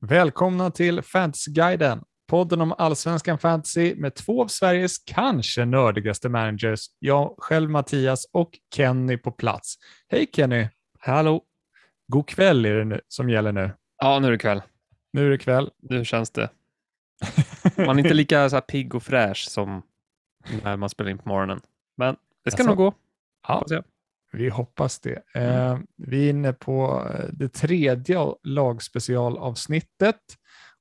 Välkomna 0.00 0.70
till 0.70 1.02
Fantasyguiden, 1.02 2.04
podden 2.26 2.60
om 2.60 2.74
allsvenskan 2.78 3.38
fantasy 3.38 3.94
med 3.94 4.14
två 4.14 4.42
av 4.42 4.46
Sveriges 4.48 4.98
kanske 4.98 5.64
nördigaste 5.64 6.28
managers. 6.28 6.86
Jag 6.98 7.34
själv 7.38 7.70
Mattias 7.70 8.28
och 8.32 8.50
Kenny 8.74 9.16
på 9.16 9.32
plats. 9.32 9.74
Hej 10.08 10.26
Kenny! 10.32 10.68
Hallå! 10.98 11.42
God 12.06 12.28
kväll 12.28 12.64
är 12.64 12.74
det 12.74 12.84
nu, 12.84 13.00
som 13.08 13.30
gäller 13.30 13.52
nu. 13.52 13.70
Ja, 13.98 14.18
nu 14.18 14.26
är 14.26 14.30
det 14.30 14.38
kväll. 14.38 14.62
Nu 15.12 15.26
är 15.26 15.30
det 15.30 15.38
kväll. 15.38 15.70
Nu 15.82 16.04
känns 16.04 16.30
det. 16.30 16.50
Man 17.76 17.98
är 17.98 18.02
inte 18.02 18.14
lika 18.14 18.50
så 18.50 18.60
pigg 18.60 18.94
och 18.94 19.02
fräsch 19.02 19.46
som 19.50 19.82
när 20.62 20.76
man 20.76 20.88
spelar 20.88 21.10
in 21.10 21.18
på 21.18 21.28
morgonen. 21.28 21.60
Men 21.96 22.16
det 22.44 22.50
ska 22.50 22.62
Jaså? 22.62 22.70
nog 22.70 22.76
gå. 22.78 22.94
Ja. 23.48 23.66
Vi 24.36 24.48
hoppas 24.48 25.00
det. 25.00 25.22
Mm. 25.34 25.48
Eh, 25.72 25.78
vi 25.96 26.26
är 26.26 26.30
inne 26.30 26.52
på 26.52 27.06
eh, 27.14 27.24
det 27.32 27.48
tredje 27.48 28.18
lagspecialavsnittet 28.42 30.20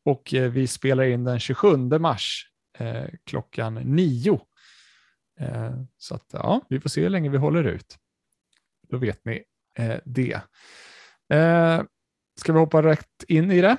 och 0.05 0.33
eh, 0.33 0.51
vi 0.51 0.67
spelar 0.67 1.03
in 1.03 1.23
den 1.23 1.39
27 1.39 1.77
mars 1.99 2.49
eh, 2.77 3.05
klockan 3.25 3.73
nio. 3.75 4.39
Eh, 5.39 5.71
så 5.97 6.15
att, 6.15 6.25
ja, 6.33 6.61
vi 6.69 6.79
får 6.79 6.89
se 6.89 7.01
hur 7.01 7.09
länge 7.09 7.29
vi 7.29 7.37
håller 7.37 7.63
ut. 7.63 7.97
Då 8.89 8.97
vet 8.97 9.25
ni 9.25 9.43
det. 10.05 10.41
Eh, 11.33 11.81
ska 12.39 12.53
vi 12.53 12.59
hoppa 12.59 12.83
rätt 12.83 13.23
in 13.27 13.51
i 13.51 13.61
det? 13.61 13.77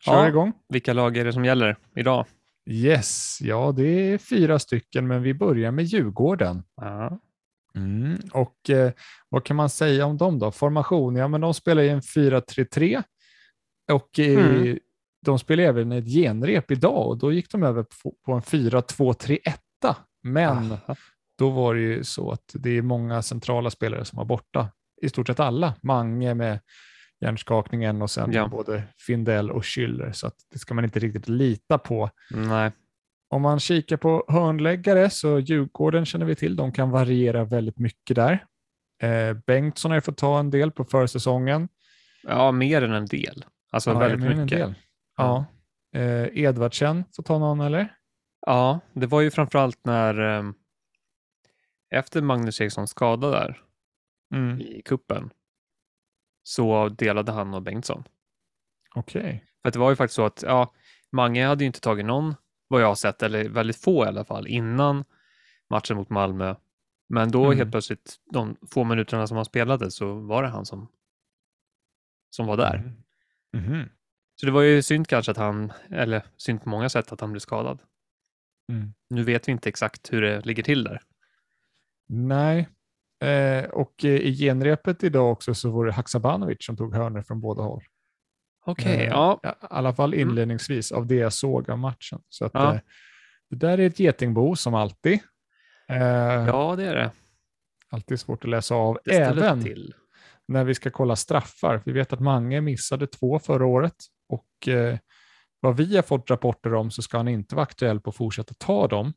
Kör 0.00 0.12
Ja. 0.22 0.28
igång. 0.28 0.52
Vilka 0.68 0.92
lag 0.92 1.16
är 1.16 1.24
det 1.24 1.32
som 1.32 1.44
gäller 1.44 1.76
idag? 1.96 2.26
Yes, 2.70 3.38
ja 3.40 3.72
det 3.76 3.86
är 4.12 4.18
fyra 4.18 4.58
stycken, 4.58 5.06
men 5.06 5.22
vi 5.22 5.34
börjar 5.34 5.70
med 5.70 5.84
Djurgården. 5.84 6.62
Ja. 6.76 7.18
Mm. 7.78 8.18
Och 8.32 8.70
eh, 8.70 8.92
vad 9.28 9.44
kan 9.44 9.56
man 9.56 9.70
säga 9.70 10.06
om 10.06 10.16
dem 10.16 10.38
då? 10.38 10.50
Formation, 10.50 11.16
ja 11.16 11.28
men 11.28 11.40
de 11.40 11.54
spelar 11.54 11.82
i 11.82 11.88
en 11.88 12.00
4-3-3 12.00 13.02
och 13.92 14.18
eh, 14.18 14.38
Mm. 14.56 14.78
de 15.26 15.38
spelar 15.38 15.64
även 15.64 15.92
ett 15.92 16.04
genrep 16.08 16.70
idag 16.70 17.06
och 17.08 17.18
då 17.18 17.32
gick 17.32 17.50
de 17.50 17.62
över 17.62 17.82
på, 18.02 18.14
på 18.26 18.32
en 18.32 18.40
4-2-3-1. 18.42 19.38
Men 20.22 20.72
Aha. 20.72 20.96
då 21.38 21.50
var 21.50 21.74
det 21.74 21.80
ju 21.80 22.04
så 22.04 22.30
att 22.30 22.50
det 22.54 22.70
är 22.70 22.82
många 22.82 23.22
centrala 23.22 23.70
spelare 23.70 24.04
som 24.04 24.16
var 24.16 24.24
borta. 24.24 24.68
I 25.02 25.08
stort 25.08 25.26
sett 25.26 25.40
alla. 25.40 25.74
Mange 25.82 26.34
med 26.34 26.60
hjärnskakningen 27.20 28.02
och 28.02 28.10
sen 28.10 28.32
Ja. 28.32 28.48
både 28.48 28.82
Findell 29.06 29.50
och 29.50 29.62
Schüller. 29.62 30.12
Så 30.12 30.26
att 30.26 30.34
det 30.52 30.58
ska 30.58 30.74
man 30.74 30.84
inte 30.84 30.98
riktigt 30.98 31.28
lita 31.28 31.78
på. 31.78 32.10
Nej. 32.30 32.70
Om 33.30 33.42
man 33.42 33.60
kikar 33.60 33.96
på 33.96 34.24
hörnläggare 34.28 35.10
så 35.10 35.38
Djurgården 35.38 36.06
känner 36.06 36.26
vi 36.26 36.34
till, 36.36 36.56
de 36.56 36.72
kan 36.72 36.90
variera 36.90 37.44
väldigt 37.44 37.78
mycket 37.78 38.16
där. 38.16 38.46
Eh, 39.02 39.32
Bengtsson 39.46 39.90
har 39.90 39.96
ju 39.96 40.00
fått 40.00 40.16
ta 40.16 40.38
en 40.38 40.50
del 40.50 40.70
på 40.72 40.84
försäsongen. 40.84 41.68
Ja, 42.22 42.52
mer 42.52 42.82
än 42.82 42.92
en 42.92 43.06
del. 43.06 43.44
Alltså 43.70 43.90
Ja, 43.90 43.98
väldigt 43.98 44.26
än 44.26 44.32
en 44.32 44.42
mycket. 44.44 44.58
del. 44.58 44.74
Ja. 45.16 45.44
Eh, 45.94 46.38
Edvardsen 46.38 47.04
får 47.16 47.22
ta 47.22 47.38
någon 47.38 47.60
eller? 47.60 47.94
Ja, 48.46 48.80
det 48.92 49.06
var 49.06 49.20
ju 49.20 49.30
framförallt 49.30 49.78
när 49.84 50.18
ehm, 50.20 50.54
efter 51.90 52.22
Magnus 52.22 52.60
Eriksson 52.60 52.88
skada 52.88 53.30
där 53.30 53.60
Mm. 54.34 54.60
i 54.60 54.82
kuppen 54.84 55.30
så 56.42 56.88
delade 56.88 57.32
han 57.32 57.54
och 57.54 57.62
Bengtsson. 57.62 58.04
Okej. 58.94 59.44
För 59.62 59.68
att 59.68 59.72
det 59.72 59.78
var 59.78 59.90
ju 59.90 59.96
faktiskt 59.96 60.16
så 60.16 60.24
att 60.24 60.42
ja, 60.42 60.72
Mange 61.12 61.46
hade 61.46 61.64
ju 61.64 61.66
inte 61.66 61.80
tagit 61.80 62.06
någon, 62.06 62.34
vad 62.68 62.82
jag 62.82 62.86
har 62.86 62.94
sett, 62.94 63.22
eller 63.22 63.48
väldigt 63.48 63.76
få 63.82 64.04
i 64.04 64.08
alla 64.08 64.24
fall, 64.24 64.46
innan 64.46 65.04
matchen 65.70 65.96
mot 65.96 66.10
Malmö. 66.10 66.54
Men 67.08 67.30
då 67.30 67.44
Mm. 67.44 67.58
helt 67.58 67.70
plötsligt, 67.70 68.16
de 68.32 68.56
få 68.70 68.84
minuterna 68.84 69.26
som 69.26 69.36
han 69.36 69.44
spelade, 69.44 69.90
så 69.90 70.14
var 70.14 70.42
det 70.42 70.48
han 70.48 70.66
som, 70.66 70.88
som 72.30 72.46
var 72.46 72.56
där. 72.56 72.74
Mm. 73.54 73.64
Mhm. 73.72 73.88
Så 74.40 74.46
det 74.46 74.52
var 74.52 74.62
ju 74.62 74.82
synd 74.82 75.08
kanske 75.08 75.30
att 75.30 75.36
han, 75.36 75.72
eller 75.90 76.22
synd 76.36 76.62
på 76.62 76.68
många 76.68 76.88
sätt 76.88 77.12
att 77.12 77.20
han 77.20 77.30
blev 77.32 77.40
skadad. 77.40 77.78
Mm. 78.72 78.94
Nu 79.10 79.22
vet 79.22 79.48
vi 79.48 79.52
inte 79.52 79.68
exakt 79.68 80.12
hur 80.12 80.22
det 80.22 80.46
ligger 80.46 80.62
till 80.62 80.84
där. 80.84 81.02
Nej, 82.08 82.68
eh, 83.20 83.64
och 83.70 84.04
eh, 84.04 84.10
i 84.10 84.36
genrepet 84.36 85.04
idag 85.04 85.32
också 85.32 85.54
så 85.54 85.70
var 85.70 85.86
det 85.86 85.92
Haksabanovic 85.92 86.64
som 86.64 86.76
tog 86.76 86.94
hörnor 86.94 87.22
från 87.22 87.40
båda 87.40 87.62
håll. 87.62 87.82
Okej, 88.68 88.96
Eh, 88.96 89.08
ja. 89.08 89.40
I 89.44 89.48
alla 89.60 89.94
fall 89.94 90.14
inledningsvis 90.14 90.92
av 90.92 91.06
det 91.06 91.14
jag 91.14 91.32
såg 91.32 91.70
av 91.70 91.78
matchen. 91.78 92.20
Så 92.28 92.44
att, 92.44 92.50
Ja. 92.54 92.74
eh, 92.74 92.80
det 93.50 93.56
där 93.56 93.80
är 93.80 93.86
ett 93.86 93.98
getingbo 94.00 94.56
som 94.56 94.74
alltid. 94.74 95.18
Eh, 95.88 95.96
Ja, 96.46 96.74
det 96.76 96.84
är 96.84 96.94
det. 96.94 97.10
Alltid 97.90 98.20
svårt 98.20 98.44
att 98.44 98.50
läsa 98.50 98.74
av. 98.74 98.98
Även 99.10 99.62
till. 99.64 99.94
när 100.48 100.64
vi 100.64 100.74
ska 100.74 100.90
kolla 100.90 101.16
straffar. 101.16 101.82
Vi 101.84 101.92
vet 101.92 102.12
att 102.12 102.20
Mange 102.20 102.60
missade 102.60 103.06
två 103.06 103.38
förra 103.38 103.66
året 103.66 103.94
och 104.28 104.68
vad 105.60 105.76
vi 105.76 105.96
har 105.96 106.02
fått 106.02 106.30
rapporter 106.30 106.74
om 106.74 106.90
så 106.90 107.02
ska 107.02 107.16
han 107.16 107.28
inte 107.28 107.54
vara 107.54 107.62
aktuell 107.62 108.00
på 108.00 108.10
att 108.10 108.16
fortsätta 108.16 108.54
ta 108.58 108.88
dem. 108.88 109.12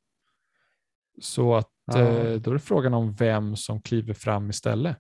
Så 1.22 1.56
att 1.56 1.69
Ja. 1.85 1.94
då 2.38 2.50
är 2.51 2.53
det 2.53 2.59
frågan 2.59 2.94
om 2.94 3.13
vem 3.13 3.56
som 3.56 3.81
kliver 3.81 4.13
fram 4.13 4.50
istället. 4.50 4.97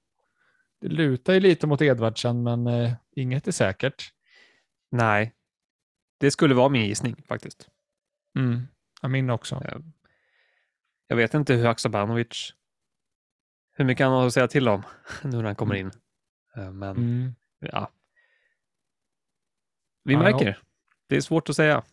Det 0.81 0.87
lutar 0.87 1.33
ju 1.33 1.39
lite 1.39 1.67
mot 1.67 1.81
Edvardsen, 1.81 2.43
men 2.43 2.69
inget 3.15 3.47
är 3.47 3.51
säkert. 3.51 4.03
Nej, 4.91 5.33
det 6.19 6.31
skulle 6.31 6.55
vara 6.55 6.69
min 6.69 6.85
gissning 6.85 7.23
faktiskt. 7.27 7.69
Mm. 8.37 8.61
Ja, 9.01 9.07
min 9.07 9.29
också. 9.29 9.81
Jag 11.07 11.15
vet 11.15 11.33
inte 11.33 11.53
hur 11.53 11.65
Haksabanovic, 11.65 12.53
hur 13.71 13.85
mycket 13.85 14.05
han 14.05 14.13
har 14.13 14.27
att 14.27 14.33
säga 14.33 14.47
till 14.47 14.67
om 14.67 14.83
nu 15.23 15.37
när 15.37 15.43
han 15.43 15.55
kommer 15.55 15.75
in. 15.75 15.91
Eh, 16.55 16.71
Men 16.71 16.97
Mm. 16.97 17.35
ja, 17.59 17.91
vi 20.03 20.17
märker. 20.17 20.59
Det 21.07 21.15
är 21.15 21.21
svårt 21.21 21.49
att 21.49 21.55
säga. 21.55 21.83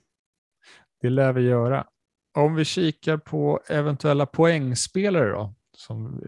Det 1.01 1.11
lär 1.11 1.33
vi 1.33 1.43
göra. 1.43 1.87
Om 2.35 2.55
vi 2.55 2.65
kikar 2.65 3.17
på 3.17 3.61
eventuella 3.69 4.27
poängspelare 4.27 5.31
då, 5.31 5.55
som 5.73 6.21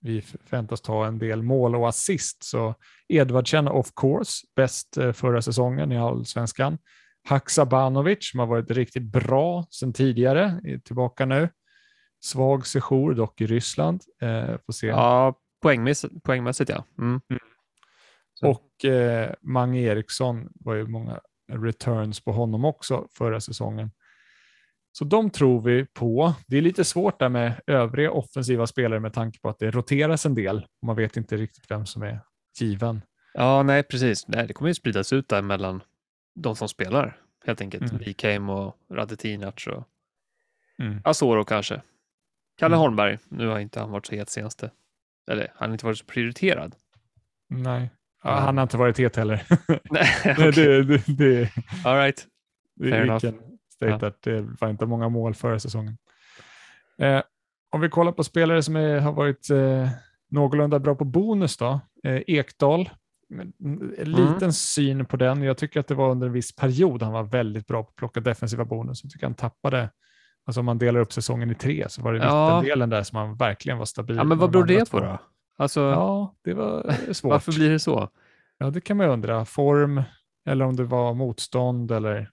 vi 0.00 0.22
förväntas 0.22 0.80
ta 0.80 1.06
en 1.06 1.18
del 1.18 1.42
mål 1.42 1.76
och 1.76 1.88
assist, 1.88 2.42
så 2.44 2.74
Edvardsen 3.08 3.68
of 3.68 3.90
course, 3.96 4.46
bäst 4.56 4.96
eh, 4.96 5.12
förra 5.12 5.42
säsongen 5.42 5.92
i 5.92 5.98
allsvenskan. 5.98 6.78
Haksabanovic 7.28 8.30
som 8.30 8.40
har 8.40 8.46
varit 8.46 8.70
riktigt 8.70 9.02
bra 9.02 9.66
sedan 9.70 9.92
tidigare, 9.92 10.60
är 10.64 10.78
tillbaka 10.78 11.26
nu. 11.26 11.48
Svag 12.20 12.66
sejour 12.66 13.14
dock 13.14 13.40
i 13.40 13.46
Ryssland. 13.46 14.02
Eh, 14.22 14.56
får 14.66 14.72
se. 14.72 14.86
Ja, 14.86 15.34
poängmässigt, 15.62 16.22
poängmässigt 16.22 16.70
ja. 16.70 16.84
Mm. 16.98 17.20
Och 18.42 18.84
eh, 18.84 19.34
Mange 19.40 19.80
Eriksson 19.80 20.48
var 20.54 20.74
ju 20.74 20.86
många 20.86 21.20
returns 21.52 22.20
på 22.20 22.32
honom 22.32 22.64
också 22.64 23.06
förra 23.10 23.40
säsongen. 23.40 23.90
Så 24.98 25.04
de 25.04 25.30
tror 25.30 25.60
vi 25.60 25.84
på. 25.84 26.34
Det 26.46 26.56
är 26.56 26.62
lite 26.62 26.84
svårt 26.84 27.18
där 27.18 27.28
med 27.28 27.60
övriga 27.66 28.10
offensiva 28.10 28.66
spelare 28.66 29.00
med 29.00 29.12
tanke 29.12 29.40
på 29.40 29.48
att 29.48 29.58
det 29.58 29.70
roteras 29.70 30.26
en 30.26 30.34
del 30.34 30.56
och 30.80 30.86
man 30.86 30.96
vet 30.96 31.16
inte 31.16 31.36
riktigt 31.36 31.70
vem 31.70 31.86
som 31.86 32.02
är 32.02 32.20
given. 32.60 33.02
Ja, 33.34 33.62
nej 33.62 33.82
precis. 33.82 34.28
Nej, 34.28 34.46
det 34.46 34.52
kommer 34.52 34.68
ju 34.68 34.74
spridas 34.74 35.12
ut 35.12 35.28
där 35.28 35.42
mellan 35.42 35.82
de 36.34 36.56
som 36.56 36.68
spelar 36.68 37.16
helt 37.46 37.60
enkelt. 37.60 37.90
Mm. 37.90 37.98
Wikheim 37.98 38.50
och 38.50 38.76
Radetinac 38.92 39.66
och 39.66 39.84
Mm. 40.78 41.00
Asoro 41.04 41.44
kanske. 41.44 41.82
Kalle 42.58 42.74
Mm. 42.74 42.80
Holmberg, 42.80 43.18
nu 43.28 43.46
har 43.46 43.58
inte 43.58 43.80
han 43.80 43.90
varit 43.90 44.06
så 44.06 44.14
het 44.14 44.30
senaste. 44.30 44.70
Eller 45.30 45.52
han 45.54 45.68
har 45.68 45.74
inte 45.74 45.86
varit 45.86 45.98
så 45.98 46.04
prioriterad. 46.04 46.74
Nej, 47.48 47.90
ja, 48.22 48.30
han 48.30 48.56
har 48.56 48.62
inte 48.62 48.76
varit 48.76 48.98
het 48.98 49.16
heller. 49.16 49.46
Nej, 49.90 50.08
okej. 50.38 50.52
det, 50.52 50.82
det, 50.82 51.02
det, 51.06 51.50
All 51.84 51.96
right. 51.96 52.26
Fair 52.80 53.02
enough. 53.02 53.24
State 53.86 54.06
att 54.06 54.22
det 54.22 54.46
var 54.60 54.68
inte 54.68 54.86
många 54.86 55.08
mål 55.08 55.34
förra 55.34 55.58
säsongen. 55.58 55.98
Eh, 56.98 57.22
om 57.70 57.80
vi 57.80 57.88
kollar 57.88 58.12
på 58.12 58.24
spelare 58.24 58.62
som 58.62 58.76
är, 58.76 58.98
har 59.00 59.12
varit 59.12 59.50
eh, 59.50 59.88
någorlunda 60.30 60.78
bra 60.78 60.94
på 60.94 61.04
bonus 61.04 61.56
då. 61.56 61.80
Eh, 62.04 62.22
Ekdal, 62.26 62.90
mm, 63.32 63.52
en 63.98 64.12
liten 64.12 64.52
syn 64.52 65.04
på 65.06 65.16
den. 65.16 65.42
Jag 65.42 65.56
tycker 65.58 65.80
att 65.80 65.86
det 65.86 65.94
var 65.94 66.10
under 66.10 66.26
en 66.26 66.32
viss 66.32 66.56
period 66.56 67.02
han 67.02 67.12
var 67.12 67.22
väldigt 67.22 67.66
bra 67.66 67.82
på 67.82 67.88
att 67.88 67.96
plocka 67.96 68.20
defensiva 68.20 68.64
bonus. 68.64 69.00
Jag 69.04 69.12
tycker 69.12 69.26
han 69.26 69.34
tappade, 69.34 69.90
alltså 70.46 70.60
om 70.60 70.66
man 70.66 70.78
delar 70.78 71.00
upp 71.00 71.12
säsongen 71.12 71.50
i 71.50 71.54
tre 71.54 71.86
så 71.88 72.02
var 72.02 72.12
det 72.12 72.18
Ja. 72.24 72.46
mittendelen 72.56 72.90
där 72.90 73.02
som 73.02 73.18
han 73.18 73.36
verkligen 73.36 73.78
var 73.78 73.84
stabil. 73.84 74.16
Ja, 74.16 74.24
men 74.24 74.38
vad 74.38 74.50
beror 74.50 74.64
det 74.64 74.90
på 74.90 75.00
då? 75.00 75.18
Alltså, 75.56 75.80
Ja, 75.80 76.34
det 76.44 76.54
var 76.54 76.94
svårt. 77.12 77.30
varför 77.30 77.52
blir 77.52 77.70
det 77.70 77.78
så? 77.78 78.08
Ja, 78.58 78.70
det 78.70 78.80
kan 78.80 78.96
man 78.96 79.06
ju 79.06 79.12
undra. 79.12 79.44
Form 79.44 80.02
eller 80.46 80.64
om 80.64 80.76
det 80.76 80.84
var 80.84 81.14
motstånd 81.14 81.90
eller... 81.90 82.30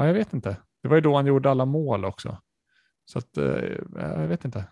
Ja, 0.00 0.06
jag 0.06 0.14
vet 0.14 0.32
inte. 0.32 0.56
Det 0.82 0.88
var 0.88 0.96
ju 0.96 1.00
då 1.00 1.16
han 1.16 1.26
gjorde 1.26 1.50
alla 1.50 1.64
mål 1.64 2.04
också. 2.04 2.38
Så 3.04 3.18
att, 3.18 3.36
eh, 3.36 3.44
jag 3.96 4.26
vet 4.28 4.44
inte. 4.44 4.64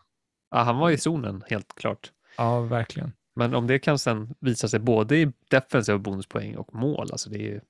Ja, 0.51 0.59
han 0.59 0.79
var 0.79 0.91
i 0.91 0.99
zonen, 0.99 1.43
helt 1.49 1.75
klart. 1.75 2.13
Ja, 2.37 2.61
verkligen. 2.61 3.13
Men 3.37 3.55
om 3.55 3.67
det 3.67 3.79
kan 3.79 3.99
sen 3.99 4.35
visa 4.41 4.69
sig 4.69 4.81
både 4.81 5.17
i 5.17 5.33
defensiva 5.51 5.99
bonuspoäng 5.99 6.57
och 6.57 6.75
mål, 6.75 7.09
alltså 7.13 7.31
det 7.31 7.37
är 7.39 7.43
ju, 7.43 7.61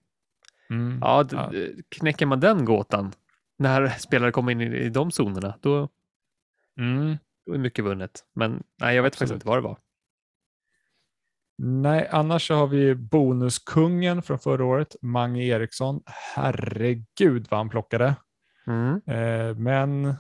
Mm. 0.71 0.99
ja, 1.01 1.25
Ja. 1.31 1.53
knäcker 1.89 2.27
man 2.27 2.41
den 2.41 2.65
gåtan 2.65 3.13
när 3.59 3.89
spelare 3.89 4.33
kommer 4.33 4.53
in 4.53 4.61
i, 4.61 4.65
i 4.77 4.89
de 4.89 5.11
zonerna, 5.11 5.55
då, 5.61 5.89
Mm. 6.79 7.17
då 7.47 7.53
är 7.55 7.59
mycket 7.59 7.85
vunnet. 7.85 8.25
Men 8.35 8.63
nej, 8.81 8.97
jag 8.97 9.03
vet 9.03 9.13
faktiskt 9.17 9.23
Absolut. 9.23 9.37
inte 9.43 9.49
vad 9.49 9.57
det 9.59 9.63
var. 9.63 9.79
Nej, 11.59 12.09
annars 12.11 12.47
så 12.47 12.55
har 12.55 12.67
vi 12.67 12.95
bonuskungen 12.95 14.23
från 14.23 14.39
förra 14.39 14.65
året, 14.65 14.97
Mange 15.03 15.45
Eriksson. 15.45 16.01
Herregud 16.07 17.47
vad 17.51 17.61
han 17.61 17.69
plockade. 17.69 18.15
Mm. 18.67 19.01
Eh, 19.07 19.55
men 19.57 20.15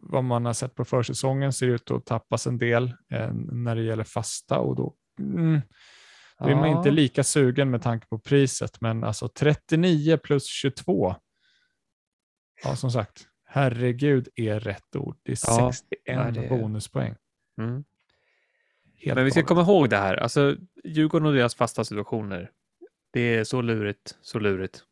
vad 0.00 0.24
man 0.24 0.44
har 0.46 0.52
sett 0.52 0.74
på 0.74 0.84
försäsongen 0.84 1.52
ser 1.52 1.66
ut 1.66 1.90
att 1.90 2.06
tappas 2.06 2.46
en 2.46 2.58
del 2.58 2.94
eh, 3.12 3.32
när 3.32 3.76
det 3.76 3.82
gäller 3.82 4.04
fasta 4.04 4.58
och 4.58 4.76
då 4.76 4.94
mm, 5.20 5.60
då 6.38 6.46
är 6.48 6.54
man 6.54 6.70
Ja. 6.70 6.76
inte 6.78 6.90
lika 6.90 7.24
sugen 7.24 7.70
med 7.70 7.82
tanke 7.82 8.06
på 8.06 8.18
priset. 8.18 8.80
Men 8.80 9.04
alltså 9.04 9.28
39 9.28 10.16
plus 10.16 10.46
22. 10.46 11.14
Ja, 12.64 12.76
som 12.76 12.90
sagt, 12.90 13.26
herregud 13.44 14.28
är 14.36 14.60
rätt 14.60 14.96
ord. 14.96 15.16
Det 15.22 15.32
är 15.32 15.38
Ja, 15.46 15.72
61 15.72 16.00
ja, 16.04 16.30
det 16.30 16.44
är- 16.44 16.48
bonuspoäng. 16.48 17.14
Mm. 17.60 17.84
Helt 19.02 19.14
Men 19.16 19.24
vi 19.24 19.30
ska 19.30 19.42
komma 19.42 19.60
ihåg 19.62 19.90
det 19.90 19.96
här. 19.96 20.16
Alltså, 20.16 20.56
Djurgården 20.84 21.26
och 21.28 21.34
deras 21.34 21.54
fasta 21.54 21.84
situationer. 21.84 22.50
Det 23.12 23.20
är 23.20 23.44
så 23.44 23.62
lurigt, 23.62 24.18
så 24.20 24.38
lurigt. 24.38 24.84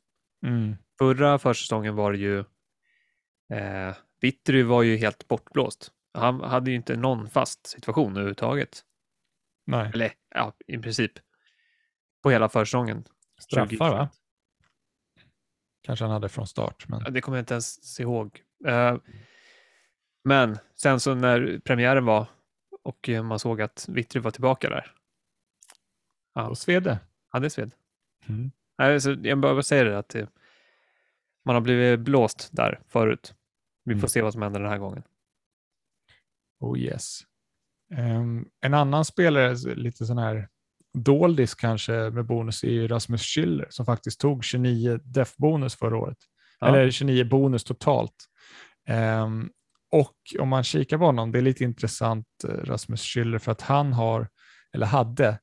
Mm, 0.47 0.77
Förra 0.99 1.39
försäsongen 1.39 1.95
var 1.97 2.13
det 2.13 2.19
ju... 2.19 2.39
Eh, 3.53 3.95
Vittry 4.21 4.63
var 4.63 4.83
ju 4.83 4.97
helt 4.97 5.29
bortblåst. 5.29 5.93
Han 6.15 6.41
hade 6.41 6.71
ju 6.71 6.77
inte 6.77 6.97
någon 6.97 7.31
fast 7.31 7.67
situation 7.67 8.13
överhuvudtaget. 8.13 8.83
nej, 9.67 9.91
Eller 9.95 10.13
ja, 10.35 10.53
i 10.67 10.79
princip. 10.79 11.13
På 12.23 12.31
hela 12.31 12.49
försäsongen. 12.49 13.05
straffar 13.41 13.91
va? 13.91 14.09
2021. 14.09 14.11
Kanske 15.83 16.05
han 16.05 16.13
hade 16.13 16.29
från 16.29 16.47
start. 16.47 16.89
Men... 16.89 17.13
Det 17.13 17.21
kommer 17.21 17.39
jag 17.39 17.43
inte 17.43 17.55
ens 17.55 18.01
ihåg. 18.01 18.43
Eh, 18.67 18.97
men 20.25 20.59
sen 20.75 21.01
så 21.01 21.15
när 21.15 21.61
premiären 21.65 22.05
var 22.05 22.27
och 22.89 23.09
eh, 23.09 23.23
man 23.23 23.39
såg 23.39 23.63
att 23.63 23.87
Vittry 23.89 24.21
var 24.21 24.31
tillbaka 24.31 24.69
där. 24.69 24.93
Ja, 26.35 26.49
Och 26.49 26.59
Svede. 26.59 26.99
ja 27.33 27.39
det 27.39 27.51
sved. 27.51 27.71
Mm. 28.29 28.51
Nej, 28.79 29.01
så 29.01 29.17
jag 29.23 29.39
bara 29.41 29.63
säger 29.63 29.85
det 29.85 29.99
att 29.99 30.09
det, 30.09 30.29
man 31.45 31.55
har 31.55 31.61
blivit 31.63 32.01
blåst 32.01 32.49
där 32.53 32.81
förut. 32.89 33.35
Vi 33.85 33.95
får 33.95 33.99
Mm. 33.99 34.09
se 34.09 34.23
vad 34.23 34.33
som 34.33 34.43
händer 34.43 34.61
den 34.61 34.69
här 34.71 34.79
gången. 34.79 35.03
Oh 36.61 36.79
yes. 36.79 37.21
Ehm, 37.95 38.49
en 38.61 38.75
annan 38.75 39.05
spelare, 39.05 39.75
lite 39.75 40.07
sån 40.07 40.19
här 40.19 40.49
doldis 40.95 41.55
kanske 41.55 41.93
med 41.93 42.25
bonus, 42.27 42.65
är 42.65 42.71
ju 42.71 42.89
Rasmus 42.89 43.23
Schiller 43.23 43.67
som 43.71 43.87
faktiskt 43.87 44.21
tog 44.21 44.45
29 44.45 45.01
def-bonus 45.05 45.77
förra 45.77 45.97
året. 45.97 46.19
Ja. 46.61 46.67
Eller 46.69 46.91
29 46.91 47.25
bonus 47.25 47.65
totalt. 47.65 48.29
Ehm, 48.87 49.51
och 49.91 50.17
om 50.41 50.49
man 50.49 50.65
kikar 50.65 50.99
på 50.99 51.05
honom, 51.05 51.33
det 51.33 51.39
är 51.39 51.43
lite 51.43 51.65
intressant, 51.65 52.27
eh, 52.45 52.51
Rasmus 52.51 53.03
Schiller, 53.03 53.39
för 53.39 53.53
att 53.53 53.61
han 53.63 53.93
har, 53.93 54.29
eller 54.75 54.87
hade, 54.87 55.39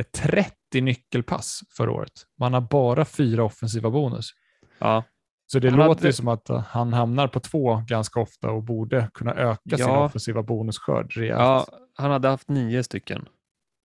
ett 0.00 0.12
30 0.12 0.80
nyckelpass 0.80 1.60
förra 1.76 1.92
året. 1.92 2.12
Man 2.38 2.54
har 2.54 2.60
bara 2.60 3.04
fyra 3.04 3.44
offensiva 3.44 3.90
bonus. 3.90 4.30
Ja, 4.78 5.04
Så 5.46 5.58
det 5.58 5.70
Han 5.70 5.78
låter 5.78 5.88
hade- 5.88 6.06
ju 6.08 6.12
som 6.12 6.28
att 6.28 6.50
eh, 6.50 6.58
han 6.58 6.92
hamnar 6.92 7.28
på 7.28 7.40
två 7.40 7.82
ganska 7.88 8.20
ofta 8.20 8.50
och 8.50 8.62
borde 8.62 9.10
kunna 9.14 9.34
öka 9.34 9.76
sin 9.76 9.78
Ja. 9.86 10.04
offensiva 10.04 10.42
bonusskörd 10.42 11.12
rejält. 11.16 11.38
ja, 11.40 11.66
han 11.94 12.10
hade 12.10 12.28
haft 12.28 12.48
nio 12.48 12.82
stycken 12.82 13.28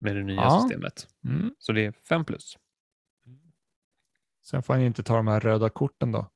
med 0.00 0.17
det 0.17 0.22
nya 0.22 0.37
Ja. 0.40 0.60
systemet. 0.60 1.06
Mm. 1.25 1.55
Så 1.58 1.72
det 1.72 1.84
är 1.87 1.93
fem 2.08 2.25
plus. 2.25 2.56
Sen 4.46 4.62
får 4.62 4.75
han 4.75 4.81
ju 4.81 4.87
inte 4.87 5.02
ta 5.02 5.17
de 5.17 5.26
här 5.28 5.40
röda 5.40 5.69
korten 5.70 6.12
då. 6.12 6.31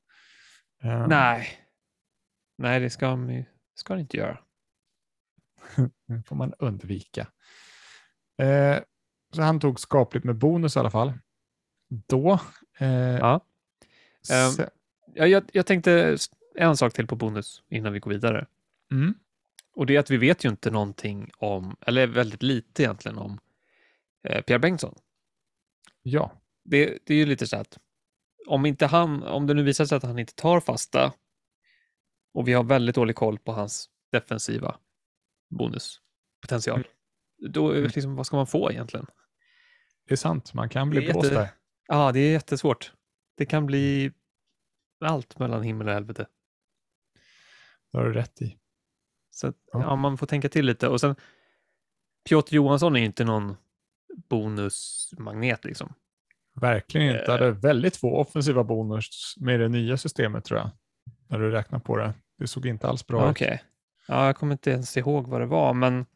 Eh, 0.83 1.07
Nej, 1.09 1.49
nej 2.59 2.81
det 2.81 2.91
ska 2.91 3.07
han, 3.07 3.45
ska 3.79 3.93
han 3.93 4.01
inte 4.01 4.17
göra. 4.17 4.39
Det 6.07 6.23
får 6.27 6.37
man 6.37 6.55
undvika. 6.59 7.29
Eh, 8.39 8.79
så 9.33 9.43
han 9.43 9.61
tog 9.61 9.81
skapligt 9.81 10.25
med 10.25 10.37
bonus 10.37 10.77
i 10.77 10.79
alla 10.79 10.91
fall. 10.91 11.13
Då. 11.89 12.41
Eh, 12.79 12.89
Ja. 12.89 13.41
Ehm, 14.33 14.51
se- 14.51 14.69
Ja, 15.15 15.27
jag, 15.27 15.51
jag 15.53 15.67
tänkte 15.67 16.17
en 16.55 16.77
sak 16.77 16.93
till 16.93 17.07
på 17.07 17.17
bonus 17.17 17.63
innan 17.69 17.93
vi 17.93 17.99
går 18.01 18.11
vidare. 18.11 18.47
mm, 18.91 19.15
Och 19.73 19.87
det 19.87 19.97
är 19.97 20.01
att 20.01 20.11
vi 20.11 20.17
vet 20.17 20.45
ju 20.45 20.49
inte 20.49 20.71
någonting 20.71 21.31
om, 21.39 21.77
eller 21.81 22.07
väldigt 22.07 22.43
lite 22.43 22.83
egentligen 22.83 23.19
om 23.19 23.39
eh, 24.29 24.43
Pierre 24.43 24.59
Bengtsson. 24.59 24.95
ja, 26.03 26.33
Det, 26.65 26.99
det 27.05 27.15
är 27.15 27.19
ju 27.19 27.27
lite 27.27 27.47
så 27.47 27.57
att 27.57 27.79
om 28.47 28.67
inte 28.67 28.87
han, 28.87 29.23
om 29.23 29.47
det 29.47 29.55
nu 29.55 29.63
visar 29.63 29.85
sig 29.85 29.97
att 29.97 30.03
han 30.03 30.19
inte 30.19 30.35
tar 30.35 30.61
fasta 30.61 31.13
och 32.39 32.49
vi 32.49 32.53
har 32.53 32.65
väldigt 32.65 32.95
dålig 32.95 33.17
koll 33.17 33.39
på 33.39 33.53
hans 33.53 33.89
defensiva 34.13 34.77
bonuspotential, 35.51 36.85
då 37.49 37.69
är 37.71 37.73
det 37.75 37.79
Mm. 37.79 37.91
liksom, 37.95 38.17
vad 38.17 38.27
ska 38.27 38.37
man 38.37 38.47
få 38.47 38.71
egentligen? 38.73 39.07
det 40.07 40.15
är 40.15 40.17
sant. 40.17 40.55
Man 40.55 40.69
kan 40.69 40.91
bli 40.91 41.01
blåst 41.01 41.25
jätte- 41.25 41.35
där. 41.41 41.49
Ja, 41.87 42.13
det 42.13 42.21
är 42.21 42.33
jättesvårt. 42.33 42.93
Det 43.37 43.47
kan 43.47 43.67
bli 43.67 44.13
allt 45.01 45.39
mellan 45.39 45.63
himmel 45.63 45.89
och 45.89 45.95
helvete. 45.95 46.27
Det 47.93 47.99
har 47.99 48.05
du 48.05 48.13
rätt 48.13 48.43
i. 48.43 48.59
Så 49.31 49.47
att, 49.49 49.57
Ja. 49.73 49.81
ja. 49.83 49.97
man 49.97 50.19
får 50.19 50.27
tänka 50.27 50.49
till 50.49 50.67
lite. 50.67 50.89
Och 50.89 51.01
sen, 51.01 51.17
Piotr 52.29 52.55
Johansson 52.55 52.97
är 52.97 53.01
ju 53.01 53.07
inte 53.07 53.25
någon 53.25 53.57
bonusmagnet 54.29 55.65
liksom. 55.65 55.95
Verkligen 56.61 57.07
inte. 57.09 57.25
Eh. 57.25 57.31
hade 57.31 57.51
väldigt 57.51 57.97
få 57.97 58.17
offensiva 58.17 58.65
bonus 58.65 59.35
med 59.37 59.61
det 59.61 59.69
nya 59.69 59.97
systemet 59.97 60.45
tror 60.45 60.59
jag. 60.61 60.71
När 61.29 61.39
du 61.39 61.51
räknar 61.51 61.79
på 61.79 61.97
det. 61.97 62.15
Det 62.39 62.47
såg 62.47 62.67
inte 62.67 62.89
alls 62.89 63.07
bra 63.07 63.31
Okej. 63.31 63.55
ut. 63.55 63.61
Ja, 64.09 64.27
jag 64.27 64.37
kommer 64.37 64.53
inte 64.53 64.71
ens 64.71 64.97
ihåg 64.97 65.27
vad 65.29 65.41
det 65.41 65.47
var, 65.47 65.75
men 65.75 66.07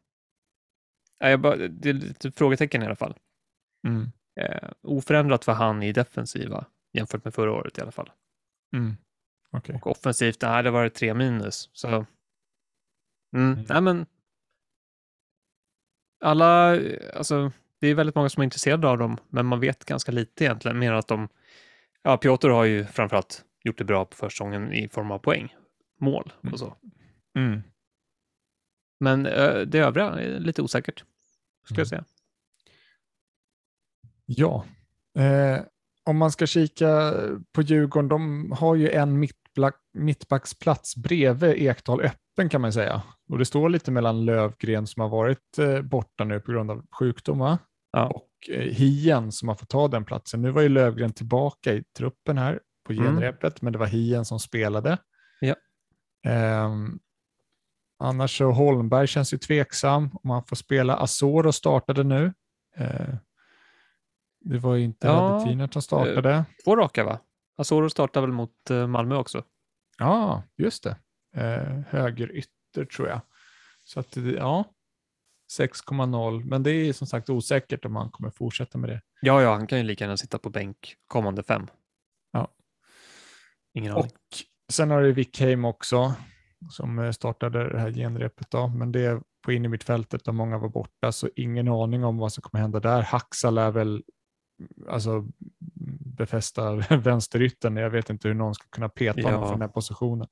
ja, 1.18 1.36
bara, 1.36 1.56
det 1.56 1.88
är 1.88 1.92
lite 1.94 2.32
frågetecken 2.32 2.82
i 2.82 2.86
alla 2.86 2.96
fall. 2.96 3.16
Mm. 3.86 4.10
Eh, 4.40 4.70
oförändrat 4.82 5.44
för 5.44 5.52
han 5.52 5.82
i 5.82 5.92
defensiva 5.92 6.64
jämfört 6.92 7.24
med 7.24 7.34
förra 7.34 7.52
året 7.52 7.78
i 7.78 7.80
alla 7.80 7.90
fall. 7.92 8.10
Mm. 8.76 8.96
Okej. 9.50 9.74
Och 9.74 9.86
offensivt, 9.90 10.40
det 10.40 10.46
hade 10.46 10.70
varit 10.70 10.94
tre 10.94 11.14
minus. 11.14 11.70
Så, 11.72 11.88
mm, 11.88 12.04
Mm. 13.36 13.64
nej 13.68 13.80
men. 13.80 14.06
Alla, 16.24 16.78
alltså, 17.14 17.52
det 17.80 17.88
är 17.88 17.94
väldigt 17.94 18.14
många 18.14 18.28
som 18.28 18.40
är 18.40 18.44
intresserade 18.44 18.88
av 18.88 18.98
dem, 18.98 19.16
men 19.28 19.46
man 19.46 19.60
vet 19.60 19.84
ganska 19.84 20.12
lite 20.12 20.44
egentligen. 20.44 20.78
Mer 20.78 20.92
att 20.92 21.08
de, 21.08 21.28
ja, 22.02 22.16
Piotr 22.16 22.48
har 22.48 22.64
ju 22.64 22.84
framförallt 22.84 23.44
gjort 23.64 23.78
det 23.78 23.84
bra 23.84 24.04
på 24.04 24.16
försäsongen 24.16 24.72
i 24.72 24.88
form 24.88 25.10
av 25.10 25.18
poäng, 25.18 25.54
mål 26.02 26.32
och 26.52 26.58
så. 26.58 26.76
Mm. 27.38 27.62
Men 29.00 29.26
eh, 29.26 29.54
det 29.60 29.78
övriga 29.78 30.06
är 30.06 30.40
lite 30.40 30.62
osäkert, 30.62 31.04
skulle 31.64 31.76
Mm. 31.76 31.80
jag 31.80 31.88
säga. 31.88 32.04
Ja, 34.26 34.64
eh, 35.18 35.60
om 36.04 36.16
man 36.16 36.32
ska 36.32 36.46
kika 36.46 37.14
på 37.52 37.62
Djurgården, 37.62 38.08
de 38.08 38.52
har 38.52 38.74
ju 38.74 38.90
en 38.90 39.18
mittback, 39.18 39.76
mittbacksplats 39.92 40.96
bredvid 40.96 41.50
Ekdal 41.56 42.00
öppen 42.00 42.48
kan 42.48 42.60
man 42.60 42.72
säga. 42.72 43.02
Och 43.28 43.38
det 43.38 43.44
står 43.44 43.68
lite 43.68 43.90
mellan 43.90 44.24
Lövgren 44.24 44.86
som 44.86 45.00
har 45.00 45.08
varit 45.08 45.58
eh, 45.58 45.82
borta 45.82 46.24
nu 46.24 46.40
på 46.40 46.52
grund 46.52 46.70
av 46.70 46.86
sjukdom 46.98 47.38
va? 47.38 47.58
Ja. 47.92 48.06
och 48.08 48.50
eh, 48.50 48.60
Hien 48.74 49.32
som 49.32 49.48
har 49.48 49.54
fått 49.56 49.68
ta 49.68 49.88
den 49.88 50.04
platsen. 50.04 50.42
Nu 50.42 50.50
var 50.50 50.62
ju 50.62 50.68
Lövgren 50.68 51.12
tillbaka 51.12 51.72
i 51.74 51.84
truppen 51.96 52.38
här 52.38 52.60
på 52.86 52.92
Mm. 52.92 53.04
genrepet, 53.04 53.62
men 53.62 53.72
det 53.72 53.78
var 53.78 53.86
Hien 53.86 54.24
som 54.24 54.38
spelade. 54.40 54.98
Ehm, 56.24 56.98
annars 57.98 58.38
så 58.38 58.50
Holmberg 58.50 59.06
känns 59.06 59.34
ju 59.34 59.38
tveksam 59.38 60.10
om 60.22 60.30
han 60.30 60.44
får 60.44 60.56
spela. 60.56 60.96
Asoro 60.96 61.52
startade 61.52 62.04
nu. 62.04 62.32
Eh, 62.76 63.14
det 64.40 64.58
var 64.58 64.74
ju 64.74 64.84
inte 64.84 65.06
Ja, 65.06 65.12
Radetiner 65.12 65.68
som 65.72 65.82
startade. 65.82 66.44
Två 66.64 66.76
raka 66.76 67.04
va? 67.04 67.20
Asoro 67.56 67.90
startar 67.90 68.20
väl 68.20 68.32
mot 68.32 68.70
eh, 68.70 68.86
Malmö 68.86 69.16
också? 69.16 69.44
Ja, 69.98 70.42
just 70.56 70.82
det. 70.82 70.96
Eh, 71.36 71.80
höger 71.88 72.36
ytter 72.36 72.84
tror 72.84 73.08
jag. 73.08 73.20
Så 73.84 74.00
att 74.00 74.16
ja, 74.16 74.64
6,0. 75.58 76.44
Men 76.44 76.62
det 76.62 76.70
är 76.70 76.92
som 76.92 77.06
sagt 77.06 77.30
osäkert 77.30 77.84
om 77.84 77.96
han 77.96 78.10
kommer 78.10 78.30
fortsätta 78.30 78.78
med 78.78 78.90
det. 78.90 79.00
Ja, 79.20 79.42
ja, 79.42 79.54
han 79.54 79.66
kan 79.66 79.78
ju 79.78 79.84
lika 79.84 80.04
gärna 80.04 80.16
sitta 80.16 80.38
på 80.38 80.50
bänk 80.50 80.96
kommande 81.06 81.42
fem. 81.42 81.66
Ja. 82.32 82.48
Ingen 83.74 83.92
aning. 83.92 84.04
Och 84.04 84.10
sen 84.72 84.90
har 84.90 85.02
det 85.02 85.12
Wickheim 85.12 85.64
också 85.64 86.14
som 86.70 86.98
eh, 86.98 87.10
startade 87.10 87.68
det 87.72 87.78
här 87.80 87.90
genrepet. 87.92 88.50
Då. 88.50 88.68
Men 88.68 88.92
det 88.92 89.00
är 89.00 89.20
på 89.44 89.52
in 89.52 89.64
i 89.64 89.68
mittfältet 89.68 90.24
där 90.24 90.32
många 90.32 90.58
var 90.58 90.68
borta, 90.68 91.12
så 91.12 91.28
ingen 91.36 91.68
aning 91.68 92.04
om 92.04 92.18
vad 92.18 92.32
som 92.32 92.42
kommer 92.42 92.62
hända 92.62 92.80
där. 92.80 93.02
Haxal 93.02 93.58
är 93.58 93.70
väl 93.70 94.02
alltså, 94.88 95.26
befästa 96.16 96.74
vänsterytten. 96.96 97.76
Jag 97.76 97.90
vet 97.90 98.10
inte 98.10 98.28
hur 98.28 98.34
någon 98.34 98.54
ska 98.54 98.64
kunna 98.70 98.88
peta 98.88 99.22
honom 99.22 99.40
Ja. 99.40 99.46
från 99.46 99.58
den 99.58 99.68
här 99.68 99.74
positionen. 99.74 100.26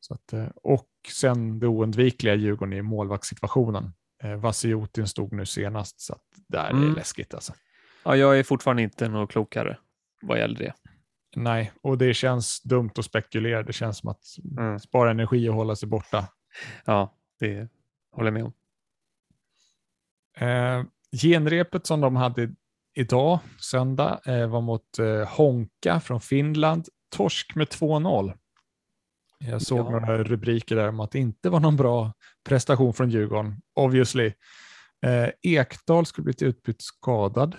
Så 0.00 0.14
att, 0.14 0.32
eh, 0.32 0.46
och 0.62 0.88
sen 1.12 1.58
det 1.58 1.66
oundvikliga 1.66 2.34
Djurgården 2.34 2.72
i 2.72 2.82
målvaktssituationen. 2.82 3.92
Eh, 4.22 4.34
Vasiotin 4.36 5.06
stod 5.06 5.32
nu 5.32 5.46
senast, 5.46 6.00
så 6.00 6.12
att 6.12 6.22
där 6.48 6.64
är 6.64 6.70
Mm. 6.70 6.88
det 6.88 6.94
läskigt 6.94 7.34
alltså. 7.34 7.52
Ja, 8.04 8.16
jag 8.16 8.38
är 8.38 8.42
fortfarande 8.42 8.82
inte 8.82 9.08
något 9.08 9.30
klokare 9.30 9.78
vad 10.22 10.38
gäller 10.38 10.58
det. 10.58 10.72
Nej, 11.38 11.72
och 11.82 11.98
det 11.98 12.14
känns 12.14 12.62
dumt 12.62 12.90
att 12.98 13.04
spekulera. 13.04 13.62
Det 13.62 13.72
känns 13.72 13.98
som 13.98 14.08
att 14.08 14.24
Mm. 14.58 14.78
spara 14.78 15.10
energi 15.10 15.48
och 15.48 15.54
hålla 15.54 15.76
sig 15.76 15.88
borta. 15.88 16.28
Ja, 16.84 17.14
det 17.40 17.68
håller 18.12 18.26
jag 18.26 18.34
med 18.34 18.44
om. 18.44 18.52
Eh, 20.38 20.84
genrepet 21.22 21.86
som 21.86 22.00
de 22.00 22.16
hade 22.16 22.50
idag, 22.94 23.38
söndag, 23.60 24.20
eh, 24.26 24.46
var 24.48 24.60
mot 24.60 24.98
eh, 24.98 25.28
Honka 25.28 26.00
från 26.00 26.20
Finland. 26.20 26.88
Torsk 27.16 27.54
med 27.54 27.68
2-0. 27.68 28.32
Jag 29.38 29.62
såg 29.62 29.78
Ja. 29.78 29.90
några 29.90 30.24
rubriker 30.24 30.76
där 30.76 30.88
om 30.88 31.00
att 31.00 31.10
det 31.10 31.18
inte 31.18 31.50
var 31.50 31.60
någon 31.60 31.76
bra 31.76 32.12
prestation 32.48 32.94
från 32.94 33.10
Djurgården, 33.10 33.62
obviously. 33.74 34.32
Eh, 35.06 35.28
Ekdal 35.42 36.06
skulle 36.06 36.24
blivit 36.24 36.42
utbytt 36.42 36.82
skadad, 36.82 37.56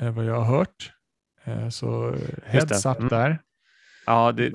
eh, 0.00 0.10
vad 0.14 0.24
jag 0.24 0.34
har 0.40 0.56
hört. 0.58 0.92
Eh, 1.44 1.68
så 1.68 2.08
eh, 2.14 2.20
heads 2.44 2.86
up 2.86 2.96
Mm. 2.96 3.08
där. 3.08 3.38
Ja, 4.06 4.32
det, 4.32 4.50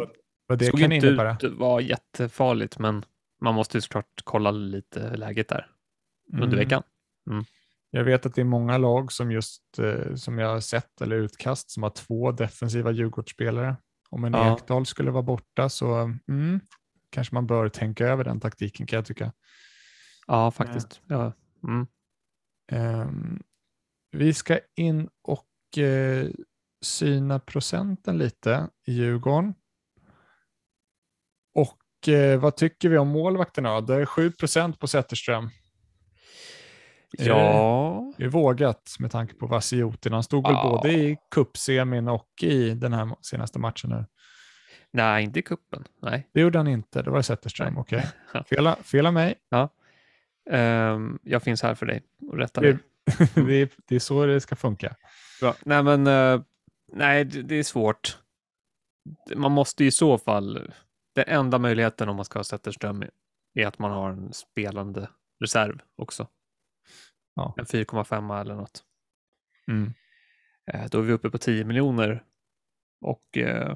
Vad 0.47 0.59
det 0.59 0.65
såg 0.65 0.79
kan 0.79 0.91
inte 0.91 1.07
innebära. 1.07 1.37
ut 1.43 1.53
vara 1.53 1.81
jättefarligt, 1.81 2.79
men 2.79 3.05
man 3.41 3.55
måste 3.55 3.77
ju 3.77 3.81
såklart 3.81 4.21
kolla 4.23 4.51
lite 4.51 5.17
läget 5.17 5.47
där 5.49 5.67
under 6.33 6.45
Mm. 6.47 6.59
veckan. 6.59 6.83
Jag 7.89 8.03
vet 8.03 8.25
att 8.25 8.35
det 8.35 8.41
är 8.41 8.45
många 8.45 8.77
lag 8.77 9.11
som 9.11 9.31
just 9.31 9.79
eh, 9.79 10.15
som 10.15 10.37
jag 10.39 10.47
har 10.49 10.59
sett 10.59 11.01
eller 11.01 11.15
utkast 11.15 11.71
som 11.71 11.83
har 11.83 11.89
två 11.89 12.31
defensiva 12.31 12.91
Djurgårdsspelare. 12.91 13.75
Om 14.09 14.23
en 14.23 14.33
Ja. 14.33 14.55
Ekdal 14.57 14.85
skulle 14.85 15.11
vara 15.11 15.23
borta 15.23 15.69
så 15.69 15.93
mm, 16.27 16.59
kanske 17.09 17.35
man 17.35 17.47
bör 17.47 17.69
tänka 17.69 18.07
över 18.07 18.23
den 18.23 18.39
taktiken 18.39 18.87
kan 18.87 18.97
jag 18.97 19.05
tycka. 19.05 19.33
Ja, 20.27 20.51
faktiskt. 20.51 21.01
Ja. 21.07 21.33
Mm. 21.67 21.87
Ehm, 22.71 23.43
vi 24.11 24.33
ska 24.33 24.59
in 24.75 25.09
och 25.21 25.77
eh, 25.77 26.27
syna 26.81 27.39
procenten 27.39 28.17
lite 28.17 28.67
i 28.87 28.91
Djurgården. 28.93 29.53
Och 31.55 32.07
eh, 32.09 32.39
vad 32.39 32.55
tycker 32.55 32.89
vi 32.89 32.97
om 32.97 33.07
målvakterna? 33.07 33.81
Det 33.81 33.95
är 33.95 34.05
7 34.05 34.31
procent 34.31 34.79
på 34.79 34.87
Zetterström. 34.87 35.49
Det- 37.17 37.25
Ja, 37.25 38.13
Det 38.17 38.23
är 38.23 38.27
vågat 38.27 38.95
med 38.99 39.11
tanke 39.11 39.33
på 39.33 39.47
Vasiotin. 39.47 40.13
Han 40.13 40.23
stod 40.23 40.43
väl 40.43 40.53
Ja. 40.53 40.69
både 40.69 40.93
i 40.93 41.17
cupsemin 41.31 42.07
och 42.07 42.29
i 42.41 42.69
den 42.73 42.93
här 42.93 43.15
senaste 43.21 43.59
matchen 43.59 43.89
nu. 43.89 44.05
nej, 44.91 45.23
inte 45.23 45.39
i 45.39 45.41
kuppen. 45.41 45.83
Nej. 46.01 46.27
Det 46.33 46.41
gjorde 46.41 46.59
han 46.59 46.67
inte. 46.67 47.01
Det 47.01 47.09
var 47.09 47.21
Zetterström. 47.21 47.77
Okej. 47.77 48.07
Ja. 48.33 48.43
Fel, 48.43 48.75
fel 48.83 49.05
av 49.05 49.13
mig. 49.13 49.35
Ehm, 50.51 51.19
jag 51.23 51.43
finns 51.43 51.63
här 51.63 51.75
för 51.75 51.85
dig 51.85 52.03
och 52.31 52.37
rättar 52.37 52.61
Det, 52.61 52.71
dig. 52.71 52.79
det, 53.45 53.53
är, 53.61 53.69
det 53.87 53.95
är 53.95 53.99
så 53.99 54.25
det 54.25 54.41
ska 54.41 54.55
funka. 54.55 54.95
Bra. 55.41 55.55
Nej, 55.65 55.83
men 55.83 56.07
eh, 56.07 56.41
nej, 56.93 57.25
det, 57.25 57.55
är 57.55 57.63
svårt. 57.63 58.19
Man 59.35 59.51
måste 59.51 59.85
i 59.85 59.91
så 59.91 60.17
fall, 60.17 60.73
den 61.15 61.25
enda 61.27 61.59
möjligheten 61.59 62.09
om 62.09 62.15
man 62.15 62.25
ska 62.25 62.39
ha 62.39 62.43
Zetterström 62.43 63.03
är 63.53 63.67
att 63.67 63.79
man 63.79 63.91
har 63.91 64.09
en 64.09 64.33
spelande 64.33 65.09
reserv 65.39 65.81
också. 65.95 66.27
Ja. 67.35 67.53
En 67.57 67.65
4,5 67.65 68.41
eller 68.41 68.55
något. 68.55 68.83
Mm. 69.71 69.93
Eh, 70.71 70.85
Då 70.89 70.97
är 70.99 71.01
vi 71.01 71.13
uppe 71.13 71.29
på 71.29 71.37
10 71.37 71.63
miljoner. 71.63 72.23
Och 73.01 73.37
eh, 73.37 73.75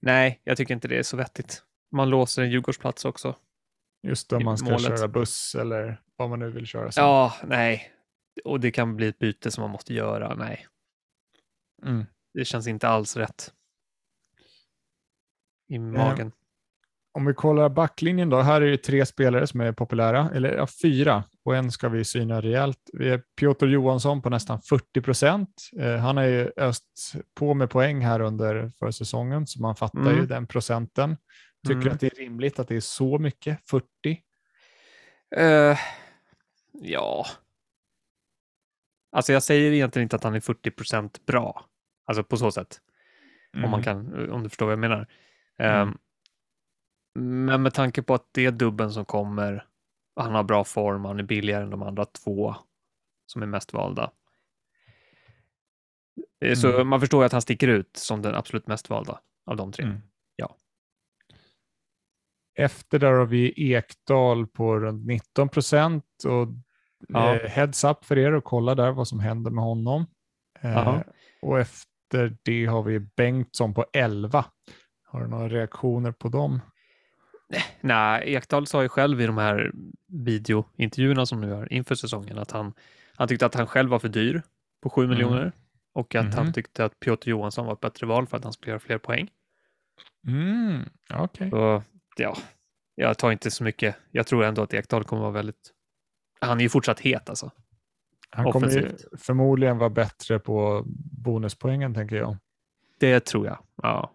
nej, 0.00 0.40
jag 0.44 0.56
tycker 0.56 0.74
inte 0.74 0.88
det 0.88 0.98
är 0.98 1.02
så 1.02 1.16
vettigt. 1.16 1.62
Man 1.92 2.10
låser 2.10 2.42
en 2.42 2.50
Djurgårdsplats 2.50 3.04
också. 3.04 3.36
Just 4.02 4.32
om 4.32 4.44
man 4.44 4.58
ska 4.58 4.70
målet. 4.70 4.82
köra 4.82 5.08
buss 5.08 5.54
eller 5.54 6.00
vad 6.16 6.30
man 6.30 6.38
nu 6.38 6.50
vill 6.50 6.66
köra. 6.66 6.92
sen. 6.92 7.04
Ja, 7.04 7.34
nej. 7.44 7.92
Och 8.44 8.60
det 8.60 8.70
kan 8.70 8.96
bli 8.96 9.08
ett 9.08 9.18
byte 9.18 9.50
som 9.50 9.62
man 9.62 9.70
måste 9.70 9.94
göra. 9.94 10.34
Nej, 10.34 10.66
Mm. 11.82 12.04
det 12.34 12.44
känns 12.44 12.66
inte 12.66 12.88
alls 12.88 13.16
rätt. 13.16 13.52
I 15.68 15.78
magen. 15.78 16.32
Om 17.12 17.26
vi 17.26 17.34
kollar 17.34 17.68
backlinjen 17.68 18.30
då. 18.30 18.40
Här 18.40 18.60
är 18.60 18.70
det 18.70 18.76
tre 18.78 19.06
spelare 19.06 19.46
som 19.46 19.60
är 19.60 19.72
populära. 19.72 20.30
Eller 20.34 20.54
ja, 20.54 20.66
fyra. 20.82 21.24
Och 21.44 21.56
en 21.56 21.70
ska 21.72 21.88
vi 21.88 22.04
syna 22.04 22.40
rejält. 22.40 22.90
Vi 22.92 23.08
är 23.10 23.22
Piotr 23.38 23.66
Johansson 23.66 24.22
på 24.22 24.30
nästan 24.30 24.62
40 24.62 25.00
procent. 25.00 25.70
Eh, 25.80 25.96
han 25.96 26.16
har 26.16 26.24
ju 26.24 26.50
öst 26.56 27.12
på 27.34 27.54
med 27.54 27.70
poäng 27.70 28.00
här 28.04 28.20
under 28.20 28.72
försäsongen. 28.78 29.46
Så 29.46 29.62
man 29.62 29.76
fattar 29.76 30.00
Mm. 30.00 30.16
ju 30.16 30.26
den 30.26 30.46
procenten. 30.46 31.16
Tycker 31.66 31.80
Mm. 31.80 31.92
att 31.92 32.00
det 32.00 32.06
är 32.06 32.20
rimligt 32.20 32.58
att 32.58 32.68
det 32.68 32.76
är 32.76 32.80
så 32.80 33.18
mycket? 33.18 33.58
40? 33.70 33.86
Eh, 35.36 35.78
ja. 36.72 37.26
Alltså 39.16 39.32
jag 39.32 39.42
säger 39.42 39.72
egentligen 39.72 40.02
inte 40.04 40.16
att 40.16 40.24
han 40.24 40.34
är 40.34 40.40
40% 40.40 41.20
bra. 41.26 41.64
Alltså 42.04 42.24
på 42.24 42.36
så 42.36 42.50
sätt. 42.50 42.80
Om, 43.54 43.60
man 43.70 43.82
Mm. 43.82 43.82
kan, 43.84 44.30
om 44.30 44.42
du 44.42 44.48
förstår 44.48 44.66
vad 44.66 44.72
jag 44.72 44.78
menar. 44.78 45.06
Mm. 45.58 45.88
Ehm, 45.88 45.98
men 47.46 47.62
med 47.62 47.74
tanke 47.74 48.02
på 48.02 48.14
att 48.14 48.28
det 48.32 48.46
är 48.46 48.50
dubben 48.50 48.92
som 48.92 49.04
kommer, 49.04 49.66
han 50.16 50.34
har 50.34 50.42
bra 50.42 50.64
form, 50.64 51.04
han 51.04 51.18
är 51.18 51.22
billigare 51.22 51.62
än 51.62 51.70
de 51.70 51.82
andra 51.82 52.04
två 52.04 52.54
som 53.26 53.42
är 53.42 53.46
mest 53.46 53.72
valda. 53.72 54.10
Eh, 56.40 56.54
Så 56.54 56.68
Mm. 56.74 56.88
man 56.88 57.00
förstår 57.00 57.22
ju 57.22 57.26
att 57.26 57.32
han 57.32 57.42
sticker 57.42 57.68
ut 57.68 57.96
som 57.96 58.22
den 58.22 58.34
absolut 58.34 58.66
mest 58.66 58.90
valda 58.90 59.20
av 59.46 59.56
de 59.56 59.72
tre. 59.72 59.84
Mm. 59.84 59.98
Ja. 60.36 60.56
Efter 62.54 62.98
där 62.98 63.12
har 63.12 63.26
vi 63.26 63.72
Ekdal 63.72 64.46
på 64.46 64.78
runt 64.80 65.06
19 65.06 65.48
procent. 65.48 66.04
Och 66.26 66.48
Ja. 67.08 67.34
eh, 67.34 67.48
heads 67.50 67.84
up 67.84 68.04
för 68.04 68.18
er 68.18 68.32
och 68.32 68.44
kolla 68.44 68.74
där 68.74 68.90
vad 68.92 69.08
som 69.08 69.20
händer 69.20 69.50
med 69.50 69.64
honom. 69.64 70.06
Eh, 70.60 71.00
och 71.42 71.60
efter 71.60 72.36
det 72.42 72.66
har 72.66 72.82
vi 72.82 73.00
Bengtsson 73.00 73.74
på 73.74 73.86
11. 73.92 74.44
Har 75.06 75.20
du 75.20 75.26
några 75.28 75.48
reaktioner 75.48 76.12
på 76.12 76.28
dem? 76.28 76.60
Nej, 77.80 78.34
Ekdal 78.34 78.66
sa 78.66 78.82
ju 78.82 78.88
själv 78.88 79.20
i 79.20 79.26
de 79.26 79.38
här 79.38 79.72
videointervjuerna 80.08 81.26
som 81.26 81.40
nu 81.40 81.48
gör 81.48 81.72
inför 81.72 81.94
säsongen 81.94 82.38
att 82.38 82.50
han, 82.50 82.72
han 83.16 83.28
tyckte 83.28 83.46
att 83.46 83.54
han 83.54 83.66
själv 83.66 83.90
var 83.90 83.98
för 83.98 84.08
dyr 84.08 84.42
på 84.82 84.90
7 84.90 85.04
Mm. 85.04 85.10
miljoner 85.14 85.52
och 85.94 86.14
att 86.14 86.34
han 86.34 86.44
Mhm. 86.44 86.52
tyckte 86.52 86.84
att 86.84 87.00
Piotr 87.00 87.28
Johansson 87.28 87.66
var 87.66 87.72
ett 87.72 87.80
bättre 87.80 88.06
val 88.06 88.26
för 88.26 88.36
att 88.36 88.44
han 88.44 88.52
skulle 88.52 88.70
göra 88.70 88.80
fler 88.80 88.98
poäng. 88.98 89.28
Mm, 90.28 90.82
Okej. 91.14 91.50
Så 91.50 91.82
ja, 92.16 92.36
jag 92.94 93.18
tar 93.18 93.32
inte 93.32 93.50
så 93.50 93.64
mycket. 93.64 93.96
Jag 94.10 94.26
tror 94.26 94.44
ändå 94.44 94.62
att 94.62 94.74
Ekdal 94.74 95.04
kommer 95.04 95.22
vara 95.22 95.32
väldigt... 95.32 95.72
Han 96.40 96.58
är 96.58 96.62
ju 96.62 96.68
fortsatt 96.68 97.00
het 97.00 97.28
alltså. 97.28 97.50
Han 98.30 98.52
kommer 98.52 98.66
offensivt. 98.66 99.20
förmodligen 99.20 99.78
vara 99.78 99.90
bättre 99.90 100.38
på 100.38 100.82
bonuspoängen 101.24 101.94
tänker 101.94 102.16
jag. 102.16 102.36
Det 102.98 103.20
tror 103.20 103.46
jag. 103.46 103.58
Ja, 103.82 104.14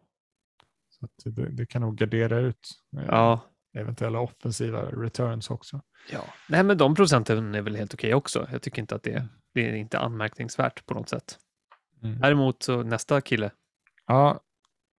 Så 0.90 1.30
det, 1.30 1.50
det 1.50 1.66
kan 1.66 1.82
nog 1.82 1.98
gardera 1.98 2.40
ut 2.40 2.70
eh, 2.98 3.04
ja, 3.08 3.40
eventuella 3.74 4.20
offensiva 4.20 4.82
returns 4.82 5.50
också. 5.50 5.82
ja. 6.12 6.24
Nej, 6.50 6.64
men 6.64 6.78
de 6.78 6.96
procenten 6.96 7.56
är 7.56 7.62
väl 7.62 7.76
helt 7.76 7.94
okej 7.94 8.14
också. 8.14 8.48
Jag 8.52 8.62
tycker 8.62 8.82
inte 8.82 8.96
att 8.96 9.04
det, 9.04 9.28
det 9.54 9.70
är 9.70 9.76
inte 9.76 10.00
anmärkningsvärt 10.00 10.86
på 10.86 10.94
något 10.94 11.10
sätt. 11.10 11.38
Mm. 12.04 12.20
Däremot 12.20 12.64
så 12.64 12.84
nästa 12.84 13.22
kille. 13.22 13.52
Ja, 14.08 14.40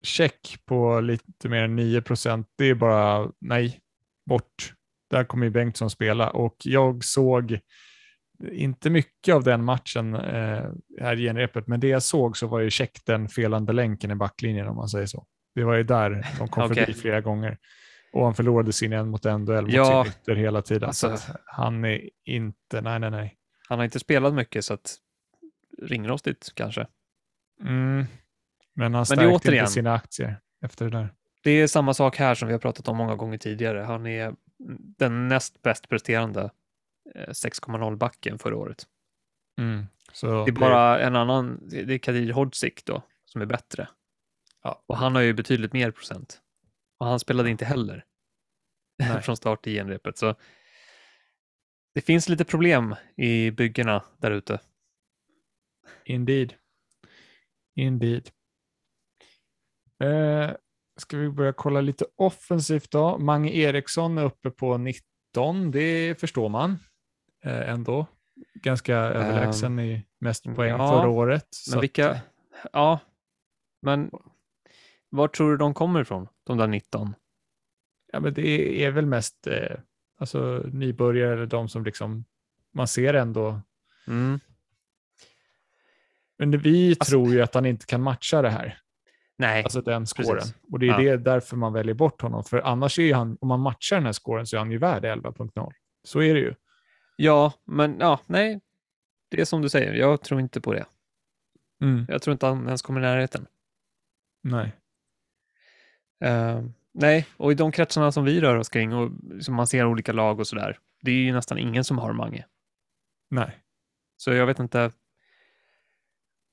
check 0.03 0.59
på 0.65 1.01
lite 1.01 1.49
mer 1.49 1.65
än 1.65 1.77
9 1.77 2.03
procent. 2.03 2.49
Det 2.59 2.65
är 2.65 2.75
bara 2.75 3.33
nej, 3.39 3.81
bort. 4.27 4.75
Där 5.13 5.25
kommer 5.25 5.45
ju 5.47 5.51
Bengtsson 5.51 5.91
spela 5.91 6.31
och 6.31 6.57
jag 6.65 7.05
såg 7.05 7.59
inte 8.53 8.91
mycket 8.91 9.35
av 9.35 9.45
den 9.45 9.65
matchen 9.65 10.15
eh, 10.15 10.65
här 11.01 11.21
i 11.21 11.23
genrepet, 11.27 11.67
men 11.67 11.81
det 11.81 11.89
jag 11.89 12.03
såg 12.03 12.37
så 12.37 12.47
var 12.47 12.61
ju 12.61 12.71
check 12.71 12.99
den 13.07 13.29
felande 13.29 13.73
länken 13.73 14.11
i 14.11 14.15
backlinjen 14.15 14.69
om 14.69 14.77
man 14.77 14.89
säger 14.89 15.07
så. 15.07 15.27
Det 15.55 15.65
var 15.65 15.75
ju 15.75 15.83
där 15.83 16.27
de 16.39 16.49
kom 16.49 16.65
Okej. 16.71 16.77
förbi 16.85 16.95
flera 16.99 17.21
gånger. 17.21 17.59
Och 18.13 18.25
han 18.25 18.35
förlorade 18.35 18.73
sin 18.73 18.93
en 18.93 19.09
mot 19.09 19.25
en 19.27 19.45
duell 19.45 19.65
mot 19.65 19.75
Ja, 19.75 20.05
sin 20.05 20.13
ytter 20.13 20.35
hela 20.35 20.63
tiden. 20.63 20.89
alltså- 20.89 21.19
han 21.45 21.85
är 21.85 22.11
inte, 22.25 22.81
nej 22.83 22.99
nej 23.01 23.11
nej. 23.11 23.37
Han 23.69 23.79
har 23.79 23.85
inte 23.85 23.99
spelat 24.01 24.35
mycket 24.35 24.65
så 24.65 24.75
att 24.75 24.97
ringrostigt 25.83 26.55
kanske. 26.55 26.87
Mm. 27.61 28.05
Men 28.75 28.85
han 28.85 28.93
Men 28.93 29.07
stärkte 29.07 29.27
återigen- 29.27 29.61
inte 29.61 29.73
sina 29.73 29.95
aktier 29.95 30.41
efter 30.65 30.85
det 30.85 30.91
där. 30.99 31.15
Det 31.45 31.51
är 31.51 31.67
samma 31.67 31.95
sak 31.95 32.17
här 32.17 32.35
som 32.35 32.49
vi 32.49 32.55
har 32.55 32.59
pratat 32.59 32.89
om 32.89 32.97
många 32.97 33.17
gånger 33.17 33.39
tidigare. 33.39 33.79
Han 33.79 34.07
är 34.07 34.35
den 34.99 35.29
näst 35.29 35.63
bäst 35.63 35.89
presterande 35.89 36.51
eh, 37.15 37.29
6,0 37.29 37.97
backen 37.97 38.39
förra 38.39 38.57
året. 38.57 38.87
Mm. 39.61 39.87
Det 40.21 40.27
är 40.27 40.53
bara 40.53 41.01
en 41.01 41.17
annan, 41.17 41.69
det 41.69 41.95
är 41.95 41.99
Kadir 41.99 42.33
Hodzic 42.33 42.85
då, 42.85 43.03
som 43.25 43.43
är 43.43 43.47
bättre. 43.47 43.89
Ja. 44.63 44.83
Och 44.87 44.97
han 44.97 45.15
har 45.15 45.23
ju 45.23 45.33
betydligt 45.33 45.73
mer 45.73 45.91
procent. 45.91 46.41
Och 46.99 47.07
han 47.07 47.21
spelade 47.21 47.51
inte 47.51 47.65
heller 47.65 48.05
från 49.23 49.37
start 49.37 49.67
i 49.67 49.75
genrepet. 49.75 50.19
Så 50.19 50.35
det 51.95 52.01
finns 52.01 52.29
lite 52.29 52.45
problem 52.45 52.95
i 53.17 53.51
byggena 53.51 54.05
där 54.19 54.31
ute. 54.31 54.61
Indeed. 56.05 56.55
Indeed. 57.75 58.31
Eh, 60.03 60.51
ska 60.97 61.17
vi 61.17 61.29
börja 61.29 61.53
kolla 61.53 61.81
lite 61.81 62.05
offensivt 62.17 62.91
då? 62.91 63.19
Mange 63.19 63.51
Eriksson 63.51 64.19
är 64.19 64.25
uppe 64.25 64.51
på 64.51 64.79
19. 64.79 65.71
Det 65.71 66.21
förstår 66.21 66.49
man 66.49 66.79
eh, 67.45 67.69
ändå. 67.71 68.07
Ganska 68.55 68.97
överlägsen 68.97 69.81
i 69.81 70.07
mest 70.19 70.45
poäng 70.45 70.69
ja, 70.69 70.89
förra 70.89 71.09
året. 71.09 71.47
Men 71.71 71.79
att, 71.79 71.83
vilka, 71.83 72.21
ja, 72.73 72.99
men 73.83 74.11
var 75.09 75.29
tror 75.29 75.51
du 75.51 75.57
de 75.57 75.75
kommer 75.75 76.01
ifrån, 76.01 76.29
de 76.45 76.59
där 76.59 76.67
19? 76.67 77.15
ja, 78.13 78.21
men 78.21 78.35
det 78.35 78.85
är 78.85 78.91
väl 78.91 79.07
mest 79.07 79.47
eh, 79.47 79.77
alltså, 80.19 80.63
nybörjare 80.73 81.33
eller 81.33 81.47
de 81.47 81.69
som 81.69 81.85
liksom 81.85 82.25
man 82.75 82.89
ser 82.89 83.15
ändå 83.15 83.61
Mm. 84.07 84.41
Men 86.39 86.59
vi 86.59 86.89
Alltså- 86.91 87.11
tror 87.11 87.33
ju 87.33 87.43
att 87.43 87.55
han 87.55 87.67
inte 87.67 87.87
kan 87.87 88.03
matcha 88.03 88.43
det 88.43 88.51
här, 88.51 88.79
Nej, 89.43 89.65
alltså 89.65 89.81
den 89.83 90.07
scoren. 90.07 90.39
precis. 90.39 90.55
Och 90.73 90.79
det 90.79 90.87
är 90.89 91.01
Ja. 91.01 91.11
det 91.11 91.17
därför 91.17 91.57
man 91.57 91.73
väljer 91.73 91.95
bort 91.95 92.23
honom. 92.23 92.45
För 92.45 92.59
annars 92.61 92.99
är 92.99 93.03
ju 93.03 93.15
han, 93.15 93.39
om 93.41 93.49
man 93.49 93.61
matchar 93.61 93.97
den 93.97 94.07
här 94.07 94.13
scoren 94.13 94.47
så 94.47 94.57
är 94.57 94.59
han 94.59 94.71
ju 94.71 94.79
värd 94.79 95.05
11.0. 95.05 95.73
Så 96.05 96.23
är 96.23 96.35
det 96.35 96.41
ju. 96.41 96.55
ja, 97.17 97.53
men 97.65 97.97
ja, 98.01 98.21
nej. 98.27 98.61
Det 99.31 99.41
är 99.41 99.45
som 99.45 99.63
du 99.63 99.69
säger, 99.69 99.93
jag 99.95 100.23
tror 100.23 100.41
inte 100.41 100.61
på 100.61 100.73
det. 100.73 100.85
Mm. 101.83 102.07
Jag 102.09 102.23
tror 102.23 102.33
inte 102.33 102.47
han 102.47 102.67
ens 102.67 102.83
kommer 102.83 103.01
i 103.01 103.03
närheten. 103.03 103.47
Nej. 104.43 104.73
Eh, 106.25 106.63
nej, 106.93 107.27
och 107.37 107.53
i 107.53 107.55
de 107.55 107.73
kretsarna 107.73 108.13
som 108.13 108.25
vi 108.25 108.41
rör 108.41 108.57
oss 108.57 108.69
kring 108.69 108.95
och 108.95 109.11
som 109.41 109.55
man 109.55 109.67
ser 109.67 109.87
olika 109.87 110.13
lag 110.13 110.41
och 110.41 110.47
sådär, 110.47 110.79
det 111.01 111.11
är 111.11 111.15
ju 111.15 111.33
nästan 111.33 111.59
ingen 111.59 111.85
som 111.85 111.99
har 111.99 112.13
Mange. 112.13 112.45
Nej. 113.31 113.59
Så 114.17 114.33
jag 114.33 114.47
vet 114.47 114.59
inte. 114.59 114.91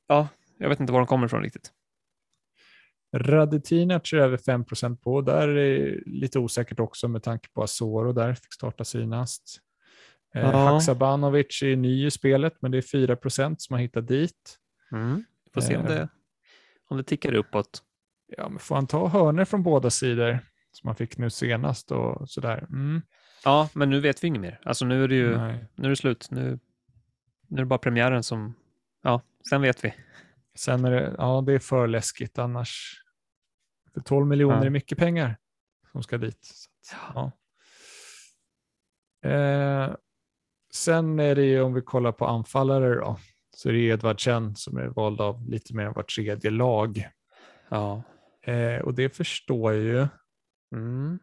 Ja, 0.08 0.28
jag 0.58 0.70
vet 0.70 0.80
inte 0.80 0.94
var 0.94 1.00
de 1.00 1.08
kommer 1.08 1.26
ifrån 1.26 1.42
riktigt. 1.44 1.72
Radetinac 3.14 4.14
är 4.14 4.18
över 4.18 4.38
5 4.38 4.98
på. 4.98 5.22
Där 5.22 5.48
är 5.48 6.04
lite 6.06 6.40
osäkert 6.40 6.80
också 6.80 7.08
med 7.08 7.24
tanke 7.24 7.50
på 7.54 7.64
Asoro 7.64 8.14
där 8.14 8.34
fick 8.34 8.54
starta 8.54 8.84
senast. 8.84 9.58
Eh, 10.36 10.42
Ja. 10.42 10.52
Haksabanovic 10.52 11.62
är 11.64 11.76
ny 11.76 12.06
i 12.06 12.12
spelet, 12.12 12.54
men 12.62 12.72
det 12.72 12.78
är 12.78 12.82
4% 12.82 13.56
som 13.60 13.74
har 13.74 13.82
hittat 13.82 14.08
dit. 14.08 14.58
Mm. 14.92 15.24
Får 15.54 15.62
se 15.62 15.78
om 15.78 15.86
Eh. 15.86 15.92
det, 15.92 16.10
om 16.90 16.98
det 16.98 17.04
tickar 17.04 17.34
uppåt. 17.34 17.84
Ja, 18.38 18.50
men 18.50 18.60
får 18.60 18.76
han 18.76 18.88
ta 18.88 19.08
hörner 19.08 19.46
från 19.46 19.64
båda 19.64 19.90
sidor 19.90 20.40
som 20.72 20.88
han 20.88 20.96
fick 20.96 21.18
nu 21.18 21.30
senast 21.30 21.92
och 21.92 22.30
sådär? 22.30 22.58
Mm. 22.70 23.02
Ja, 23.46 23.70
men 23.74 23.90
nu 23.90 24.00
vet 24.00 24.24
vi 24.24 24.28
inget 24.28 24.42
mer. 24.42 24.60
Alltså 24.64 24.86
nu 24.86 25.04
är 25.04 25.08
det 25.08 25.16
ju 25.16 25.38
Nej. 25.38 25.66
nu 25.76 25.86
är 25.86 25.90
det 25.90 25.96
slut. 25.96 26.28
Nu, 26.32 26.60
nu 27.48 27.58
är 27.58 27.60
det 27.62 27.66
bara 27.66 27.80
premiären 27.80 28.24
som, 28.24 28.54
ja, 29.04 29.22
sen 29.50 29.62
vet 29.62 29.86
vi. 29.86 29.94
Sen 30.60 30.86
är 30.86 30.92
det, 30.92 31.16
ja, 31.18 31.44
det 31.46 31.54
är 31.54 31.60
för 31.60 31.88
läskigt 31.88 32.40
annars. 32.40 33.02
För 33.94 34.02
12 34.02 34.28
miljoner 34.28 34.58
Ja. 34.58 34.66
är 34.66 34.70
mycket 34.70 34.98
pengar 34.98 35.38
som 35.92 36.04
ska 36.04 36.18
dit. 36.18 36.52
Att, 36.92 36.96
ja. 37.16 37.32
Eh, 39.30 39.96
sen 40.74 41.20
är 41.20 41.36
det 41.36 41.46
ju 41.46 41.62
om 41.62 41.74
vi 41.74 41.82
kollar 41.82 42.12
på 42.12 42.26
anfallare 42.26 42.96
då, 42.96 43.20
så 43.56 43.70
är 43.70 43.74
det 43.74 43.80
Edvardsen 43.80 44.56
som 44.56 44.78
är 44.78 44.88
vald 44.88 45.22
av 45.22 45.50
lite 45.50 45.76
mer 45.76 45.86
än 45.86 45.94
var 45.94 46.04
tredje 46.04 46.52
lag. 46.52 47.10
Ja. 47.70 48.04
Eh, 48.42 48.82
och 48.82 48.94
det 48.94 49.10
förstår 49.10 49.74
jag 49.74 49.84
ju. 49.84 50.08
Mm. 50.76 51.20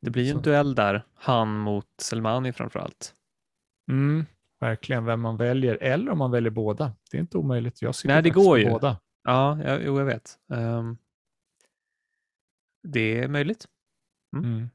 Det 0.00 0.10
blir 0.10 0.22
ju 0.24 0.30
en 0.30 0.36
Så. 0.36 0.42
duell 0.42 0.74
där, 0.74 1.06
han 1.14 1.58
mot 1.58 1.86
Selmani 1.98 2.52
framför 2.52 2.78
allt. 2.80 3.14
Mm, 3.90 4.26
verkligen 4.62 5.04
vem 5.04 5.20
man 5.20 5.36
väljer, 5.36 5.78
eller 5.80 6.12
om 6.12 6.18
man 6.18 6.30
väljer 6.30 6.50
båda. 6.50 6.92
Det 7.10 7.16
är 7.16 7.20
inte 7.20 7.38
omöjligt. 7.38 7.82
Jag 7.82 7.94
sitter 7.94 8.14
Nej, 8.14 8.22
det 8.22 8.30
går 8.30 8.58
ju. 8.58 8.70
båda. 8.70 9.00
Ja, 9.24 9.58
ja 9.64 9.78
jo, 9.78 9.98
jag 9.98 10.04
vet. 10.04 10.38
Ehm, 10.52 10.96
det 12.82 13.18
är 13.18 13.28
möjligt. 13.28 13.66
Mm. 14.36 14.50
Mm. 14.54 14.68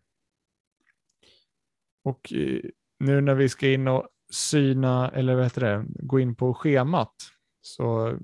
Och 2.04 2.34
eh, 2.34 2.60
nu 3.00 3.22
när 3.22 3.36
vi 3.36 3.50
ska 3.50 3.68
in 3.72 3.88
och 3.88 4.08
syna, 4.32 5.12
eller 5.12 5.36
vad 5.36 5.44
heter 5.44 5.62
det, 5.62 5.86
gå 5.88 6.20
in 6.20 6.36
på 6.36 6.54
schemat, 6.54 7.14
så 7.62 8.18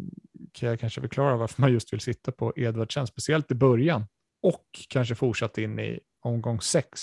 kan 0.51 0.69
jag 0.69 0.79
kanske 0.79 1.01
förklara 1.01 1.37
varför 1.37 1.61
man 1.61 1.73
just 1.73 1.93
vill 1.93 1.99
sitta 1.99 2.31
på 2.31 2.53
Edvardsen, 2.55 3.07
speciellt 3.07 3.51
i 3.51 3.55
början, 3.55 4.05
och 4.41 4.65
kanske 4.89 5.15
fortsatt 5.15 5.57
in 5.57 5.79
i 5.79 5.99
omgång 6.21 6.61
sex. 6.61 7.01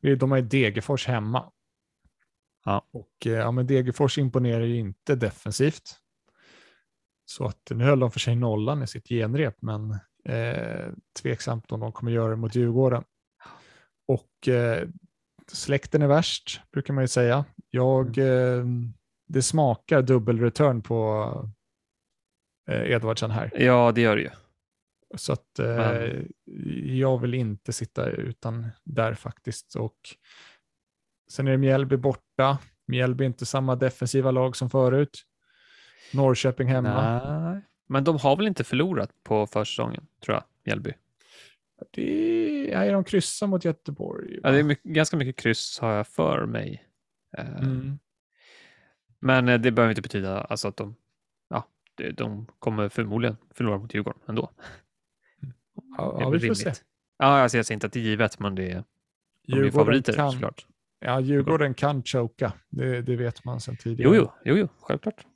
Det 0.00 0.10
är- 0.10 0.16
De 0.16 0.30
har 0.30 0.38
ju 0.38 0.44
Degerfors 0.44 1.06
hemma. 1.06 1.52
Ja. 2.66 2.86
Och 2.92 3.26
eh, 3.26 3.32
ja, 3.32 3.50
men 3.50 3.66
Degerfors 3.66 4.18
imponerar 4.18 4.64
ju 4.64 4.76
inte 4.76 5.14
defensivt. 5.14 5.96
Så 7.24 7.44
att 7.44 7.70
nu 7.70 7.84
höll 7.84 8.00
de 8.00 8.10
för 8.10 8.20
sig 8.20 8.36
nollan 8.36 8.82
i 8.82 8.86
sitt 8.86 9.08
genrep, 9.08 9.56
men 9.62 9.90
eh, 10.24 10.92
tveksamt 11.22 11.72
om 11.72 11.80
de 11.80 11.92
kommer 11.92 12.12
göra 12.12 12.30
det 12.30 12.36
mot 12.36 12.54
Djurgården. 12.54 13.04
Och 14.08 14.48
eh, 14.48 14.88
släkten 15.52 16.02
är 16.02 16.06
värst, 16.06 16.60
brukar 16.72 16.94
man 16.94 17.04
ju 17.04 17.08
säga. 17.08 17.44
Jag, 17.70 18.18
eh, 18.18 18.64
det 19.28 19.42
smakar 19.42 20.02
dubbelreturn 20.02 20.82
på 20.82 21.30
eh, 22.70 22.90
Edvardsen 22.90 23.30
här. 23.30 23.50
Ja, 23.54 23.92
det 23.92 24.00
gör 24.00 24.16
det 24.16 24.22
ju. 24.22 24.30
Så 25.16 25.32
att 25.32 25.58
eh, 25.58 26.22
jag 26.84 27.20
vill 27.20 27.34
inte 27.34 27.72
sitta 27.72 28.10
utan 28.10 28.68
där 28.84 29.14
faktiskt. 29.14 29.74
Och 29.74 29.96
sen 31.28 31.46
är 31.46 31.50
det 31.50 31.58
Mjällby 31.58 31.96
borta. 31.96 32.58
Mjällby 32.86 33.24
är 33.24 33.26
inte 33.26 33.46
samma 33.46 33.76
defensiva 33.76 34.30
lag 34.30 34.56
som 34.56 34.70
förut. 34.70 35.22
Norrköping 36.12 36.68
hemma. 36.68 37.20
Nej. 37.50 37.60
Men 37.86 38.04
de 38.04 38.18
har 38.18 38.36
väl 38.36 38.46
inte 38.46 38.64
förlorat 38.64 39.10
på 39.22 39.46
försäsongen, 39.46 40.06
tror 40.24 40.34
jag, 40.34 40.44
Mjällby. 40.64 40.92
Det 41.90 42.72
är 42.72 42.92
de 42.92 43.04
kryssar 43.04 43.46
mot 43.46 43.64
Göteborg. 43.64 44.40
Ja, 44.42 44.50
det 44.50 44.58
är 44.58 44.62
mycket, 44.62 44.84
ganska 44.84 45.16
mycket 45.16 45.36
kryss 45.36 45.78
har 45.80 45.92
jag 45.92 46.06
för 46.06 46.46
mig. 46.46 46.88
Eh, 47.38 47.58
mm. 47.58 47.98
Men 49.20 49.48
eh, 49.48 49.60
det 49.60 49.70
behöver 49.70 49.90
inte 49.90 50.02
betyda 50.02 50.40
alltså 50.40 50.68
att 50.68 50.76
de, 50.76 50.96
ja, 51.48 51.68
de, 52.14 52.46
kommer 52.58 52.88
förmodligen 52.88 53.36
förlora 53.54 53.78
mot 53.78 53.94
Djurgården 53.94 54.20
ändå. 54.26 54.50
Ja, 55.96 56.28
vi 56.28 56.40
får 56.40 56.54
se. 56.54 56.72
Ja, 57.18 57.26
alltså 57.26 57.56
jag 57.56 57.66
säger 57.66 57.76
inte 57.76 57.86
att 57.86 57.92
det 57.92 58.00
är 58.00 58.02
givet, 58.02 58.38
men 58.38 58.54
det 58.54 58.70
är, 58.70 58.84
de 59.42 59.58
är 59.58 59.70
favoriter 59.70 60.12
kan, 60.12 60.32
såklart. 60.32 60.66
Ja, 61.00 61.20
Djurgården 61.20 61.74
kan 61.74 62.02
choka. 62.02 62.52
Det, 62.70 63.02
det 63.02 63.16
vet 63.16 63.44
man 63.44 63.60
sedan 63.60 63.76
tidigare. 63.76 64.16
Jo, 64.16 64.30
jo, 64.44 64.56
jo, 64.56 64.68
självklart. 64.80 65.26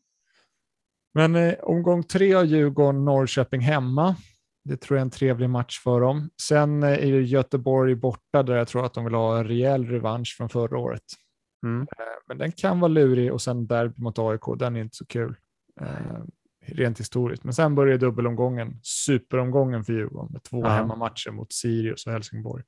Men 1.14 1.36
eh, 1.36 1.54
omgång 1.62 2.02
tre 2.02 2.34
av 2.34 2.44
Djurgården, 2.46 3.04
Norrköping 3.04 3.60
hemma. 3.60 4.16
Det 4.64 4.76
tror 4.76 4.96
jag 4.96 5.00
är 5.00 5.04
en 5.04 5.10
trevlig 5.10 5.50
match 5.50 5.80
för 5.80 6.00
dem. 6.00 6.30
Sen 6.42 6.82
eh, 6.82 6.88
är 7.08 7.12
det 7.12 7.22
Göteborg 7.22 7.94
borta 7.94 8.42
där 8.42 8.56
jag 8.56 8.68
tror 8.68 8.86
att 8.86 8.94
de 8.94 9.04
vill 9.04 9.14
ha 9.14 9.38
en 9.38 9.44
rejäl 9.48 9.86
revansch 9.86 10.34
från 10.36 10.48
förra 10.48 10.78
året. 10.78 11.02
Mm. 11.66 11.80
Eh, 11.82 11.86
Men 12.26 12.38
den 12.38 12.52
kan 12.52 12.80
vara 12.80 12.88
lurig 12.88 13.32
och 13.32 13.42
sen 13.42 13.66
derby 13.66 14.02
mot 14.02 14.18
AIK, 14.18 14.40
den 14.58 14.76
är 14.76 14.80
inte 14.80 14.96
så 14.96 15.06
kul. 15.06 15.36
Eh, 15.80 16.22
rent 16.66 17.00
historiskt. 17.00 17.44
Men 17.44 17.54
sen 17.54 17.74
börjar 17.74 17.98
dubbelomgången, 17.98 18.80
superomgången 18.82 19.84
för 19.84 19.92
Djurgården 19.92 20.32
med 20.32 20.42
två 20.42 20.60
Ja. 20.62 20.68
hemmamatcher 20.68 21.30
mot 21.30 21.52
Sirius 21.52 22.06
och 22.06 22.12
Helsingborg. 22.12 22.64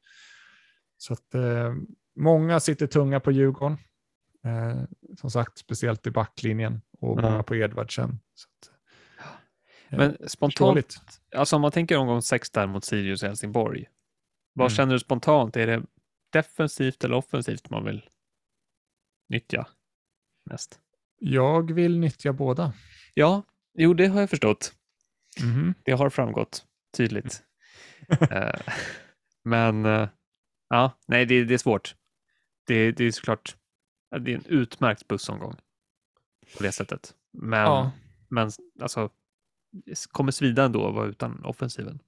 Så 0.98 1.12
att 1.12 1.34
eh, 1.34 1.72
många 2.16 2.60
sitter 2.60 2.86
tunga 2.86 3.20
på 3.20 3.30
Djurgården. 3.32 3.78
Eh, 4.44 4.82
som 5.18 5.30
sagt, 5.30 5.58
speciellt 5.58 6.06
i 6.06 6.10
backlinjen 6.10 6.80
och 7.00 7.16
många 7.22 7.42
på 7.42 7.56
Edvardsen. 7.56 8.10
Att, 8.10 8.70
eh, 9.92 9.98
Men 9.98 10.28
spontant, 10.28 10.52
förståeligt. 10.52 10.96
alltså 11.36 11.56
om 11.56 11.62
man 11.62 11.72
tänker 11.72 11.96
omgång 11.96 12.22
sex 12.22 12.50
där 12.50 12.66
mot 12.66 12.84
Sirius 12.84 13.22
och 13.22 13.28
Helsingborg, 13.28 13.86
vad 14.52 14.66
Mm. 14.66 14.76
känner 14.76 14.92
du 14.92 14.98
spontant? 14.98 15.56
Är 15.56 15.66
det 15.66 15.82
defensivt 16.32 17.04
eller 17.04 17.16
offensivt 17.16 17.70
man 17.70 17.84
vill 17.84 18.08
nyttja 19.28 19.66
mest? 20.50 20.80
Jag 21.18 21.72
vill 21.72 21.98
nyttja 21.98 22.32
båda. 22.32 22.72
Ja, 23.14 23.42
jo, 23.74 23.94
det 23.94 24.06
har 24.06 24.20
jag 24.20 24.30
förstått. 24.30 24.74
Mhm. 25.42 25.74
Det 25.82 25.92
har 25.92 26.10
framgått 26.10 26.66
tydligt. 26.96 27.42
Eh, 28.30 28.60
Men 29.44 29.86
eh, 29.86 30.08
ja, 30.68 30.98
nej, 31.06 31.26
det, 31.26 31.44
det 31.44 31.54
är 31.54 31.58
svårt. 31.58 31.94
Det, 32.66 32.92
det 32.92 33.04
är 33.04 33.10
såklart 33.10 33.56
det 34.20 34.32
är 34.32 34.36
en 34.36 34.46
utmärkt 34.46 35.08
bussomgång 35.08 35.56
på 36.56 36.62
det 36.62 36.72
sättet. 36.72 37.14
Men, 37.32 37.60
Ja. 37.60 37.90
men 38.28 38.50
alltså, 38.80 39.10
kommer 40.08 40.32
svida 40.32 40.64
ändå 40.64 40.88
att 40.88 40.94
vara 40.94 41.06
utan 41.06 41.44
offensiven. 41.44 41.98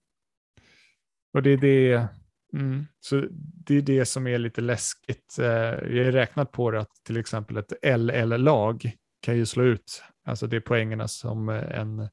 Och 1.35 1.43
det 1.43 1.51
är 1.51 1.57
det, 1.57 2.09
mm, 2.53 2.87
så 3.01 3.27
det 3.67 3.75
är 3.75 3.83
det 3.83 4.05
som 4.07 4.27
är 4.27 4.39
lite 4.39 4.61
läskigt. 4.61 5.39
Eh, 5.39 5.47
Jag 5.47 6.05
har 6.05 6.13
räknat 6.13 6.53
på 6.53 6.71
det 6.71 6.81
att 6.81 6.93
till 7.05 7.17
exempel 7.17 7.57
ett 7.57 7.73
LL-lag 7.83 8.93
kan 9.21 9.37
ju 9.37 9.47
slå 9.47 9.65
ut, 9.65 10.03
alltså 10.25 10.47
det 10.47 10.57
är 10.57 10.61
poängerna 10.61 11.09
som 11.09 11.49
eh, 11.49 11.79
en 11.81 12.09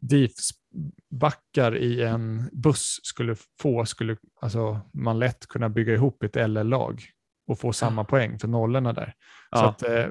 DIFs-backar 0.00 1.76
i 1.76 2.02
en 2.02 2.50
buss 2.52 3.00
skulle 3.02 3.36
få, 3.60 3.86
skulle 3.86 4.16
alltså 4.40 4.80
man 4.92 5.18
lätt 5.18 5.46
kunna 5.46 5.68
bygga 5.68 5.92
ihop 5.94 6.22
ett 6.22 6.36
LL-lag 6.50 7.04
och 7.46 7.58
få 7.58 7.72
samma 7.72 8.04
poäng 8.04 8.38
för 8.38 8.48
nollorna 8.48 8.92
där. 8.92 9.14
Så 9.50 9.58
Ja. 9.64 9.68
att, 9.68 9.82
eh, 9.82 10.06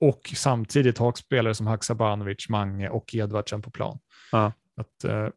och 0.00 0.32
samtidigt 0.36 0.98
ha 0.98 1.12
spelare 1.12 1.54
som 1.54 1.66
Haksabanovic, 1.66 2.48
Mange 2.48 2.88
och 2.88 3.14
Edvardsen 3.14 3.62
på 3.62 3.70
plan. 3.70 3.98
Ja. 4.32 4.52
Att, 4.76 5.04
eh, 5.04 5.28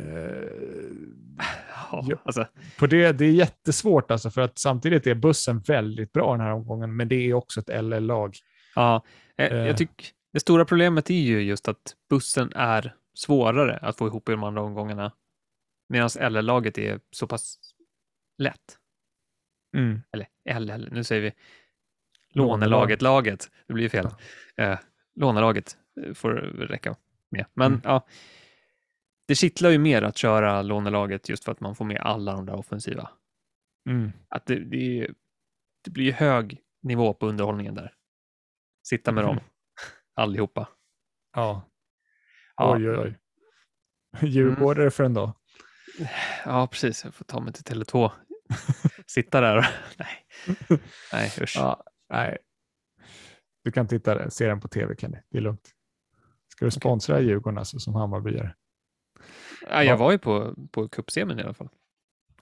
eh, 0.00 0.48
Ja, 1.92 2.04
alltså, 2.24 2.46
på 2.78 2.86
det, 2.86 3.12
det 3.12 3.24
är 3.24 3.30
jättesvårt 3.32 4.10
alltså 4.10 4.30
för 4.30 4.40
att 4.40 4.58
samtidigt 4.58 5.06
är 5.06 5.14
bussen 5.14 5.58
väldigt 5.58 6.12
bra 6.12 6.32
den 6.32 6.40
här 6.40 6.52
omgången, 6.52 6.96
men 6.96 7.08
det 7.08 7.14
är 7.30 7.34
också 7.34 7.60
ett 7.60 7.68
LL-lag. 7.84 8.36
ja, 8.74 9.04
Eh. 9.36 9.56
jag 9.56 9.76
tycker 9.76 10.06
det 10.32 10.40
stora 10.40 10.64
problemet 10.64 11.10
är 11.10 11.14
ju 11.14 11.40
just 11.42 11.68
att 11.68 11.94
bussen 12.10 12.52
är 12.54 12.94
svårare 13.14 13.76
att 13.76 13.98
få 13.98 14.06
ihop 14.06 14.28
i 14.28 14.32
de 14.32 14.44
andra 14.44 14.62
omgångarna. 14.62 15.12
Medan 15.88 16.08
LL-laget 16.20 16.78
är 16.78 17.00
så 17.10 17.26
pass 17.26 17.58
lätt. 18.38 18.78
Eller 20.12 20.26
LL, 20.60 20.88
nu 20.92 21.04
säger 21.04 21.22
vi 21.22 21.32
Lånelag. 22.32 22.60
lånelaget-laget. 22.70 23.50
Det 23.66 23.72
blir 23.74 23.84
ju 23.84 23.88
fel. 23.90 24.06
Eh, 24.56 24.78
lånelaget 25.14 25.76
eh, 26.06 26.14
får 26.14 26.30
räcka 26.68 26.96
med. 27.30 27.46
Men 27.54 27.66
Mm. 27.66 27.80
ja, 27.84 28.06
det 29.28 29.34
kittlar 29.34 29.70
ju 29.70 29.78
mer 29.78 30.02
att 30.02 30.16
köra 30.16 30.62
lånelaget 30.62 31.28
just 31.28 31.44
för 31.44 31.52
att 31.52 31.60
man 31.60 31.74
får 31.74 31.84
med 31.84 32.00
alla 32.00 32.32
de 32.32 32.46
där 32.46 32.54
offensiva. 32.54 33.10
Mm. 33.88 34.12
Att 34.28 34.46
det, 34.46 34.58
det, 34.58 35.00
är- 35.00 35.14
det 35.84 35.90
blir 35.90 36.04
ju 36.04 36.12
hög 36.12 36.60
nivå 36.82 37.14
på 37.14 37.26
underhållningen 37.26 37.74
där. 37.74 37.94
Sitta 38.86 39.12
med 39.12 39.24
dem 39.24 39.40
allihopa. 40.14 40.68
Ja. 41.36 41.70
Ja. 42.56 42.76
Oj, 42.76 42.90
oj, 42.90 42.98
oj. 42.98 43.18
Djurgårdare 44.28 44.90
för 44.90 45.04
en 45.04 45.14
dag. 45.14 45.32
Ja, 46.44 46.66
precis. 46.66 47.04
Jag 47.04 47.14
får 47.14 47.24
ta 47.24 47.40
mig 47.40 47.52
till 47.52 47.64
Tele2. 47.64 48.10
Sitta 49.06 49.40
där 49.40 49.56
och... 49.56 49.64
Nej, 49.98 50.78
nej 51.12 51.32
usch. 51.40 51.56
Ja, 51.56 51.84
nej. 52.10 52.38
Du 53.64 53.72
kan 53.72 53.88
titta 53.88 54.30
se 54.30 54.46
den 54.46 54.60
på 54.60 54.68
tv 54.68 54.94
Kenny. 54.98 55.18
Det 55.30 55.38
är 55.38 55.42
lugnt. 55.42 55.70
Ska 56.48 56.64
du 56.64 56.70
sponsra 56.70 57.20
Djurgården 57.20 57.58
alltså, 57.58 57.78
som 57.78 57.94
Hammarbyare? 57.94 58.54
Ja, 59.70 59.84
jag 59.84 59.96
var 59.96 60.12
ju 60.12 60.18
på, 60.18 60.54
på 60.70 60.88
cupsemin 60.88 61.38
i 61.38 61.42
alla 61.42 61.54
fall. 61.54 61.68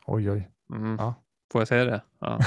Oj, 0.06 0.30
oj. 0.30 0.50
Mm. 0.74 0.96
Ja. 0.98 1.14
Får 1.52 1.60
jag 1.60 1.68
säga 1.68 1.84
det? 1.84 2.02
Ja, 2.18 2.38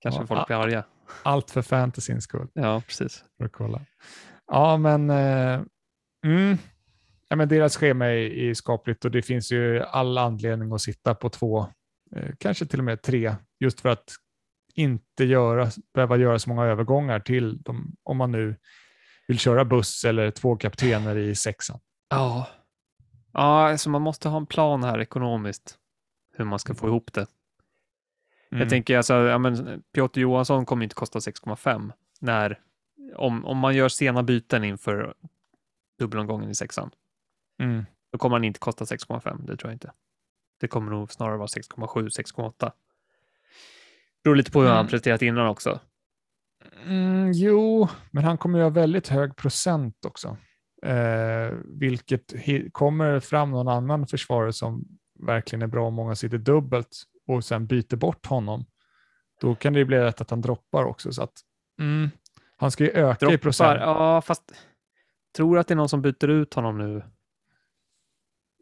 kanske 0.00 0.20
Ja, 0.20 0.26
folk 0.26 0.46
blir 0.46 0.56
arga. 0.56 0.84
Allt 1.22 1.50
för 1.50 1.62
fantasyns 1.62 2.24
skull. 2.24 2.48
Ja, 2.52 2.82
precis. 2.86 3.24
För 3.38 3.44
att 3.44 3.52
kolla. 3.52 3.80
Ja, 4.46 4.76
men, 4.76 5.10
eh, 5.10 5.60
mm. 6.26 6.58
ja, 7.28 7.36
men 7.36 7.48
deras 7.48 7.76
schema 7.76 8.06
är, 8.06 8.16
är 8.16 8.54
skapligt 8.54 9.04
och 9.04 9.10
det 9.10 9.22
finns 9.22 9.52
ju 9.52 9.82
all 9.82 10.18
anledning 10.18 10.72
att 10.72 10.80
sitta 10.80 11.14
på 11.14 11.28
två, 11.28 11.66
kanske 12.38 12.66
till 12.66 12.78
och 12.78 12.84
med 12.84 13.02
tre, 13.02 13.36
just 13.60 13.80
för 13.80 13.88
att 13.88 14.12
inte 14.74 15.24
göra, 15.24 15.70
behöva 15.94 16.16
göra 16.16 16.38
så 16.38 16.48
många 16.48 16.64
övergångar 16.64 17.20
till 17.20 17.62
dem, 17.62 17.96
om 18.02 18.16
man 18.16 18.32
nu 18.32 18.56
vill 19.28 19.38
köra 19.38 19.64
buss 19.64 20.04
eller 20.04 20.30
två 20.30 20.56
kaptener 20.56 21.16
i 21.16 21.34
sexan. 21.34 21.80
Ja. 22.08 22.48
Ja, 23.32 23.68
alltså 23.70 23.90
man 23.90 24.02
måste 24.02 24.28
ha 24.28 24.36
en 24.36 24.46
plan 24.46 24.84
här 24.84 25.00
ekonomiskt. 25.00 25.76
Hur 26.36 26.44
man 26.44 26.58
ska 26.58 26.74
få 26.74 26.86
ihop 26.86 27.12
det. 27.12 27.26
Mm. 28.50 28.60
Jag 28.60 28.70
tänker 28.70 28.96
alltså, 28.96 29.14
ja, 29.14 29.38
men 29.38 29.82
Piotr 29.94 30.20
Johansson 30.20 30.66
kommer 30.66 30.82
inte 30.82 30.94
kosta 30.94 31.18
6,5 31.18 31.92
när 32.20 32.60
om, 33.16 33.44
om 33.44 33.58
man 33.58 33.76
gör 33.76 33.88
sena 33.88 34.22
byten 34.22 34.64
inför 34.64 35.14
dubbelomgången 35.98 36.50
i 36.50 36.54
sexan. 36.54 36.90
Mm. 37.62 37.84
Då 38.12 38.18
kommer 38.18 38.36
han 38.36 38.44
inte 38.44 38.60
kosta 38.60 38.84
6,5. 38.84 39.46
Det 39.46 39.56
tror 39.56 39.70
jag 39.70 39.74
inte. 39.74 39.92
Det 40.60 40.68
kommer 40.68 40.90
nog 40.92 41.12
snarare 41.12 41.36
vara 41.36 41.46
6,7, 41.46 42.08
6,8. 42.08 42.72
Beror 44.24 44.34
lite 44.36 44.50
på 44.50 44.60
hur 44.60 44.68
han 44.68 44.78
Mm. 44.78 44.88
presterat 44.90 45.22
innan 45.22 45.46
också. 45.46 45.80
Mm, 46.86 47.32
jo, 47.32 47.88
men 48.10 48.24
han 48.24 48.38
kommer 48.38 48.58
ju 48.58 48.62
ha 48.64 48.70
väldigt 48.70 49.08
hög 49.08 49.36
procent 49.36 50.04
också. 50.04 50.36
Eh, 50.82 51.52
vilket 51.64 52.34
kommer 52.72 53.20
fram 53.20 53.50
någon 53.50 53.68
annan 53.68 54.06
försvarare 54.06 54.52
som 54.52 54.84
verkligen 55.26 55.62
är 55.62 55.66
bra 55.66 55.86
om 55.86 55.94
många 55.94 56.14
sitter 56.14 56.38
dubbelt 56.38 57.02
och 57.26 57.44
sen 57.44 57.66
byter 57.66 57.96
bort 57.96 58.26
honom. 58.26 58.64
Då 59.40 59.54
kan 59.54 59.72
det 59.72 59.78
ju 59.78 59.84
bli 59.84 59.98
rätt 59.98 60.20
att 60.20 60.30
han 60.30 60.40
droppar 60.40 60.84
också. 60.84 61.12
Så 61.12 61.22
att, 61.22 61.32
mm, 61.80 62.10
han 62.56 62.70
ska 62.70 62.84
ju 62.84 62.90
öka 62.90 63.26
i 63.26 63.28
Droppar, 63.28 63.36
procent. 63.38 63.80
ja 63.80 64.20
fast 64.22 64.52
tror 65.36 65.58
att 65.58 65.68
det 65.68 65.74
är 65.74 65.76
någon 65.76 65.88
som 65.88 66.02
byter 66.02 66.28
ut 66.28 66.54
honom 66.54 66.78
nu 66.78 67.02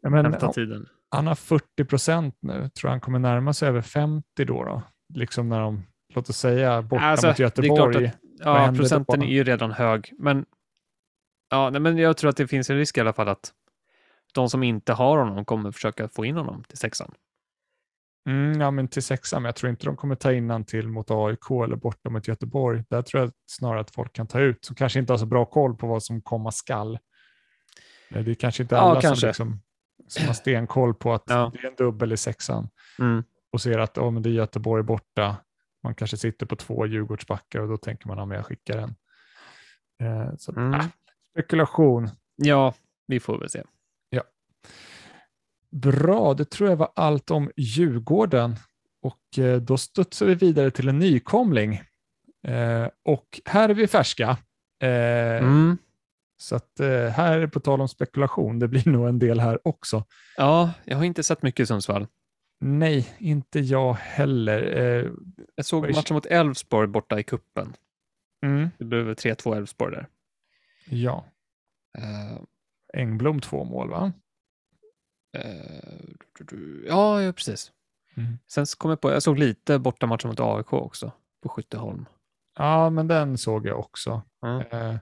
Ja, 0.01 0.09
men, 0.09 0.33
han, 0.33 0.53
tiden? 0.53 0.87
Han 1.11 1.27
har 1.27 1.35
40 1.35 1.85
procent 1.85 2.35
nu. 2.41 2.69
Tror 2.69 2.89
han 2.91 2.99
kommer 3.01 3.19
närma 3.19 3.53
sig 3.53 3.69
över 3.69 3.81
50 3.81 4.23
då? 4.45 4.63
då? 4.63 4.81
Liksom 5.13 5.49
när 5.49 5.59
de, 5.59 5.83
låt 6.13 6.29
oss 6.29 6.37
säga, 6.37 6.81
borta 6.81 7.03
Alltså, 7.03 7.27
mot 7.27 7.37
det 7.37 7.41
är 7.41 7.45
Göteborg. 7.45 7.93
klart 7.93 8.05
att- 8.13 8.19
Ja, 8.43 8.67
då? 8.71 8.75
procenten 8.77 9.21
är 9.21 9.27
ju 9.27 9.43
redan 9.43 9.71
hög, 9.71 10.13
men 10.19 10.45
ja, 11.49 11.69
nej, 11.69 11.81
men 11.81 11.97
jag 11.97 12.17
tror 12.17 12.29
att 12.29 12.37
det 12.37 12.47
finns 12.47 12.69
en 12.69 12.77
risk 12.77 12.97
i 12.97 13.01
alla 13.01 13.13
fall 13.13 13.27
att 13.29 13.51
de 14.33 14.49
som 14.49 14.63
inte 14.63 14.93
har 14.93 15.17
honom 15.17 15.45
kommer 15.45 15.71
försöka 15.71 16.07
få 16.09 16.25
in 16.25 16.35
honom 16.35 16.63
till 16.63 16.77
sexan. 16.77 17.11
Mm, 18.29 18.61
ja, 18.61 18.71
men 18.71 18.87
till 18.87 19.03
sexan, 19.03 19.41
men 19.41 19.47
jag 19.47 19.55
tror 19.55 19.69
inte 19.69 19.85
de 19.85 19.95
kommer 19.97 20.15
ta 20.15 20.33
innan 20.33 20.65
till 20.65 20.87
mot 20.87 21.11
AIK 21.11 21.51
eller 21.63 21.75
borta 21.75 22.09
mot 22.09 22.27
Göteborg. 22.27 22.83
Där 22.89 23.01
tror 23.01 23.23
jag 23.23 23.31
snarare 23.51 23.79
att 23.79 23.91
folk 23.91 24.13
kan 24.13 24.27
ta 24.27 24.39
ut, 24.39 24.65
som 24.65 24.75
kanske 24.75 24.99
inte 24.99 25.13
har 25.13 25.17
så 25.17 25.25
bra 25.25 25.45
koll 25.45 25.75
på 25.75 25.87
vad 25.87 26.03
som 26.03 26.21
komma 26.21 26.51
skall. 26.51 26.99
Det 28.09 28.19
är 28.31 28.33
kanske 28.33 28.63
inte 28.63 28.75
Ja, 28.75 28.81
alla 28.81 29.01
kanske. 29.01 29.19
som, 29.21 29.27
liksom, 29.27 29.61
som 30.07 30.25
har 30.27 30.33
stenkoll 30.33 30.93
på 30.93 31.13
att 31.13 31.23
Ja. 31.27 31.51
det 31.53 31.59
är 31.59 31.69
en 31.69 31.75
dubbel 31.75 32.13
i 32.13 32.17
sexan 32.17 32.69
Mm. 32.99 33.23
och 33.51 33.61
ser 33.61 33.79
att 33.79 33.97
oh, 33.97 34.11
men 34.11 34.23
det 34.23 34.29
är 34.29 34.31
Göteborg 34.31 34.83
borta. 34.83 35.35
Man 35.83 35.95
kanske 35.95 36.17
sitter 36.17 36.45
på 36.45 36.55
två 36.55 36.85
Djurgårdsbackar 36.85 37.59
och 37.59 37.67
då 37.67 37.77
tänker 37.77 38.07
man 38.07 38.19
att 38.31 38.35
jag 38.37 38.45
skickar 38.45 38.77
en. 38.77 38.95
Eh, 40.01 40.35
så, 40.37 40.51
Mm. 40.51 40.73
äh, 40.73 40.85
spekulation. 41.31 42.09
Ja, 42.35 42.73
vi 43.07 43.19
får 43.19 43.39
väl 43.39 43.49
se. 43.49 43.63
Bra, 45.71 46.33
det 46.33 46.45
tror 46.45 46.69
jag 46.69 46.77
var 46.77 46.91
allt 46.95 47.31
om 47.31 47.51
Djurgården. 47.57 48.55
Och 49.01 49.39
eh, 49.39 49.61
då 49.61 49.77
studsar 49.77 50.25
vi 50.25 50.35
vidare 50.35 50.71
till 50.71 50.87
en 50.89 50.99
nykomling. 50.99 51.73
Eh, 52.47 52.87
och 53.05 53.41
här 53.45 53.69
är 53.69 53.73
vi 53.73 53.87
färska. 53.87 54.29
Eh, 54.81 54.89
Mm. 55.43 55.77
Så 56.41 56.55
att 56.55 56.79
eh, 56.79 57.07
här 57.07 57.47
på 57.47 57.59
tal 57.59 57.81
om 57.81 57.87
spekulation. 57.87 58.59
Det 58.59 58.67
blir 58.67 58.89
nog 58.89 59.07
en 59.07 59.19
del 59.19 59.39
här 59.39 59.67
också. 59.67 60.05
Ja, 60.37 60.71
jag 60.85 60.97
har 60.97 61.03
inte 61.03 61.23
sett 61.23 61.41
mycket 61.41 61.63
i 61.63 61.65
Sundsvall. 61.65 62.07
Nej, 62.61 63.15
inte 63.17 63.59
jag 63.59 63.93
heller. 63.93 64.61
Eh, 64.77 65.11
Jag 65.55 65.65
såg 65.65 65.95
matchen 65.95 66.13
mot 66.13 66.25
Elfsborg 66.25 66.87
borta 66.87 67.19
i 67.19 67.23
kuppen. 67.23 67.73
mm, 68.45 68.69
Det 68.79 68.85
blev 68.85 69.13
3-2 69.13 69.55
Elfsborg 69.57 69.95
där. 69.95 70.07
ja, 70.89 71.25
Eh, 71.97 72.41
Engblom 72.93 73.41
två 73.41 73.63
mål 73.63 73.89
va? 73.89 74.11
eh, 75.37 75.99
ja, 76.87 77.21
ja, 77.21 77.31
precis. 77.33 77.71
Mm. 78.17 78.37
Sen 78.47 78.65
så 78.67 78.77
kom 78.77 78.89
jag 78.91 79.01
på, 79.01 79.11
jag 79.11 79.23
såg 79.23 79.37
lite 79.39 79.79
borta 79.79 80.05
matchen 80.07 80.29
mot 80.29 80.39
AIK 80.39 80.73
också 80.73 81.11
på 81.43 81.49
Skytteholm. 81.49 82.05
Ja, 82.57 82.89
men 82.89 83.07
den 83.07 83.37
såg 83.37 83.65
jag 83.67 83.79
också. 83.79 84.21
Mm. 84.45 84.61
Eh, 84.71 84.95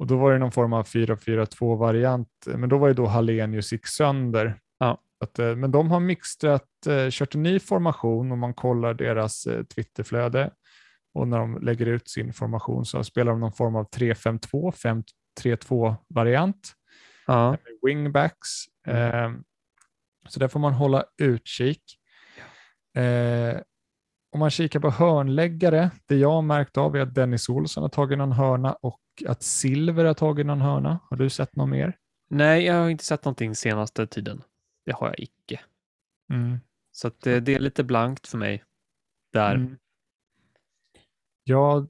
och 0.00 0.06
då 0.06 0.16
var 0.16 0.32
det 0.32 0.38
någon 0.38 0.52
form 0.52 0.72
av 0.72 0.84
4-4-2 0.86 1.76
variant, 1.78 2.28
men 2.46 2.68
då 2.68 2.78
var 2.78 2.88
ju 2.88 2.94
då 2.94 3.06
Hallenius 3.06 3.72
gick 3.72 3.86
sönder. 3.86 4.58
Ja. 4.78 4.98
Att, 5.24 5.38
eh, 5.38 5.56
men 5.56 5.70
de 5.70 5.90
har 5.90 6.00
mixtrat, 6.00 6.86
eh, 6.88 7.06
kört 7.10 7.34
en 7.34 7.42
ny 7.42 7.58
formation 7.58 8.32
om 8.32 8.38
man 8.38 8.54
kollar 8.54 8.94
deras 8.94 9.46
eh, 9.46 9.62
Twitterflöde 9.64 10.50
och 11.14 11.28
när 11.28 11.38
de 11.38 11.58
lägger 11.62 11.86
ut 11.86 12.08
sin 12.08 12.32
formation 12.32 12.84
så 12.86 13.04
spelar 13.04 13.32
de 13.32 13.40
någon 13.40 13.52
form 13.52 13.76
av 13.76 13.88
3-5-2, 13.90 14.72
5-3-2 15.40 15.96
variant 16.08 16.72
Ja. 17.26 17.50
med 17.50 17.58
wingbacks. 17.82 18.48
Eh, 18.86 19.30
så 20.28 20.40
där 20.40 20.48
får 20.48 20.60
man 20.60 20.72
hålla 20.72 21.04
utkik. 21.22 21.82
Eh, 22.96 23.60
om 24.32 24.40
man 24.40 24.50
kikar 24.50 24.80
på 24.80 24.90
hörnläggare, 24.90 25.90
det 26.06 26.16
jag 26.16 26.30
har 26.30 26.42
märkt 26.42 26.76
av 26.76 26.96
är 26.96 27.00
att 27.00 27.14
Dennis 27.14 27.48
Olsson 27.48 27.82
har 27.82 27.88
tagit 27.88 28.18
någon 28.18 28.32
hörna 28.32 28.72
och 28.72 29.00
att 29.26 29.42
Silver 29.42 30.04
har 30.04 30.14
tagit 30.14 30.46
någon 30.46 30.60
hörna. 30.60 30.98
Har 31.10 31.16
du 31.16 31.30
sett 31.30 31.56
något 31.56 31.68
mer? 31.68 31.96
Nej, 32.30 32.64
jag 32.64 32.74
har 32.74 32.88
inte 32.88 33.04
sett 33.04 33.24
någonting 33.24 33.54
senaste 33.54 34.06
tiden. 34.06 34.42
Det 34.86 34.92
har 34.92 35.06
jag 35.06 35.20
icke. 35.20 35.60
Så 36.92 37.08
att 37.08 37.20
det, 37.20 37.40
det 37.40 37.54
är 37.54 37.60
lite 37.60 37.84
blankt 37.84 38.26
för 38.26 38.38
mig 38.38 38.64
där. 39.32 39.54
Mm. 39.54 39.76
Ja, 41.44 41.86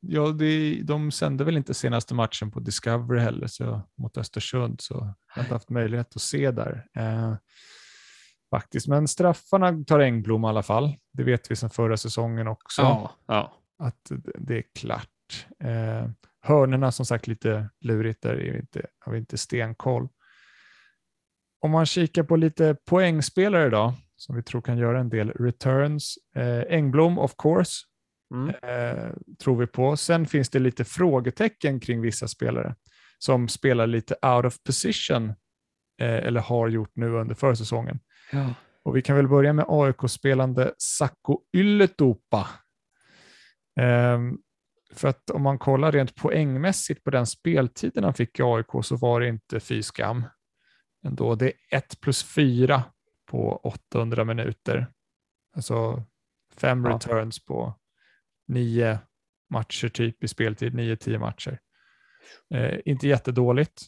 ja 0.00 0.28
det, 0.28 0.80
de 0.82 1.10
sände 1.10 1.44
väl 1.44 1.56
inte 1.56 1.74
senaste 1.74 2.14
matchen 2.14 2.50
på 2.50 2.60
Discovery 2.60 3.20
heller 3.20 3.46
så, 3.46 3.82
mot 3.98 4.18
Östersund, 4.18 4.80
så 4.80 4.94
jag 4.94 5.14
har 5.26 5.42
inte 5.42 5.54
haft 5.54 5.70
möjlighet 5.70 6.16
att 6.16 6.22
se 6.22 6.50
där. 6.50 6.86
Eh, 6.94 7.34
faktiskt. 8.60 8.88
Men 8.88 9.08
straffarna 9.08 9.84
tar 9.86 10.00
Engblom 10.00 10.44
i 10.44 10.46
alla 10.46 10.62
fall. 10.62 10.94
Det 11.12 11.22
vet 11.24 11.50
vi 11.50 11.56
sedan 11.56 11.70
förra 11.70 11.96
säsongen 11.96 12.48
också. 12.48 12.82
Ja, 12.82 13.10
ja. 13.26 13.52
att 13.78 14.12
det- 14.38 14.58
är 14.58 14.64
klart. 14.78 15.46
Eh, 15.64 16.08
hörnerna 16.42 16.92
som 16.92 17.06
sagt 17.06 17.26
lite 17.26 17.68
lurigt, 17.80 18.22
där 18.22 18.30
är 18.34 18.52
vi 18.52 18.58
inte, 18.58 18.86
har 18.98 19.12
vi 19.12 19.18
inte 19.18 19.38
stenkoll. 19.38 20.08
Om 21.60 21.70
man 21.70 21.86
kikar 21.86 22.22
på 22.22 22.36
lite 22.36 22.76
poängspelare 22.84 23.70
då, 23.70 23.94
som 24.16 24.36
vi 24.36 24.42
tror 24.42 24.60
kan 24.62 24.78
göra 24.78 25.00
en 25.00 25.08
del 25.08 25.30
returns. 25.30 26.14
Eh, 26.36 26.60
Engblom 26.76 27.18
of 27.18 27.34
course, 27.38 27.72
Mm. 28.34 28.48
eh, 28.62 29.10
tror 29.42 29.56
vi 29.60 29.66
på. 29.66 29.96
Sen 29.96 30.26
finns 30.26 30.50
det 30.50 30.58
lite 30.58 30.84
frågetecken 30.84 31.80
kring 31.80 32.00
vissa 32.00 32.28
spelare 32.28 32.74
som 33.18 33.48
spelar 33.48 33.86
lite 33.86 34.14
out 34.22 34.44
of 34.44 34.62
position 34.62 35.34
eller 36.04 36.40
har 36.40 36.68
gjort 36.68 36.90
nu 36.96 37.10
under 37.10 37.34
försäsongen. 37.34 37.98
ja. 38.32 38.54
Och 38.82 38.96
vi 38.96 39.02
kan 39.02 39.16
väl 39.16 39.28
börja 39.28 39.52
med 39.52 39.64
AIK-spelande 39.68 40.72
Sacco 40.78 41.40
Ylletupa. 41.56 42.48
Ehm, 43.80 44.38
för 44.92 45.08
att 45.08 45.30
om 45.30 45.42
man 45.42 45.58
kollar 45.58 45.92
rent 45.92 46.14
poängmässigt 46.14 47.04
på 47.04 47.10
den 47.10 47.26
speltiden 47.26 48.04
han 48.04 48.14
fick 48.14 48.38
i 48.38 48.42
AIK 48.42 48.66
så 48.82 48.96
var 48.96 49.20
det 49.20 49.28
inte 49.28 49.60
fy 49.60 49.82
skam. 49.82 50.22
Ändå. 51.06 51.34
Det 51.34 51.46
är 51.46 51.52
1 51.78 52.00
plus 52.00 52.24
4 52.24 52.82
på 53.30 53.56
800 53.56 54.24
minuter. 54.24 54.86
Alltså 55.56 56.02
fem 56.56 56.84
Ja. 56.84 56.94
returns 56.94 57.44
på 57.44 57.74
nio 58.48 58.98
matcher 59.50 59.88
typ 59.88 60.24
i 60.24 60.28
speltid, 60.28 60.74
9-10 60.74 61.18
matcher. 61.18 61.58
Eh, 62.54 62.78
inte 62.84 63.08
jättedåligt. 63.08 63.82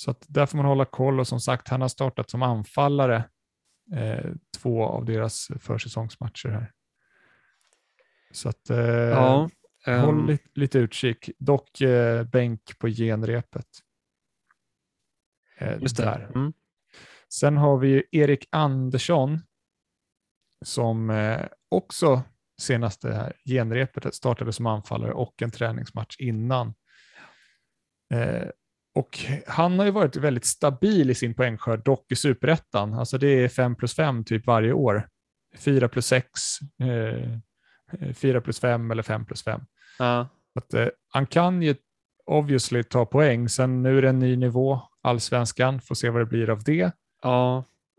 Så 0.00 0.10
att 0.10 0.24
där 0.28 0.46
får 0.46 0.56
man 0.56 0.66
hålla 0.66 0.84
koll 0.84 1.20
och 1.20 1.28
som 1.28 1.40
sagt, 1.40 1.68
han 1.68 1.80
har 1.80 1.88
startat 1.88 2.30
som 2.30 2.42
anfallare 2.42 3.24
eh, 3.94 4.30
två 4.56 4.84
av 4.84 5.04
deras 5.04 5.48
försäsongsmatcher 5.60 6.48
här. 6.48 6.72
Så 8.30 8.48
att 8.48 8.70
eh, 8.70 8.78
Ja, 8.78 9.48
håll 9.84 10.20
ehm, 10.20 10.26
lite, 10.26 10.48
lite 10.54 10.78
utkik. 10.78 11.30
Dock 11.38 11.80
eh, 11.80 12.24
bänk 12.24 12.78
på 12.78 12.88
genrepet. 12.88 13.66
Eh, 15.58 15.82
just 15.82 15.96
där. 15.96 16.30
Mm. 16.34 16.52
Sen 17.28 17.56
har 17.56 17.78
vi 17.78 17.88
ju 17.88 18.02
Erik 18.12 18.48
Andersson 18.50 19.40
som 20.64 21.10
eh, 21.10 21.46
också 21.68 22.22
senaste 22.60 23.12
här 23.12 23.32
genrepet 23.44 24.14
startade 24.14 24.52
som 24.52 24.66
anfallare 24.66 25.12
och 25.12 25.42
en 25.42 25.50
träningsmatch 25.50 26.16
innan. 26.18 26.74
Eh, 28.14 28.48
och 28.98 29.18
han 29.46 29.78
har 29.78 29.86
ju 29.86 29.92
varit 29.92 30.16
väldigt 30.16 30.44
stabil 30.44 31.10
i 31.10 31.14
sin 31.14 31.34
poängskörd, 31.34 31.84
dock 31.84 32.12
i 32.12 32.16
superettan. 32.16 32.94
Alltså 32.94 33.18
det 33.18 33.26
är 33.44 33.48
5 33.48 33.76
plus 33.76 33.94
5 33.94 34.24
typ 34.24 34.46
varje 34.46 34.72
år. 34.72 35.08
4 35.56 35.88
plus 35.88 36.06
6, 36.06 36.30
eh, 36.80 38.12
4 38.14 38.40
plus 38.40 38.60
5 38.60 38.90
eller 38.90 39.02
5 39.02 39.24
plus 39.24 39.44
5. 39.44 39.60
Ja, 39.98 40.28
Att, 40.54 40.74
eh, 40.74 40.88
han 41.08 41.26
kan 41.26 41.62
ju 41.62 41.74
obviously 42.26 42.82
ta 42.82 43.06
poäng, 43.06 43.48
sen 43.48 43.82
nu 43.82 43.98
är 43.98 44.02
det 44.02 44.08
en 44.08 44.18
ny 44.18 44.36
nivå, 44.36 44.80
allsvenskan, 45.02 45.80
får 45.80 45.94
se 45.94 46.10
vad 46.10 46.20
det 46.20 46.26
blir 46.26 46.50
av 46.50 46.62
det. 46.62 46.92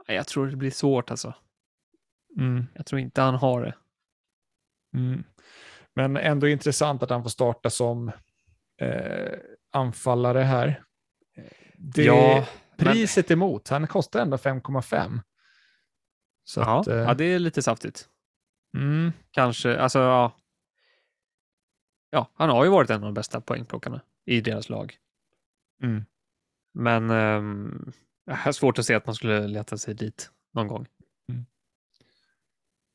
ja, 0.07 0.13
jag 0.15 0.27
tror 0.27 0.47
det 0.47 0.55
blir 0.55 0.71
svårt 0.71 1.11
alltså. 1.11 1.33
Mm. 2.37 2.65
Jag 2.73 2.85
tror 2.85 2.99
inte 3.01 3.21
han 3.21 3.35
har 3.35 3.61
det. 3.61 3.73
Mm. 4.93 5.23
Men 5.95 6.17
ändå 6.17 6.47
intressant 6.47 7.03
att 7.03 7.09
han 7.09 7.23
får 7.23 7.29
starta 7.29 7.69
som 7.69 8.11
eh, 8.81 9.39
anfallare 9.71 10.39
här. 10.39 10.83
Det, 11.77 12.03
Ja, 12.03 12.45
men- 12.77 12.87
priset 12.93 13.31
emot, 13.31 13.69
han 13.69 13.87
kostar 13.87 14.21
ändå 14.21 14.37
5,5. 14.37 15.19
Så 16.43 16.59
Ja, 16.59 16.79
att, 16.79 16.87
eh, 16.87 16.95
ja, 16.97 17.13
det 17.13 17.23
är 17.25 17.39
lite 17.39 17.61
saftigt. 17.61 18.09
mm, 18.77 19.11
Kanske, 19.31 19.77
alltså 19.79 19.99
ja. 19.99 20.35
Ja, 22.11 22.31
han 22.33 22.49
har 22.49 22.63
ju 22.63 22.69
varit 22.69 22.89
en 22.89 22.95
av 22.95 23.01
de 23.01 23.13
bästa 23.13 23.41
poängplockarna 23.41 24.01
i 24.25 24.41
deras 24.41 24.69
lag. 24.69 24.97
mm. 25.83 26.05
Men 26.73 27.09
um, 27.11 27.91
jag 28.25 28.35
har 28.35 28.51
svårt 28.51 28.79
att 28.79 28.85
se 28.85 28.93
att 28.95 29.05
man 29.05 29.15
skulle 29.15 29.47
leta 29.47 29.77
sig 29.77 29.93
dit 29.95 30.31
någon 30.53 30.67
gång. 30.67 30.87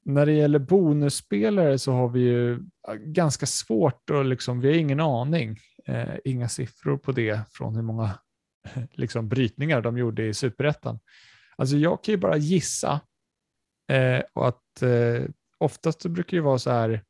När 0.06 0.26
det 0.26 0.32
gäller 0.32 0.58
bonusspelare 0.58 1.78
så 1.78 1.92
har 1.92 2.08
vi 2.08 2.20
ju 2.20 2.52
eh, 2.88 2.94
ganska 2.94 3.46
svårt 3.46 4.10
och 4.10 4.24
liksom, 4.24 4.60
vi 4.60 4.68
har 4.68 4.74
ingen 4.74 5.00
aning, 5.00 5.58
eh, 5.86 6.14
inga 6.24 6.48
siffror 6.48 6.96
på 6.96 7.12
det 7.12 7.40
från 7.50 7.74
hur 7.76 7.82
många 7.82 8.18
liksom, 8.90 9.28
brytningar 9.28 9.80
de 9.80 9.98
gjorde 9.98 10.26
i 10.26 10.34
superettan. 10.34 10.98
Alltså 11.56 11.76
jag 11.76 12.04
kan 12.04 12.12
ju 12.12 12.18
bara 12.18 12.36
gissa 12.36 13.00
eh, 13.88 14.22
och 14.32 14.48
att 14.48 14.82
eh, 14.82 15.24
oftast 15.58 16.02
så 16.02 16.08
brukar 16.08 16.36
det 16.36 16.42
vara 16.42 16.58
så 16.58 16.70
här 16.70 17.04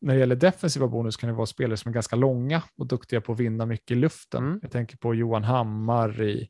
när 0.00 0.14
det 0.14 0.20
gäller 0.20 0.36
defensiva 0.36 0.88
bonus 0.88 1.16
kan 1.16 1.28
det 1.28 1.34
vara 1.34 1.46
spelare 1.46 1.76
som 1.76 1.88
är 1.88 1.94
ganska 1.94 2.16
långa 2.16 2.62
och 2.78 2.86
duktiga 2.86 3.20
på 3.20 3.32
att 3.32 3.40
vinna 3.40 3.66
mycket 3.66 3.90
i 3.90 3.94
luften. 3.94 4.44
Mm. 4.44 4.58
Jag 4.62 4.70
tänker 4.70 4.96
på 4.96 5.14
Johan 5.14 5.44
Hammar 5.44 6.22
i 6.22 6.48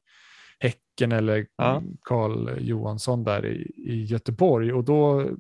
Häcken 0.59 1.13
eller 1.13 1.47
Ja. 1.57 1.83
Karl 2.03 2.59
Johansson 2.61 3.25
där 3.25 3.47
i, 3.47 3.73
i 3.77 4.05
Göteborg 4.05 4.73
och 4.73 4.85
då 4.85 5.31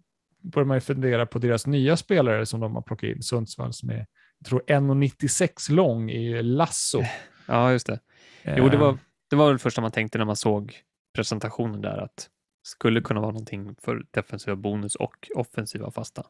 börjar 0.42 0.66
man 0.66 0.76
ju 0.76 0.80
fundera 0.80 1.26
på 1.26 1.38
deras 1.38 1.66
nya 1.66 1.96
spelare 1.96 2.46
som 2.46 2.60
de 2.60 2.74
har 2.74 2.82
plockat 2.82 3.08
in, 3.08 3.22
Sundsvall 3.22 3.72
som 3.72 3.90
är 3.90 4.06
jag 4.38 4.48
tror 4.48 4.62
1,96 4.66 5.72
lång 5.72 6.10
i 6.10 6.42
Lasso. 6.42 7.02
Ja, 7.46 7.72
just 7.72 7.86
det. 7.86 8.00
Jo, 8.46 8.68
det 8.68 8.76
var, 8.76 8.98
det 9.30 9.36
var 9.36 9.48
väl 9.48 9.58
första 9.58 9.80
man 9.80 9.90
tänkte 9.90 10.18
när 10.18 10.24
man 10.24 10.36
såg 10.36 10.82
presentationen 11.14 11.80
där 11.80 11.98
att 11.98 12.30
skulle 12.62 13.00
kunna 13.00 13.20
vara 13.20 13.32
någonting 13.32 13.74
för 13.74 14.06
defensiva 14.10 14.56
bonus 14.56 14.94
och 14.94 15.28
offensiva 15.34 15.90
fasta. 15.90 16.26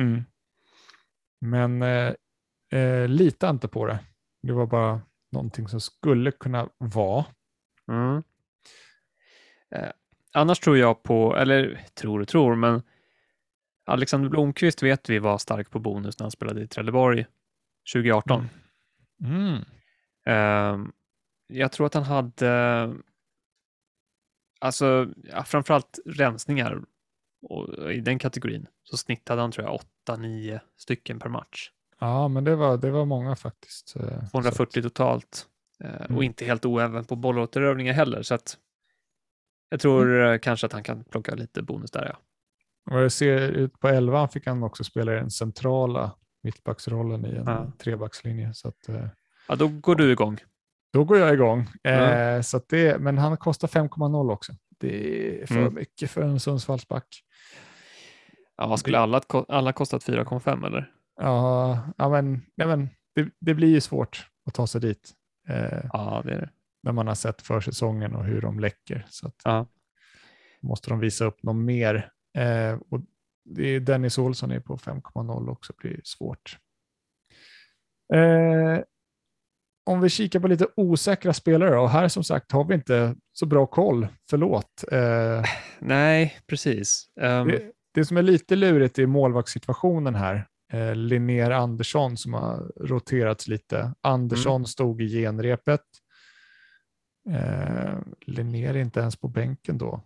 Mm. 0.00 0.24
Men 1.40 1.82
eh, 1.82 2.14
eh, 2.80 3.08
lita 3.08 3.50
inte 3.50 3.68
på 3.68 3.86
det. 3.86 3.98
Det 4.42 4.52
var 4.52 4.66
bara 4.66 5.00
någonting 5.32 5.68
som 5.68 5.80
skulle 5.80 6.30
kunna 6.30 6.68
vara. 6.78 7.24
Mm. 7.88 8.22
Eh, 9.70 9.90
annars 10.32 10.60
tror 10.60 10.78
jag 10.78 11.02
på, 11.02 11.36
eller 11.36 11.80
tror 11.94 12.20
och 12.20 12.28
tror, 12.28 12.54
men 12.54 12.82
Alexander 13.86 14.28
Blomqvist 14.28 14.82
vet 14.82 15.10
vi 15.10 15.18
var 15.18 15.38
stark 15.38 15.70
på 15.70 15.78
bonus 15.78 16.18
när 16.18 16.24
han 16.24 16.30
spelade 16.30 16.62
i 16.62 16.68
Trelleborg 16.68 17.26
2018. 17.92 18.48
Mm. 19.24 19.64
Eh, 21.50 21.56
jag 21.58 21.72
tror 21.72 21.86
att 21.86 21.94
han 21.94 22.02
hade, 22.02 22.94
alltså 24.60 25.08
ja, 25.24 25.44
framförallt 25.44 25.98
rensningar 26.06 26.82
och 27.42 27.92
i 27.92 28.00
den 28.00 28.18
kategorin 28.18 28.66
så 28.82 28.96
snittade 28.96 29.40
han 29.40 29.52
tror 29.52 29.66
jag 29.66 29.80
8-9 30.18 30.60
stycken 30.76 31.18
per 31.18 31.28
match. 31.28 31.70
Ja, 31.98 32.28
men 32.28 32.44
det 32.44 32.56
var, 32.56 32.76
det 32.78 32.90
var 32.90 33.04
många 33.04 33.36
faktiskt. 33.36 33.96
eh, 33.96 34.20
så 34.24 34.30
240 34.30 34.82
totalt 34.82 35.46
eh, 35.84 36.00
Mm. 36.04 36.16
och 36.16 36.24
inte 36.24 36.44
helt 36.44 36.64
oäven 36.64 37.04
på 37.04 37.16
bollåterövningar 37.16 37.92
heller 37.92 38.22
så 38.22 38.34
att 38.34 38.58
jag 39.68 39.80
tror 39.80 40.24
eh, 40.24 40.38
kanske 40.38 40.66
att 40.66 40.72
han 40.72 40.82
kan 40.82 41.04
plocka 41.04 41.34
lite 41.34 41.62
bonus 41.62 41.90
där 41.90 42.06
ja. 42.06 42.18
Vad 42.84 43.04
jag 43.04 43.12
ser 43.12 43.38
ut 43.50 43.80
på 43.80 43.88
elvan 43.88 44.28
fick 44.28 44.46
han 44.46 44.62
också 44.62 44.84
spela 44.84 45.12
i 45.12 45.16
den 45.16 45.30
centrala 45.30 46.10
mittbacksrollen 46.42 47.26
i 47.26 47.28
en 47.28 47.44
Ja. 47.46 47.72
trebackslinje. 47.78 48.54
Så 48.54 48.68
att, 48.68 48.88
eh, 48.88 49.06
Ja, 49.48 49.54
då 49.56 49.68
går 49.68 49.94
du 49.94 50.12
igång. 50.12 50.38
Då 50.94 51.04
går 51.04 51.18
jag 51.18 51.34
igång. 51.34 51.60
Eh, 51.84 51.92
Ja. 51.92 52.42
så 52.42 52.60
det, 52.68 53.00
men 53.00 53.18
han 53.18 53.36
kostar 53.36 53.68
5,0 53.68 54.30
också. 54.32 54.52
Det 54.80 55.42
är 55.42 55.46
för 55.46 55.54
Mm. 55.60 55.74
mycket 55.74 56.10
för 56.10 56.22
en 56.22 56.40
Sundsvallsback. 56.40 57.06
Ja, 58.56 58.76
skulle 58.76 58.98
alla, 58.98 59.20
alla 59.48 59.72
kostat 59.72 60.04
4,5 60.04 60.64
eller? 60.66 60.90
Ja, 61.20 61.78
ja 61.96 62.08
men, 62.08 62.42
ja, 62.54 62.66
men 62.66 62.88
det, 63.14 63.28
det 63.40 63.54
blir 63.54 63.68
ju 63.68 63.80
svårt 63.80 64.26
att 64.46 64.54
ta 64.54 64.66
sig 64.66 64.80
dit. 64.80 65.12
Eh, 65.48 65.80
Ja, 65.92 66.22
det 66.24 66.32
är 66.32 66.40
det. 66.40 66.50
när 66.82 66.92
man 66.92 67.06
har 67.06 67.14
sett 67.14 67.42
försäsongen 67.42 68.14
och 68.14 68.24
hur 68.24 68.40
de 68.40 68.60
läcker. 68.60 69.06
Så 69.10 69.26
att 69.28 69.40
Ja. 69.44 69.66
måste 70.62 70.90
de 70.90 70.98
visa 71.00 71.24
upp 71.24 71.42
något 71.42 71.56
mer. 71.56 72.10
Eh, 72.38 72.78
och 72.90 73.00
det 73.44 73.68
är 73.68 73.80
Dennis 73.80 74.18
Olsson 74.18 74.50
är 74.50 74.60
på 74.60 74.76
5,0 74.78 75.48
också, 75.50 75.72
det 75.82 75.88
blir 75.88 76.00
svårt. 76.04 76.58
Eh, 78.14 78.78
om 79.86 80.00
vi 80.00 80.08
kikar 80.08 80.40
på 80.40 80.48
lite 80.48 80.66
osäkra 80.76 81.32
spelare 81.32 81.78
och 81.78 81.90
här 81.90 82.08
som 82.08 82.24
sagt 82.24 82.52
har 82.52 82.64
vi 82.64 82.74
inte 82.74 83.16
så 83.32 83.46
bra 83.46 83.66
koll, 83.66 84.06
förlåt. 84.30 84.84
Eh, 84.92 85.42
Nej, 85.78 86.36
precis. 86.46 87.06
Ehm, 87.20 87.48
det, 87.48 87.72
det 87.94 88.04
som 88.04 88.16
är 88.16 88.22
lite 88.22 88.56
lurigt 88.56 88.98
är 88.98 89.06
målvaktssituationen 89.06 90.14
här. 90.14 90.48
Eh, 90.72 90.94
Linnér 90.94 91.50
Andersson 91.50 92.16
som 92.16 92.34
har 92.34 92.72
roterats 92.80 93.48
lite. 93.48 93.94
Andersson 94.00 94.56
Mm. 94.56 94.66
stod 94.66 95.02
i 95.02 95.08
genrepet. 95.08 95.80
Eh, 97.30 97.98
Linnér 98.20 98.74
är 98.74 98.76
inte 98.80 99.00
ens 99.00 99.16
på 99.16 99.28
bänken 99.28 99.78
då. 99.78 100.02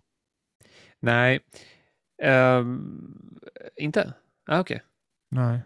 nej. 0.99 1.39
Ehm, 2.21 3.39
inte? 3.75 4.13
Ah, 4.49 4.59
Okej. 4.59 4.81
Nej. 5.31 5.59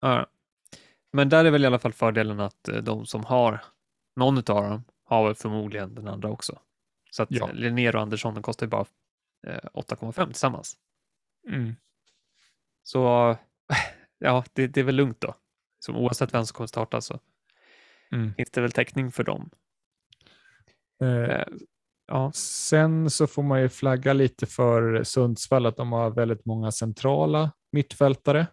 Ja. 0.00 0.26
Men 1.12 1.28
där 1.28 1.44
är 1.44 1.50
väl 1.50 1.64
i 1.64 1.66
alla 1.66 1.78
fall 1.78 1.92
fördelen 1.92 2.40
att 2.40 2.68
eh, 2.68 2.76
de 2.76 3.06
som 3.06 3.24
har 3.24 3.64
någon 4.16 4.36
av 4.38 4.42
dem 4.44 4.84
har 5.04 5.26
väl 5.26 5.34
förmodligen 5.34 5.94
den 5.94 6.08
andra 6.08 6.28
också. 6.30 6.58
Så 7.10 7.22
att 7.22 7.28
Ja. 7.30 7.50
Linnér 7.52 7.96
och 7.96 8.02
Andersson 8.02 8.34
de 8.34 8.42
kostar 8.42 8.66
ju 8.66 8.70
bara 8.70 8.84
eh, 9.46 9.58
8,5 9.74 10.26
tillsammans. 10.26 10.76
Mm. 11.48 11.74
Så 12.82 13.36
ja, 14.18 14.44
det, 14.52 14.66
det 14.66 14.80
är 14.80 14.84
väl 14.84 14.94
lugnt 14.94 15.20
då. 15.20 15.34
Så 15.78 15.92
oavsett 15.94 16.34
vem 16.34 16.46
som 16.46 16.54
kommer 16.54 16.66
starta 16.68 17.00
så 17.00 17.20
Mm. 18.12 18.34
finns 18.34 18.50
det 18.50 18.60
väl 18.60 18.72
täckning 18.72 19.12
för 19.12 19.24
dem. 19.24 19.50
Eh, 21.02 21.08
Eh, 21.08 21.44
ja, 22.06 22.32
Sen 22.34 23.10
så 23.10 23.26
får 23.26 23.42
man 23.42 23.60
ju 23.62 23.68
flagga 23.68 24.12
lite 24.12 24.46
för 24.46 25.04
Sundsvall 25.04 25.66
att 25.66 25.76
de 25.76 25.92
har 25.92 26.10
väldigt 26.10 26.44
många 26.44 26.72
centrala 26.72 27.52
mittfältare. 27.72 28.46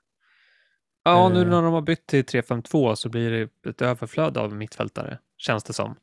Ja 1.11 1.29
nu 1.29 1.41
Eh. 1.41 1.47
när 1.47 1.61
de 1.61 1.73
har 1.73 1.81
bytt 1.81 2.07
till 2.07 2.23
3-5-2 2.25 2.95
så 2.95 3.09
blir 3.09 3.31
det 3.31 3.69
ett 3.69 3.81
överflöd 3.81 4.37
av 4.37 4.53
mittfältare, 4.55 5.19
känns 5.37 5.63
det 5.63 5.73
som. 5.73 5.95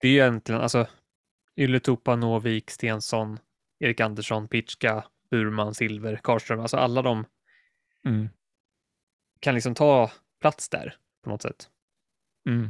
Det 0.00 0.08
är 0.08 0.12
ju 0.12 0.18
egentligen, 0.18 0.60
alltså, 0.60 0.86
Ylätupa, 1.56 2.16
Novik, 2.16 2.70
Stensson, 2.70 3.38
Erik 3.78 4.00
Andersson, 4.00 4.48
Pitska, 4.48 5.04
Burman, 5.30 5.74
Silver, 5.74 6.16
Karlström, 6.22 6.60
alltså 6.60 6.76
alla 6.76 7.02
de 7.02 7.24
Mm. 8.04 8.28
kan 9.40 9.54
liksom 9.54 9.74
ta 9.74 10.10
plats 10.40 10.68
där 10.68 10.96
på 11.24 11.30
något 11.30 11.42
sätt. 11.42 11.68
Mm. 12.48 12.68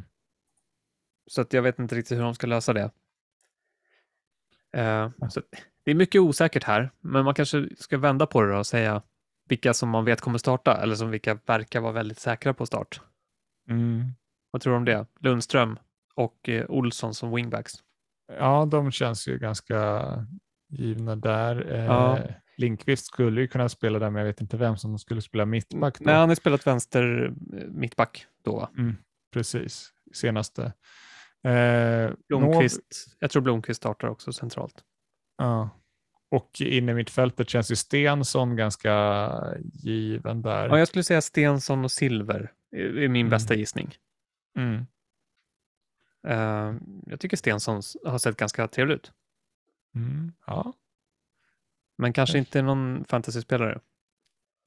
Så 1.27 1.41
att 1.41 1.53
jag 1.53 1.63
vet 1.63 1.79
inte 1.79 1.95
riktigt 1.95 2.19
hur 2.19 2.23
de 2.23 2.35
ska 2.35 2.47
lösa 2.47 2.73
det. 2.73 2.91
Så 5.31 5.41
att 5.41 5.47
det 5.85 5.91
är 5.91 5.95
mycket 5.95 6.21
osäkert 6.21 6.65
här, 6.65 6.91
men 7.01 7.25
man 7.25 7.35
kanske 7.35 7.69
ska 7.79 7.99
vända 7.99 8.27
på 8.27 8.43
det 8.43 8.59
och 8.59 8.67
säga 8.67 9.03
vilka 9.49 9.75
som 9.75 9.89
man 9.89 10.05
vet 10.05 10.21
kommer 10.21 10.39
starta 10.39 10.83
eller 10.83 10.95
som 10.95 11.11
vilka 11.11 11.39
verkar 11.47 11.81
vara 11.81 11.93
väldigt 11.93 12.19
säkra 12.19 12.55
på 12.55 12.67
start. 12.67 13.01
Mm. 13.69 14.05
Vad 14.51 14.63
tror 14.63 14.73
du 14.73 14.77
om 14.77 14.85
det? 14.85 15.07
Lundström 15.21 15.79
och 16.15 16.49
eh, 16.49 16.67
Olsson 16.71 17.15
som 17.15 17.35
wingbacks. 17.35 17.73
Ja, 18.39 18.65
de 18.71 18.91
känns 18.91 19.29
ju 19.29 19.39
ganska 19.39 20.03
givna 20.69 21.17
där. 21.17 21.73
Eh, 21.73 21.85
Ja. 21.85 22.19
Linkvist 22.57 23.07
skulle 23.07 23.41
ju 23.41 23.49
kunna 23.49 23.69
spela 23.69 23.99
där, 23.99 24.11
men 24.11 24.21
jag 24.21 24.27
vet 24.27 24.41
inte 24.41 24.57
vem 24.57 24.77
som 24.77 24.99
skulle 24.99 25.23
spela 25.23 25.47
mittback. 25.47 25.99
Då. 25.99 26.05
Nej, 26.05 26.15
han 26.15 26.29
har 26.29 26.37
spelat 26.37 26.67
vänster 26.67 27.35
eh, 27.57 27.67
mittback 27.69 28.27
då. 28.45 28.69
Mm, 28.79 28.97
precis, 29.33 29.93
senaste. 30.15 30.73
Eh, 31.45 32.11
Blomqvist, 32.29 33.17
jag 33.19 33.31
tror 33.31 33.43
Blomqvist 33.43 33.77
startar 33.81 34.09
också 34.09 34.33
centralt. 34.33 34.85
Ja. 35.39 35.71
Och 36.33 36.61
inne 36.61 36.93
i 36.93 36.95
mittfältet 36.95 37.49
känns 37.51 37.71
ju 37.71 37.77
Stensson 37.77 38.57
ganska 38.57 38.93
given 39.73 40.43
där. 40.43 40.69
Ja, 40.69 40.79
jag 40.79 40.89
skulle 40.89 41.05
säga 41.05 41.21
Stensson 41.21 41.85
och 41.85 41.91
Silver 41.93 42.53
är 42.77 43.09
min 43.09 43.17
Mm. 43.17 43.31
bästa 43.31 43.55
gissning. 43.55 43.95
Mm. 44.57 44.87
Eh, 46.27 46.75
jag 47.07 47.21
tycker 47.21 47.37
Stensson 47.37 47.83
har 48.05 48.19
sett 48.19 48.37
ganska 48.37 48.69
trevlig 48.69 48.95
ut, 48.95 49.13
Mm. 49.95 50.33
Ja, 50.47 50.73
men 51.99 52.13
kanske 52.13 52.39
inte 52.39 52.63
någon 52.63 53.05
fantasyspelare. 53.05 53.81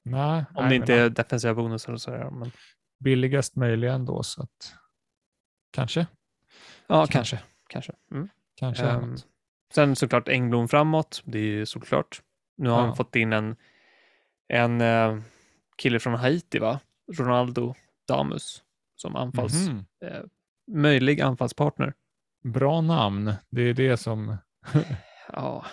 nej. 0.02 0.44
Om 0.54 0.64
nej, 0.64 0.68
det 0.68 0.76
inte 0.76 0.94
är 0.94 1.10
defensiva 1.10 1.54
bonusar 1.54 1.92
och 1.92 2.00
sådär. 2.00 2.30
Men, 2.30 2.50
billigast 2.98 3.56
möjliga 3.56 3.92
ändå, 3.92 4.22
så 4.22 4.42
att 4.42 4.74
kanske, 5.70 6.06
ja, 6.86 7.06
Kan- 7.06 7.08
kanske. 7.08 7.40
kanske. 7.68 7.92
Mm. 8.10 8.28
kanske 8.54 8.84
Ehm, 8.84 9.10
något. 9.10 9.26
Sen 9.74 9.96
såklart 9.96 10.28
Engblom 10.28 10.68
framåt, 10.68 11.22
det 11.24 11.38
är 11.38 11.42
ju 11.42 11.66
såklart. 11.66 12.22
Nu 12.56 12.68
har 12.68 12.78
Ja. 12.78 12.84
han 12.86 12.96
fått 12.96 13.16
in 13.16 13.32
en, 13.32 13.56
en 14.48 14.80
eh, 14.80 15.18
kille 15.76 16.00
från 16.00 16.14
Haiti, 16.14 16.58
va? 16.58 16.80
Ronaldo 17.18 17.74
Damus, 18.08 18.62
som 18.96 19.16
anfalls, 19.16 19.68
Mhm. 19.68 19.84
eh, 20.04 20.20
möjlig 20.70 21.20
anfallspartner. 21.20 21.94
Bra 22.44 22.80
namn, 22.80 23.32
det 23.50 23.62
är 23.62 23.74
det 23.74 23.96
som 23.96 24.36
Ja, 25.32 25.66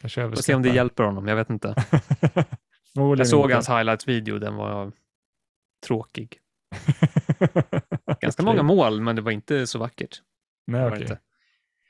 kanske 0.00 0.28
får 0.28 0.36
se 0.36 0.54
om 0.54 0.62
det 0.62 0.68
hjälper 0.74 1.04
honom, 1.04 1.28
jag 1.28 1.36
vet 1.36 1.50
inte. 1.50 1.74
Jag 2.94 3.26
såg 3.26 3.44
inte. 3.44 3.54
hans 3.54 3.68
highlights-video, 3.68 4.38
den 4.38 4.54
var 4.56 4.92
tråkig. 5.86 6.38
Ganska 8.20 8.42
många 8.42 8.62
mål, 8.62 9.00
men 9.00 9.16
det 9.16 9.22
var 9.22 9.30
inte 9.32 9.66
så 9.66 9.78
vackert. 9.78 10.22
Nej, 10.66 10.86
okej. 10.86 11.00
inte. 11.02 11.18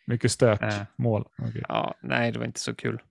Mycket 0.06 0.32
stök, 0.32 0.62
Eh. 0.62 0.82
mål. 0.96 1.28
Okej. 1.38 1.64
Ja, 1.68 1.94
nej, 2.02 2.32
det 2.32 2.38
var 2.38 2.46
inte 2.46 2.60
så 2.60 2.74
kul. 2.74 3.02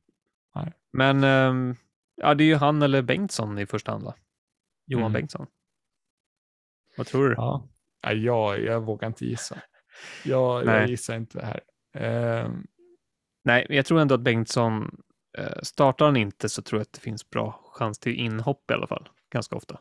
Nej. 0.55 0.73
Men 0.93 1.23
ehm, 1.23 1.75
ja, 2.15 2.33
det 2.33 2.43
är 2.43 2.45
ju 2.45 2.55
han 2.55 2.81
eller 2.81 3.01
Bengtsson 3.01 3.59
i 3.59 3.65
första 3.65 3.91
hand, 3.91 4.03
va? 4.03 4.15
Johan 4.85 5.03
Mm. 5.03 5.13
Bengtsson. 5.13 5.47
Vad 6.97 7.07
tror 7.07 7.29
du? 7.29 7.35
Ja. 7.35 7.67
Ja, 8.01 8.13
jag, 8.13 8.59
jag 8.63 8.81
vågar 8.81 9.07
inte 9.07 9.25
gissa. 9.25 9.61
Jag, 10.25 10.65
jag 10.65 10.87
gissar 10.89 11.15
inte 11.15 11.45
här. 11.45 11.61
Ehm, 11.93 12.67
Nej, 13.43 13.65
jag 13.69 13.85
tror 13.85 13.99
ändå 13.99 14.15
att 14.15 14.21
Bengtsson, 14.21 15.01
eh, 15.37 15.61
startar 15.63 16.05
han 16.05 16.17
inte 16.17 16.49
så 16.49 16.61
tror 16.61 16.79
jag 16.79 16.81
att 16.81 16.93
det 16.93 16.99
finns 16.99 17.29
bra 17.29 17.61
chans 17.73 17.99
till 17.99 18.15
inhopp 18.15 18.71
i 18.71 18.73
alla 18.73 18.87
fall, 18.87 19.09
ganska 19.31 19.55
ofta. 19.55 19.79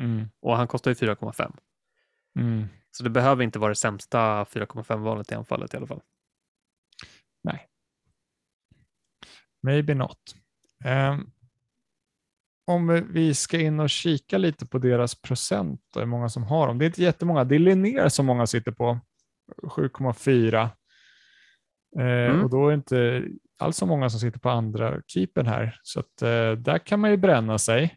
mm, 0.00 0.28
Och 0.40 0.56
han 0.56 0.68
kostar 0.68 0.90
ju 0.90 0.94
4,5. 0.94 1.52
mm. 2.38 2.66
Så 2.90 3.04
det 3.04 3.10
behöver 3.10 3.42
inte 3.44 3.58
vara 3.58 3.68
det 3.68 3.74
sämsta 3.74 4.44
4,5-valet 4.44 5.32
i 5.32 5.34
anfallet 5.34 5.74
i 5.74 5.76
alla 5.76 5.86
fall. 5.86 6.00
Maybe 9.62 9.94
not. 9.94 10.18
Ehm, 10.84 11.30
om 12.66 13.06
vi 13.12 13.34
ska 13.34 13.60
in 13.60 13.80
och 13.80 13.90
kika 13.90 14.38
lite 14.38 14.66
på 14.66 14.78
deras 14.78 15.14
procent, 15.20 15.80
då, 15.94 16.00
hur 16.00 16.06
många 16.06 16.28
som 16.28 16.42
har 16.42 16.66
dem. 16.66 16.78
Det 16.78 16.84
är 16.84 16.86
inte 16.86 17.02
jättemånga. 17.02 17.44
Det 17.44 17.54
är 17.54 17.58
Linnér 17.58 18.08
som 18.08 18.26
många 18.26 18.46
sitter 18.46 18.72
på, 18.72 18.98
7,4. 19.62 20.62
Eh, 20.62 20.70
Mm. 22.30 22.44
Och 22.44 22.50
då 22.50 22.66
är 22.66 22.70
det 22.70 22.74
inte 22.74 23.28
alls 23.58 23.76
så 23.76 23.86
många 23.86 24.10
som 24.10 24.20
sitter 24.20 24.38
på 24.40 24.50
andra 24.50 25.02
keepern 25.06 25.46
här. 25.46 25.78
Så 25.82 26.00
att, 26.00 26.22
eh, 26.22 26.52
där 26.52 26.78
kan 26.78 27.00
man 27.00 27.10
ju 27.10 27.16
bränna 27.16 27.58
sig. 27.58 27.96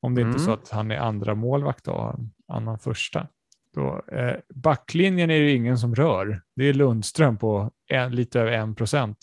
Om 0.00 0.14
det 0.14 0.20
inte 0.20 0.36
är 0.36 0.38
så 0.38 0.50
Mm. 0.50 0.62
att 0.62 0.68
han 0.70 0.90
är 0.90 0.96
andra 0.98 1.34
målvakt 1.34 1.88
och 1.88 1.94
har 1.94 2.12
en 2.14 2.32
annan 2.48 2.78
första. 2.78 3.28
Då, 3.74 4.02
eh, 4.12 4.36
backlinjen 4.54 5.30
är 5.30 5.34
ju 5.36 5.50
ingen 5.50 5.78
som 5.78 5.94
rör. 5.94 6.42
Det 6.56 6.64
är 6.64 6.74
Lundström 6.74 7.38
på 7.38 7.70
en, 7.86 8.14
lite 8.14 8.40
över 8.40 8.52
1 8.52 8.76
procent. 8.76 9.18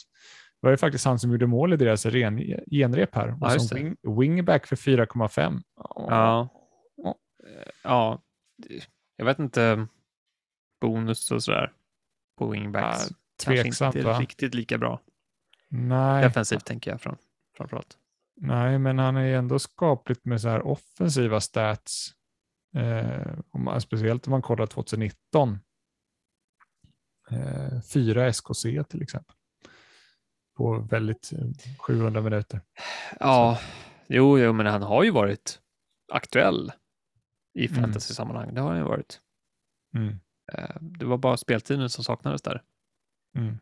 Det 0.61 0.67
var 0.67 0.71
ju 0.71 0.77
faktiskt 0.77 1.05
han 1.05 1.19
som 1.19 1.31
gjorde 1.31 1.47
mål 1.47 1.73
i 1.73 1.77
deras 1.77 2.05
ren, 2.05 2.37
genrep 2.71 3.15
här. 3.15 3.27
Och 3.31 3.37
Ja, 3.41 3.59
som 3.59 3.77
wing, 3.77 3.95
wingback 4.17 4.67
för 4.67 4.75
4,5. 4.75 5.61
Ja. 5.75 6.49
Ja. 7.83 8.21
Jag 9.17 9.25
vet 9.25 9.39
inte. 9.39 9.87
Bonus 10.81 11.31
och 11.31 11.43
sådär 11.43 11.71
på 12.37 12.47
wingbacks. 12.47 13.09
Ja, 13.09 13.15
Kanske 13.43 13.63
tveksamt, 13.63 13.95
inte 13.95 14.07
va? 14.07 14.19
riktigt 14.19 14.53
lika 14.53 14.77
bra. 14.77 15.01
Nej, 15.69 16.23
Defensivt 16.23 16.65
tänker 16.65 16.91
jag 16.91 17.01
fram, 17.01 17.15
framförallt. 17.57 17.97
nej, 18.41 18.79
men 18.79 18.99
han 18.99 19.17
är 19.17 19.25
ju 19.25 19.35
ändå 19.35 19.59
skapligt 19.59 20.25
med 20.25 20.41
så 20.41 20.49
här 20.49 20.67
offensiva 20.67 21.39
stats. 21.41 22.13
Eh, 22.77 23.39
om 23.51 23.63
man, 23.63 23.81
speciellt 23.81 24.27
om 24.27 24.31
man 24.31 24.41
kollar 24.41 24.65
2019. 24.65 25.59
Eh, 27.31 27.81
fyra 27.93 28.27
SKC 28.33 28.83
till 28.89 29.01
exempel. 29.01 29.35
På 30.57 30.79
väldigt 30.79 31.31
eh, 31.33 31.75
700 31.79 32.21
minuter. 32.21 32.61
Ja, 33.19 33.59
jo, 34.07 34.39
jo, 34.39 34.53
men 34.53 34.65
han 34.65 34.81
har 34.83 35.03
ju 35.03 35.11
varit 35.11 35.59
aktuell 36.11 36.71
i 37.53 37.67
Mm. 37.67 37.81
fantasy-sammanhang. 37.83 38.53
Det 38.53 38.61
har 38.61 38.69
han 38.69 38.77
ju 38.77 38.83
varit. 38.83 39.21
Mm. 39.95 40.15
Eh, 40.53 40.75
Det 40.81 41.05
var 41.05 41.17
bara 41.17 41.37
speltiden 41.37 41.89
som 41.89 42.03
saknades 42.03 42.41
där. 42.41 42.63
Mm. 43.37 43.57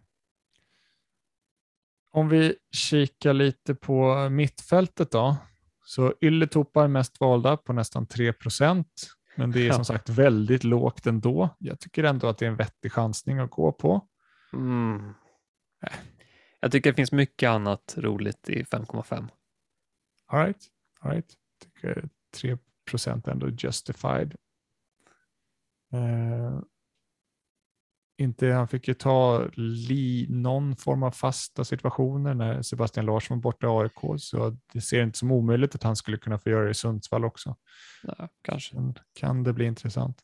Om 2.12 2.30
vi 2.30 2.56
kikar 2.72 3.34
lite 3.34 3.76
på 3.76 4.30
mittfältet 4.30 5.12
då. 5.12 5.38
Så 5.86 6.14
Ylätupa 6.22 6.84
är 6.84 6.88
mest 6.88 7.20
valda 7.20 7.58
på 7.58 7.74
nästan 7.74 8.08
3% 8.08 8.86
Men 9.36 9.52
det 9.52 9.68
är 9.68 9.72
som 9.72 9.86
sagt 9.86 10.10
väldigt 10.10 10.64
lågt 10.64 11.08
ändå. 11.08 11.50
Jag 11.60 11.80
tycker 11.80 12.04
ändå 12.04 12.28
att 12.28 12.38
det 12.38 12.46
är 12.46 12.50
en 12.50 12.56
vettig 12.56 12.92
chansning 12.92 13.40
att 13.40 13.52
gå 13.52 13.72
på. 13.72 14.08
Mm. 14.54 15.14
Jag 16.60 16.72
tycker 16.72 16.92
det 16.92 16.96
finns 16.96 17.12
mycket 17.12 17.50
annat 17.50 17.96
roligt 17.98 18.50
i 18.50 18.64
5,5. 18.64 19.28
All 20.28 20.46
right. 20.46 20.68
All 21.00 21.12
right. 21.12 21.34
Tycker 21.64 22.10
3% 22.38 23.30
ändå 23.30 23.50
justified. 23.50 24.36
Eh, 25.94 26.60
inte, 28.18 28.48
han 28.48 28.68
fick 28.68 28.88
ju 28.88 28.94
ta 28.94 29.48
li, 29.56 30.26
någon 30.30 30.76
form 30.76 31.04
av 31.04 31.12
fasta 31.12 31.64
situationer 31.64 32.34
när 32.34 32.62
Sebastian 32.62 33.06
Larsson 33.06 33.38
var 33.38 33.42
borta 33.42 33.68
i 33.68 33.70
AIK, 33.70 34.22
så 34.22 34.58
det 34.74 34.82
ser 34.82 35.04
inte 35.04 35.18
som 35.18 35.32
omöjligt 35.32 35.76
att 35.76 35.84
han 35.84 35.96
skulle 35.96 36.18
kunna 36.18 36.38
få 36.38 36.50
göra 36.50 36.64
det 36.64 36.72
i 36.72 36.74
Sundsvall 36.74 37.26
också. 37.26 37.56
Ja, 38.04 38.30
kanske. 38.42 38.76
Sen 38.76 38.96
kan 39.14 39.44
det 39.44 39.54
bli 39.54 39.66
intressant. 39.66 40.22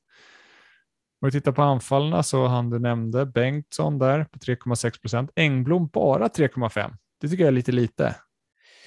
Om 1.21 1.25
vi 1.25 1.32
tittar 1.32 1.51
på 1.51 1.62
anfallarna 1.62 2.23
så 2.23 2.47
han 2.47 2.69
du 2.69 2.80
nämnde, 2.80 3.25
Bengtsson 3.25 3.99
där 3.99 4.23
på 4.23 4.39
3,6 4.39 5.01
procent. 5.01 5.32
Engblom 5.36 5.88
bara 5.88 6.27
3,5. 6.27 6.93
Det 7.21 7.30
tycker 7.30 7.43
jag 7.43 7.47
är 7.47 7.51
lite 7.56 7.71
lite 7.71 8.15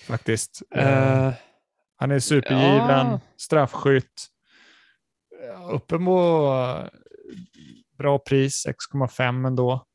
faktiskt. 0.07 0.63
Eh, 0.71 1.33
han 1.97 2.11
är 2.11 2.19
supergiven, 2.19 3.07
ja. 3.07 3.21
straffskytt. 3.37 4.27
Eh, 5.43 5.75
Uppe 5.75 5.99
på 5.99 6.89
bra 7.97 8.19
pris, 8.19 8.67
6,5 8.67 9.47
ändå. 9.47 9.87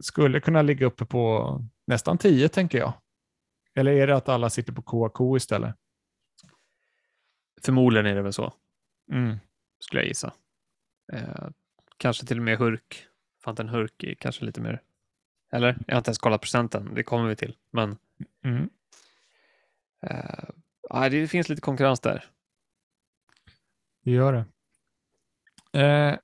Skulle 0.00 0.40
kunna 0.40 0.62
ligga 0.62 0.86
uppe 0.86 1.06
på 1.06 1.58
nästan 1.86 2.18
10 2.18 2.48
tänker 2.48 2.78
jag. 2.78 2.92
Eller 3.74 3.92
är 3.92 4.06
det 4.06 4.16
att 4.16 4.28
alla 4.28 4.50
sitter 4.50 4.72
på 4.72 4.82
KK 4.82 5.36
istället? 5.36 5.74
förmodligen 7.62 8.06
är 8.06 8.14
det 8.14 8.22
väl 8.22 8.32
så, 8.32 8.52
Mm. 9.12 9.36
skulle 9.78 10.00
jag 10.00 10.08
gissa. 10.08 10.32
Eh, 11.12 11.48
kanske 11.96 12.26
till 12.26 12.38
och 12.38 12.44
med 12.44 12.58
Hurk. 12.58 13.06
Fanten 13.44 13.68
Hurk 13.68 14.02
är 14.02 14.14
kanske 14.14 14.44
lite 14.44 14.60
mer... 14.60 14.82
Eller? 15.52 15.78
Jag 15.86 15.94
har 15.94 15.98
inte 15.98 16.08
ens 16.08 16.18
kollat 16.18 16.40
procenten, 16.40 16.94
det 16.94 17.02
kommer 17.02 17.28
vi 17.28 17.36
till. 17.36 17.56
Men 17.70 17.96
Mm. 18.44 18.70
eh, 20.02 21.08
det 21.10 21.28
finns 21.28 21.48
lite 21.48 21.60
konkurrens 21.62 22.00
där. 22.00 22.24
Det 24.04 24.10
gör 24.10 24.32
det. 24.32 25.80
Eh, 25.80 26.18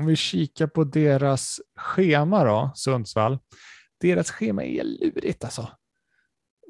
om 0.00 0.06
vi 0.06 0.16
kikar 0.16 0.66
på 0.66 0.84
deras 0.84 1.60
schema 1.76 2.44
då, 2.44 2.72
Sundsvall. 2.74 3.38
Deras 4.00 4.30
schema 4.30 4.64
är 4.64 4.84
lurigt 4.84 5.44
alltså. 5.44 5.68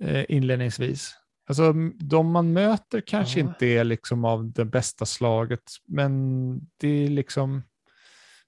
Eh, 0.03 0.25
inledningsvis. 0.29 1.15
Alltså, 1.49 1.73
de 1.99 2.31
man 2.31 2.53
möter 2.53 3.01
kanske 3.01 3.41
Ja. 3.41 3.47
inte 3.47 3.67
är 3.67 3.85
liksom 3.85 4.25
av 4.25 4.53
det 4.53 4.65
bästa 4.65 5.07
slaget, 5.07 5.63
men 5.87 6.21
det 6.77 6.89
är 6.89 7.09
liksom 7.09 7.63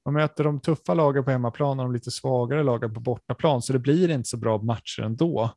man 0.04 0.14
möter 0.14 0.44
de 0.44 0.60
tuffa 0.60 0.94
lagen 0.94 1.24
på 1.24 1.30
hemmaplan 1.30 1.80
och 1.80 1.84
de 1.86 1.92
lite 1.92 2.10
svagare 2.10 2.62
lagen 2.62 2.94
på 2.94 3.00
bortaplan, 3.00 3.62
så 3.62 3.72
det 3.72 3.78
blir 3.78 4.10
inte 4.10 4.28
så 4.28 4.36
bra 4.36 4.58
matcher 4.62 5.02
ändå. 5.02 5.50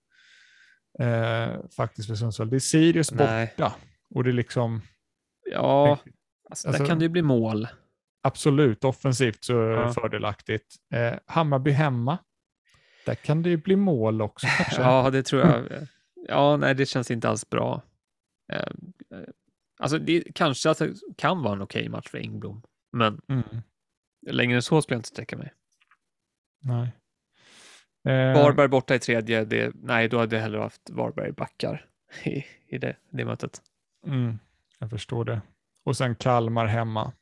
Eh, 0.99 1.49
faktiskt 1.77 2.07
för 2.07 2.15
Sundsvall. 2.15 2.49
Det 2.49 2.55
är 2.55 2.59
Sirius 2.59 3.11
Nej. 3.11 3.53
borta 3.57 3.75
och 4.15 4.23
det 4.23 4.29
är 4.29 4.33
liksom 4.33 4.81
Ja, 5.51 5.89
Alltså, 6.49 6.67
Alltså- 6.67 6.83
där 6.83 6.89
kan 6.89 6.99
det 6.99 7.05
ju 7.05 7.09
bli 7.09 7.21
mål. 7.21 7.67
Absolut, 8.25 8.83
offensivt 8.83 9.43
så 9.43 9.53
Ja. 9.53 9.93
fördelaktigt. 9.93 10.75
Eh, 10.93 11.13
Hammarby 11.25 11.71
hemma. 11.71 12.17
Där 13.05 13.15
kan 13.15 13.41
det 13.43 13.49
ju 13.49 13.57
bli 13.57 13.75
mål 13.75 14.21
också 14.21 14.47
kanske. 14.57 14.81
Ja, 14.81 15.09
det 15.09 15.23
tror 15.23 15.41
jag. 15.41 15.65
Ja, 16.27 16.57
nej, 16.57 16.75
det 16.75 16.85
känns 16.85 17.11
inte 17.11 17.29
alls 17.29 17.49
bra. 17.49 17.81
Eh, 18.53 18.59
eh, 18.59 19.23
Alltså, 19.79 19.99
det 19.99 20.23
kanske 20.35 20.73
det 20.73 20.93
kan 21.17 21.41
vara 21.43 21.53
en 21.53 21.61
okej 21.61 21.89
match 21.89 22.07
för 22.09 22.17
Engblom, 22.17 22.61
men 22.91 23.21
Mm, 23.29 23.43
längre 24.27 24.55
än 24.55 24.61
så 24.61 24.81
skulle 24.81 24.95
jag 24.95 24.99
inte 24.99 25.09
sträcka 25.09 25.37
mig. 25.37 25.53
nej. 26.61 26.91
Eh, 28.07 28.33
Varberg 28.33 28.67
borta 28.67 28.95
i 28.95 28.99
tredje, 28.99 29.45
det, 29.45 29.71
nej, 29.75 30.07
då 30.09 30.19
hade 30.19 30.35
jag 30.35 30.43
hellre 30.43 30.59
haft 30.61 30.89
Varberg 30.89 31.31
backar 31.31 31.85
i, 32.23 32.45
i 32.67 32.77
det, 32.77 32.95
det 33.09 33.25
mötet. 33.25 33.61
Mm, 34.07 34.39
jag 34.79 34.89
förstår 34.89 35.25
det. 35.25 35.41
Och 35.85 35.97
sen 35.97 36.15
Kalmar 36.15 36.65
hemma. 36.65 37.13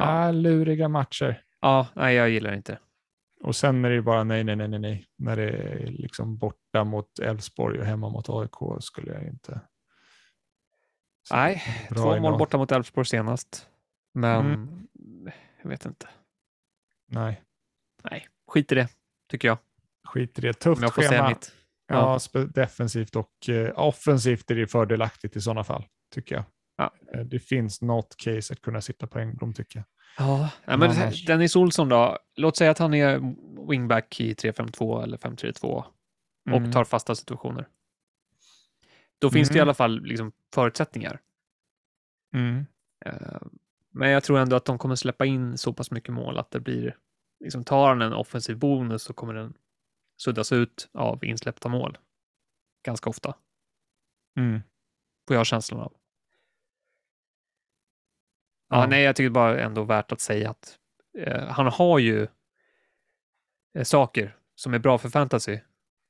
Ja. 0.00 0.04
Ah, 0.28 0.30
luriga 0.30 0.88
matcher. 0.88 1.42
Ja, 1.60 1.86
nej, 1.94 2.14
jag 2.14 2.30
gillar 2.30 2.54
inte. 2.54 2.78
Och 3.40 3.56
sen 3.56 3.84
är 3.84 3.88
det 3.88 3.94
ju 3.94 4.02
bara 4.02 4.24
nej, 4.24 4.44
nej, 4.44 4.56
nej, 4.56 4.68
nej, 4.68 4.78
nej. 4.80 5.06
När 5.18 5.36
det 5.36 5.48
är 5.50 5.86
liksom 5.86 6.36
borta 6.38 6.84
mot 6.84 7.18
Elfsborg 7.18 7.78
och 7.78 7.86
hemma 7.86 8.08
mot 8.08 8.28
AIK 8.28 8.82
skulle 8.82 9.12
jag 9.12 9.22
inte. 9.26 9.60
Så 11.28 11.36
Nej, 11.36 11.62
två 11.94 12.04
mål 12.06 12.16
idag. 12.18 12.38
borta 12.38 12.58
mot 12.58 12.72
Elfsborg 12.72 13.06
senast. 13.06 13.68
Men 14.14 14.46
Mm. 14.46 14.88
jag 15.62 15.68
vet 15.70 15.86
inte. 15.86 16.08
Nej, 17.06 17.42
Nej, 18.10 18.28
skit 18.48 18.72
i 18.72 18.74
det, 18.74 18.88
tycker 19.30 19.48
jag. 19.48 19.58
skit 20.04 20.38
i 20.38 20.42
det. 20.42 20.48
Om 20.48 20.54
Tufft 20.74 20.82
jag 20.82 20.94
får 20.94 21.02
schema. 21.02 21.10
säga 21.10 21.28
mitt. 21.28 21.52
Ja, 21.86 22.18
spe- 22.18 22.52
defensivt 22.52 23.16
och 23.16 23.48
eh, 23.48 23.72
offensivt 23.78 24.50
är 24.50 24.54
det 24.54 24.66
fördelaktigt 24.66 25.36
i 25.36 25.40
sådana 25.40 25.64
fall, 25.64 25.84
tycker 26.14 26.34
jag. 26.34 26.44
Ja. 26.78 26.94
Eh, 27.14 27.20
Det 27.20 27.38
finns 27.38 27.82
något 27.82 28.16
case 28.16 28.52
att 28.52 28.62
kunna 28.62 28.80
sitta 28.80 29.06
på 29.06 29.18
Engblom, 29.18 29.54
tycker 29.54 29.78
jag. 29.78 29.84
Ja, 30.26 30.50
ja 30.64 30.76
men 30.76 30.90
annars- 30.90 31.24
Dennis 31.26 31.56
Olsson 31.56 31.88
då? 31.88 32.18
Låt 32.36 32.56
säga 32.56 32.70
att 32.70 32.78
han 32.78 32.94
är 32.94 33.20
wingback 33.68 34.20
i 34.20 34.34
3-5-2 34.34 35.02
eller 35.02 35.16
5-3-2 35.18 35.84
och 36.50 36.56
Mm. 36.56 36.72
tar 36.72 36.84
fasta 36.84 37.14
situationer. 37.14 37.68
Då 39.18 39.30
finns 39.30 39.48
det 39.48 39.54
i 39.54 39.58
Mm. 39.58 39.62
alla 39.66 39.74
fall 39.74 40.00
liksom 40.02 40.32
förutsättningar. 40.54 41.20
Mm. 42.34 42.66
Eh, 43.06 43.38
Men 43.90 44.10
jag 44.10 44.24
tror 44.24 44.38
ändå 44.38 44.56
att 44.56 44.64
de 44.64 44.78
kommer 44.78 44.94
släppa 44.96 45.26
in 45.26 45.58
så 45.58 45.72
pass 45.72 45.90
mycket 45.90 46.14
mål 46.14 46.38
att 46.38 46.50
det 46.50 46.60
blir, 46.60 46.96
liksom 47.40 47.64
tar 47.64 47.88
han 47.88 48.02
en 48.02 48.12
offensiv 48.12 48.58
bonus 48.58 49.02
så 49.02 49.12
kommer 49.12 49.34
den 49.34 49.54
suddas 50.16 50.52
ut 50.52 50.88
av 50.94 51.24
insläppta 51.24 51.68
mål. 51.68 51.98
Ganska 52.84 53.10
ofta, 53.10 53.34
Mm. 54.36 54.60
får 55.28 55.36
jag 55.36 55.46
känslan 55.46 55.80
av. 55.80 55.92
Ja, 58.68 58.86
nej, 58.86 59.02
jag 59.02 59.16
tycker 59.16 59.30
bara 59.30 59.60
ändå 59.60 59.84
värt 59.84 60.12
att 60.12 60.20
säga 60.20 60.50
att 60.50 60.78
eh, 61.18 61.46
han 61.46 61.66
har 61.66 61.98
ju 61.98 62.26
eh, 63.74 63.84
saker 63.84 64.36
som 64.54 64.74
är 64.74 64.78
bra 64.78 64.98
för 64.98 65.08
fantasy 65.08 65.58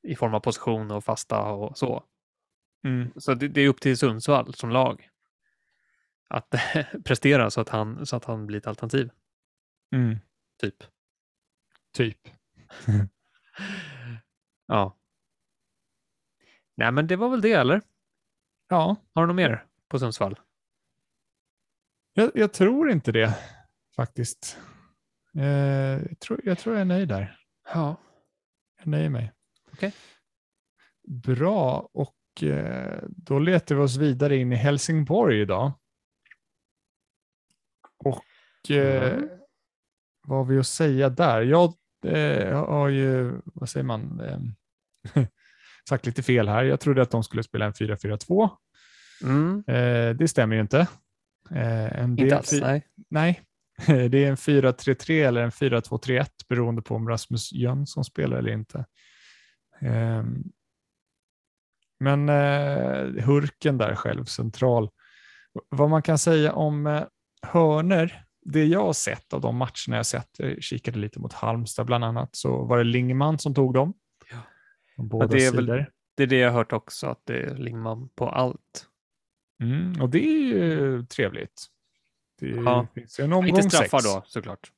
i 0.03 0.17
form 0.17 0.35
av 0.35 0.41
position 0.41 0.91
och 0.91 1.05
fasta 1.05 1.43
och 1.43 1.79
så. 1.79 2.05
Mm. 2.85 3.13
Så 3.17 3.35
det, 3.35 3.49
det 3.49 3.61
är 3.61 3.69
upp 3.69 3.81
till 3.81 3.99
Sundsvall 3.99 4.55
som 4.55 4.71
lag 4.71 5.09
att 6.29 6.55
prestera 7.05 7.51
så 7.51 7.61
att 7.61 7.69
han, 7.69 8.07
så 8.07 8.17
att 8.17 8.25
han 8.25 8.47
blir 8.47 8.59
ett 8.59 8.67
alternativ, 8.67 9.11
Mm. 9.95 10.19
typ. 10.61 10.77
Typ. 11.93 12.19
Ja. 14.71 14.97
Nej, 16.75 16.93
men 16.93 17.07
det 17.07 17.17
var 17.17 17.29
väl 17.29 17.41
det, 17.41 17.53
eller? 17.53 17.83
Ja, 18.69 18.97
Har 19.15 19.23
du 19.23 19.27
något 19.27 19.37
mer 19.37 19.65
på 19.89 19.99
Sundsvall? 19.99 20.39
Jag, 22.19 22.31
jag 22.35 22.53
tror 22.53 22.91
inte 22.91 23.13
det 23.13 23.39
faktiskt. 23.97 24.59
Eh, 25.37 25.47
jag, 26.09 26.19
tror, 26.21 26.41
jag 26.45 26.59
tror 26.59 26.75
jag 26.75 26.81
är 26.81 26.85
nöjd 26.85 27.09
där. 27.09 27.39
Ja. 27.75 27.97
Jag 28.79 28.87
nöjer 28.87 29.09
mig. 29.09 29.33
Okej. 29.73 29.93
Bra, 31.09 31.89
och 31.93 32.43
eh, 32.43 33.03
då 33.09 33.39
letar 33.39 33.75
vi 33.75 33.81
oss 33.81 33.97
vidare 33.97 34.37
in 34.37 34.53
i 34.53 34.57
Helsingborg 34.57 35.41
idag. 35.41 35.73
Och 38.05 38.71
eh, 38.71 39.13
Mm. 39.13 39.29
vad 40.27 40.39
har 40.39 40.45
vi 40.45 40.59
att 40.59 40.67
säga 40.67 41.09
där? 41.09 41.43
Jag 41.43 41.75
eh, 42.07 42.65
har 42.67 42.89
ju, 42.89 43.41
vad 43.45 43.69
säger 43.69 43.85
man, 43.85 44.21
eh, 44.21 45.23
sagt 45.89 46.07
lite 46.07 46.23
fel 46.23 46.49
här. 46.49 46.65
Jag 46.65 46.81
trodde 46.81 47.03
att 47.03 47.11
de 47.11 47.23
skulle 47.25 47.43
spela 47.43 47.67
en 47.67 47.73
4-4-2. 47.73 48.51
Mm. 49.23 49.65
Det 50.17 50.29
stämmer 50.29 50.55
ju 50.57 50.61
inte. 50.63 50.89
Eh, 51.51 52.05
Inte 52.05 52.37
alls, 52.37 52.53
nej. 52.61 52.87
Nej, 53.09 53.41
det 53.87 54.25
är 54.25 54.29
en 54.29 54.37
4-3-3 54.37 55.27
eller 55.29 55.43
en 55.43 55.51
4-2-3-1 55.51 56.27
beroende 56.49 56.83
på 56.83 56.95
om 56.95 57.09
Rasmus 57.09 57.53
Jönsson 57.53 58.05
spelar 58.05 58.37
eller 58.37 58.53
inte. 58.53 58.85
Ehm, 59.81 60.45
Men 62.01 62.29
eh, 62.29 63.25
Hurken 63.25 63.79
där 63.79 63.95
själv, 63.95 64.25
central. 64.25 64.91
Vad 65.69 65.91
man 65.91 66.03
kan 66.03 66.19
säga 66.19 66.53
om 66.53 66.87
eh, 66.87 67.03
hörner, 67.43 68.25
det 68.45 68.65
jag 68.65 68.85
har 68.85 68.93
sett 68.93 69.33
av 69.33 69.41
de 69.41 69.57
matcherna 69.57 69.97
jag 69.97 70.07
sett, 70.07 70.31
jag 70.39 70.63
kikade 70.63 70.99
lite 70.99 71.21
mot 71.21 71.33
Halmstad 71.33 71.87
bland 71.87 72.05
annat, 72.05 72.37
så 72.37 72.65
var 72.65 72.79
det 72.79 72.85
Lingman 72.85 73.39
som 73.39 73.55
tog 73.55 73.75
dem. 73.75 73.95
Ja. 74.31 74.37
Båda 74.97 75.27
det 75.27 75.47
är 75.47 75.53
väl-. 75.53 75.85
Det 76.17 76.23
är 76.23 76.27
det 76.27 76.39
jag 76.39 76.51
har 76.51 76.59
hört 76.59 76.73
också, 76.73 77.07
att 77.07 77.21
det 77.25 77.43
är 77.43 77.55
Lingman 77.55 78.09
på 78.09 78.29
allt. 78.29 78.88
Mm, 79.63 80.01
och 80.03 80.09
det 80.11 80.19
är 80.27 80.39
ju 80.43 81.03
trevligt. 81.07 81.67
Det 82.41 82.47
Ja. 82.49 82.87
finns 82.95 83.21
ju 83.21 83.25
en 83.25 83.33
omgång 83.33 83.57
Inte 83.59 83.71
straffar 83.77 83.99
sex. 83.99 84.15
då, 84.15 84.23
såklart. 84.27 84.73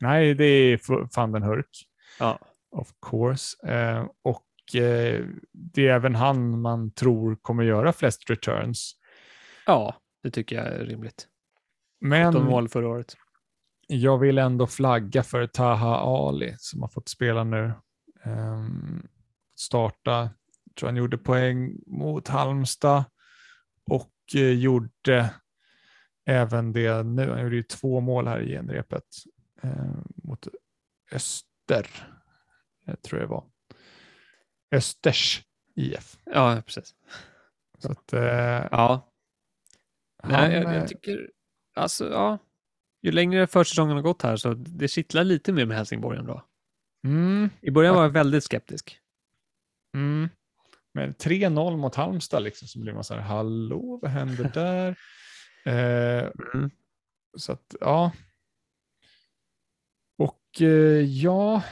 Nej, 0.00 0.34
det 0.34 0.44
är 0.44 0.74
f- 0.74 1.08
van 1.16 1.32
den 1.32 1.42
Hurk. 1.42 1.88
Ja. 2.18 2.38
Of 2.70 2.88
course. 3.10 3.68
Eh, 3.68 4.06
och 4.22 4.74
eh, 4.80 5.24
det 5.52 5.88
är 5.88 5.94
även 5.94 6.14
han 6.14 6.60
man 6.60 6.90
tror 6.90 7.36
kommer 7.36 7.62
göra 7.64 7.92
flest 7.92 8.30
returns. 8.30 8.96
Ja, 9.66 9.96
det 10.22 10.30
tycker 10.30 10.56
jag 10.56 10.66
är 10.66 10.84
rimligt. 10.84 11.28
17 12.00 12.08
Men 12.08 12.34
mål 12.44 12.68
förra 12.68 12.88
året. 12.88 13.14
jag 13.86 14.18
vill 14.18 14.38
ändå 14.38 14.66
flagga 14.66 15.22
för 15.22 15.46
Taha 15.46 15.96
Ali 15.96 16.54
som 16.58 16.82
har 16.82 16.88
fått 16.88 17.08
spela 17.08 17.44
nu. 17.44 17.72
Um, 18.24 19.06
starta, 19.56 20.30
tror 20.78 20.88
han 20.88 20.96
gjorde 20.96 21.18
poäng 21.18 21.76
mot 21.86 22.28
Halmstad 22.28 23.04
och 23.90 24.02
eh, 24.02 24.13
gjorde 24.32 25.34
även 26.24 26.72
det 26.72 27.02
nu. 27.02 27.30
Han 27.30 27.42
gjorde 27.42 27.56
ju 27.56 27.62
två 27.62 28.00
mål 28.00 28.26
här 28.28 28.40
i 28.40 28.48
genrepet 28.52 29.04
eh, 29.62 29.70
mot 30.24 30.48
Öster, 31.12 31.86
eh, 32.86 32.94
tror 32.94 33.20
jag 33.20 33.28
det 33.28 33.32
var. 33.32 33.44
Östers 34.70 35.42
IF. 35.74 36.18
Ja, 36.24 36.62
precis. 36.66 36.94
Så 37.78 37.92
att, 37.92 38.12
eh, 38.12 38.22
Ja, 38.70 39.12
han, 40.22 40.32
Nej, 40.32 40.52
jag, 40.54 40.64
eh, 40.64 40.74
jag 40.74 40.88
tycker, 40.88 41.30
alltså 41.74 42.10
ja, 42.10 42.38
ju 43.02 43.12
längre 43.12 43.46
försäsongen 43.46 43.96
har 43.96 44.02
gått 44.02 44.22
här 44.22 44.36
så 44.36 44.54
det 44.54 44.88
kittlar 44.88 45.24
lite 45.24 45.52
mer 45.52 45.66
med 45.66 45.76
Helsingborg 45.76 46.18
ändå. 46.18 46.44
mm, 47.04 47.50
I 47.60 47.70
början 47.70 47.94
var 47.94 48.02
jag 48.02 48.10
väldigt 48.10 48.44
skeptisk. 48.44 48.98
mm. 49.94 50.28
Men 50.94 51.14
3-0 51.14 51.76
mot 51.76 51.94
Halmstad 51.94 52.42
liksom, 52.42 52.68
så 52.68 52.78
blir 52.78 52.92
man 52.92 53.04
så 53.04 53.14
här, 53.14 53.20
hallå, 53.20 53.98
vad 54.02 54.10
händer 54.10 54.50
där? 54.54 54.98
eh, 55.66 56.30
Mm. 56.54 56.70
så 57.36 57.52
att, 57.52 57.74
ja. 57.80 58.12
Och 60.18 60.60
eh, 60.60 61.00
ja, 61.00 61.62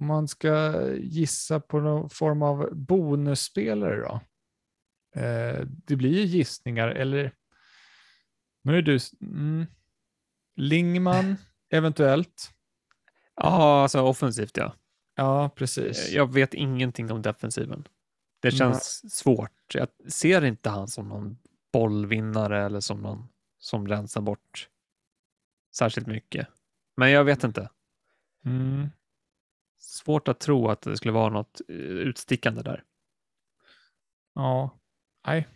om 0.00 0.06
man 0.06 0.28
ska 0.28 0.82
gissa 0.96 1.60
på 1.60 1.80
någon 1.80 2.10
form 2.10 2.42
av 2.42 2.68
bonusspelare 2.74 3.96
då. 3.96 4.20
Eh, 5.20 5.66
det 5.66 5.96
blir 5.96 6.10
ju 6.10 6.22
gissningar, 6.24 6.88
eller 6.88 7.32
nu 8.62 8.78
är 8.78 8.82
du, 8.82 8.98
mm, 9.20 9.66
Lingman 10.56 11.36
eventuellt. 11.70 12.50
Ja, 13.36 13.82
alltså 13.82 14.00
offensivt 14.00 14.56
ja. 14.56 14.74
Ja, 15.20 15.50
precis. 15.54 16.12
Jag 16.12 16.34
vet 16.34 16.54
ingenting 16.54 17.12
om 17.12 17.22
defensiven. 17.22 17.88
Det 18.42 18.50
känns 18.50 19.14
svårt. 19.14 19.74
Jag 19.74 19.88
ser 20.08 20.44
inte 20.44 20.70
han 20.70 20.88
som 20.88 21.08
någon 21.08 21.38
bollvinnare 21.72 22.64
eller 22.64 22.80
som 22.80 23.02
någon 23.02 23.28
som 23.58 23.88
rensar 23.88 24.20
bort 24.20 24.68
särskilt 25.74 26.06
mycket. 26.06 26.48
Men 26.96 27.10
jag 27.10 27.24
vet 27.24 27.44
inte. 27.44 27.70
Mm. 28.44 28.88
Svårt 29.78 30.28
att 30.28 30.40
tro 30.40 30.68
att 30.68 30.82
det 30.82 30.96
skulle 30.96 31.12
vara 31.12 31.30
något 31.30 31.60
eh, 31.68 31.76
utstickande 31.76 32.62
där. 32.62 32.84
Ja, 34.34 34.78
nej. 35.26 35.48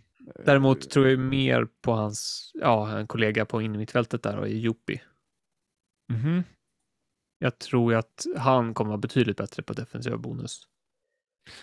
Däremot 0.44 0.90
tror 0.90 1.08
jag 1.08 1.18
mer 1.18 1.68
på 1.80 1.92
hans, 1.92 2.50
ja, 2.54 2.98
en 2.98 3.06
kollega 3.06 3.44
på 3.44 3.62
innermittfältet 3.62 4.22
där 4.22 4.36
och 4.38 4.48
i 4.48 4.58
Jopi. 4.58 5.02
Mhm. 6.08 6.42
Jag 7.44 7.58
tror 7.58 7.92
ju 7.92 7.98
att 7.98 8.26
han 8.36 8.74
kommer 8.74 8.88
vara 8.88 8.98
betydligt 8.98 9.36
bättre 9.36 9.62
på 9.62 9.72
defensiva 9.72 10.16
bonus. 10.16 10.60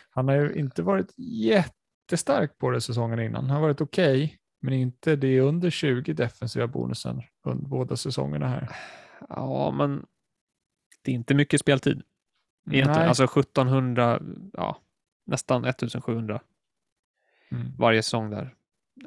Han 0.10 0.28
har 0.28 0.36
ju 0.36 0.54
inte 0.54 0.84
varit 0.84 1.14
jättestark 1.18 2.58
på 2.58 2.70
det 2.70 2.82
säsongen 2.82 3.20
innan. 3.20 3.44
Han 3.44 3.50
har 3.50 3.62
varit 3.62 3.82
okej, 3.82 4.38
Men 4.62 4.74
inte 4.74 5.16
det 5.16 5.28
är 5.28 5.42
under 5.42 5.70
20 5.70 6.14
defensiva 6.14 6.68
bonusen 6.68 7.22
under 7.46 7.66
båda 7.68 7.96
säsongerna 7.96 8.48
här. 8.48 8.70
Ja, 9.30 9.72
men 9.72 10.06
det 11.02 11.12
är 11.12 11.16
inte 11.16 11.34
mycket 11.34 11.60
speltid. 11.62 12.02
Egentligen. 12.72 13.00
Nej. 13.00 13.08
Alltså 13.08 13.24
1700, 13.24 14.22
ja, 14.54 14.82
nästan 15.26 15.66
1700 15.66 16.42
Mm. 17.52 17.72
varje 17.78 18.04
säsong 18.04 18.30
där. 18.30 18.56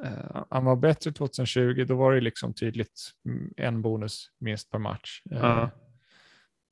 Eh, 0.04 0.44
Han 0.50 0.64
var 0.64 0.76
bättre 0.76 1.12
2020, 1.12 1.84
då 1.88 1.96
var 1.96 2.14
det 2.14 2.20
liksom 2.20 2.54
tydligt 2.54 3.10
mm, 3.26 3.54
en 3.56 3.82
bonus 3.82 4.30
minst 4.38 4.70
per 4.70 4.78
match. 4.78 5.22
Eh, 5.30 5.38
Ja. 5.38 5.70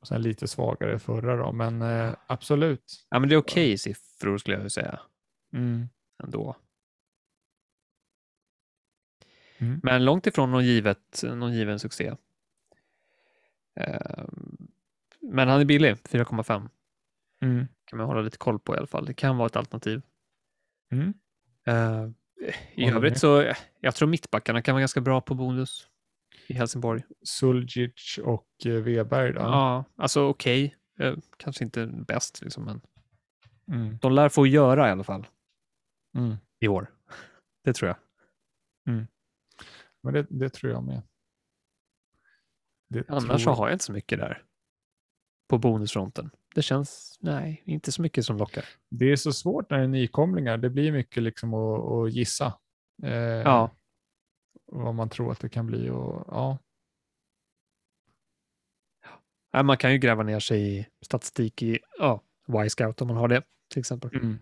Och 0.03 0.09
sen 0.09 0.23
lite 0.23 0.49
svagare 0.49 0.99
förra 0.99 1.37
då, 1.37 1.53
men 1.53 1.83
eh, 1.83 2.15
absolut. 2.27 3.07
ja, 3.11 3.19
men 3.19 3.29
det 3.29 3.35
är 3.35 3.39
okej 3.39 3.79
siffror 3.79 4.39
skulle 4.39 4.57
jag 4.57 4.73
säga 4.73 5.01
Mm. 5.55 5.89
ändå. 6.25 6.57
Mm. 9.59 9.81
Men 9.83 10.05
långt 10.05 10.27
ifrån 10.27 10.51
någon, 10.51 10.65
givet, 10.65 11.23
någon 11.23 11.53
given 11.55 11.79
succé. 11.79 12.13
Eh, 13.81 14.25
men 15.21 15.49
han 15.49 15.61
är 15.61 15.65
billig, 15.65 15.95
4,5. 15.97 16.69
Mm. 17.43 17.67
kan 17.85 17.97
man 17.99 18.07
hålla 18.07 18.21
lite 18.21 18.39
koll 18.39 18.59
på 18.59 18.75
i 18.75 18.79
alla 18.79 18.87
fall. 18.87 19.07
Det 19.07 19.15
kan 19.15 19.37
vara 19.37 19.47
ett 19.47 19.57
alternativ. 19.57 20.03
Mm. 20.93 21.15
Eh, 21.67 22.09
I 22.75 22.89
övrigt 22.91 23.19
så, 23.19 23.53
jag 23.81 23.95
tror 23.95 24.09
mittbackarna 24.09 24.63
kan 24.63 24.75
vara 24.75 24.81
ganska 24.81 25.01
bra 25.01 25.21
på 25.21 25.35
bonus 25.35 25.89
i 26.47 26.55
Helsingborg. 26.55 27.03
Suljic 27.23 28.19
och 28.25 28.49
eh, 28.67 28.73
Weberg 28.73 29.33
då. 29.33 29.41
Ja, 29.41 29.85
alltså 29.97 30.23
okej. 30.23 30.77
Eh, 31.01 31.15
kanske 31.37 31.65
inte 31.65 31.87
bäst, 31.87 32.43
liksom, 32.43 32.65
men 32.65 32.81
Mm. 33.69 33.99
de 34.01 34.13
lär 34.13 34.29
få 34.29 34.47
göra 34.47 34.89
i 34.89 34.91
alla 34.91 35.05
fall 35.05 35.27
Mm. 36.17 36.37
i 36.61 36.69
år. 36.69 36.87
Det 37.65 37.73
tror 37.73 37.89
jag. 37.89 37.97
Men 40.03 40.15
det, 40.15 40.27
det 40.31 40.49
tror 40.49 40.73
jag 40.73 40.85
med. 40.85 41.03
Det 42.89 43.11
Annars 43.11 43.43
tror... 43.45 43.55
har 43.55 43.69
jag 43.69 43.75
inte 43.75 43.85
så 43.85 43.93
mycket 43.93 44.19
där 44.19 44.43
på 45.49 45.59
bonusfronten. 45.59 46.31
Det 46.55 46.63
känns, 46.63 47.19
nej, 47.21 47.63
inte 47.67 47.93
så 47.93 48.03
mycket 48.03 48.25
som 48.25 48.37
lockar. 48.37 48.65
Det 48.91 49.13
är 49.13 49.17
så 49.17 49.33
svårt 49.33 49.71
när 49.71 49.79
det 49.79 49.85
är 49.85 49.89
nykomlingar. 49.89 50.59
Det 50.59 50.71
blir 50.71 50.93
mycket 50.93 51.23
liksom 51.23 51.55
att, 51.55 51.81
att 51.93 52.13
gissa 52.13 52.59
eh, 53.03 53.13
Ja, 53.13 53.71
vad 54.73 54.95
man 54.95 55.09
tror 55.09 55.33
att 55.33 55.41
det 55.41 55.49
kan 55.49 55.67
bli. 55.67 55.91
Och, 55.91 56.25
ja. 56.29 56.59
Nej, 59.53 59.63
man 59.63 59.77
kan 59.77 59.93
ju 59.93 59.99
gräva 59.99 60.23
ner 60.23 60.41
sig 60.41 60.79
i 60.79 60.87
statistik 61.05 61.63
i 61.63 61.79
ja, 61.99 62.23
Y-scout 62.65 63.01
om 63.03 63.09
man 63.09 63.17
har 63.17 63.29
det 63.29 63.43
till 63.71 63.81
exempel. 63.81 64.15
Mm. 64.17 64.39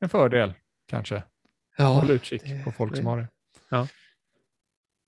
En 0.00 0.08
fördel 0.08 0.54
kanske. 0.86 1.22
Ja, 1.76 1.84
Håll 1.84 2.10
utkik 2.10 2.42
det- 2.44 2.64
på 2.64 2.72
folk 2.72 2.96
som 2.96 3.04
det- 3.04 3.10
har 3.10 3.18
det. 3.18 3.28
Ja. 3.68 3.88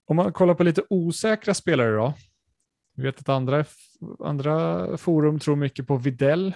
Om 0.06 0.16
man 0.16 0.32
kollar 0.32 0.54
på 0.54 0.62
lite 0.64 0.82
osäkra 0.90 1.54
spelare 1.54 1.96
då. 1.96 2.14
Vi 2.94 3.02
vet 3.02 3.20
att 3.20 3.28
andra, 3.28 3.64
andra 4.18 4.96
forum 4.96 5.38
tror 5.38 5.56
mycket 5.56 5.86
på 5.86 5.96
Videll. 5.96 6.54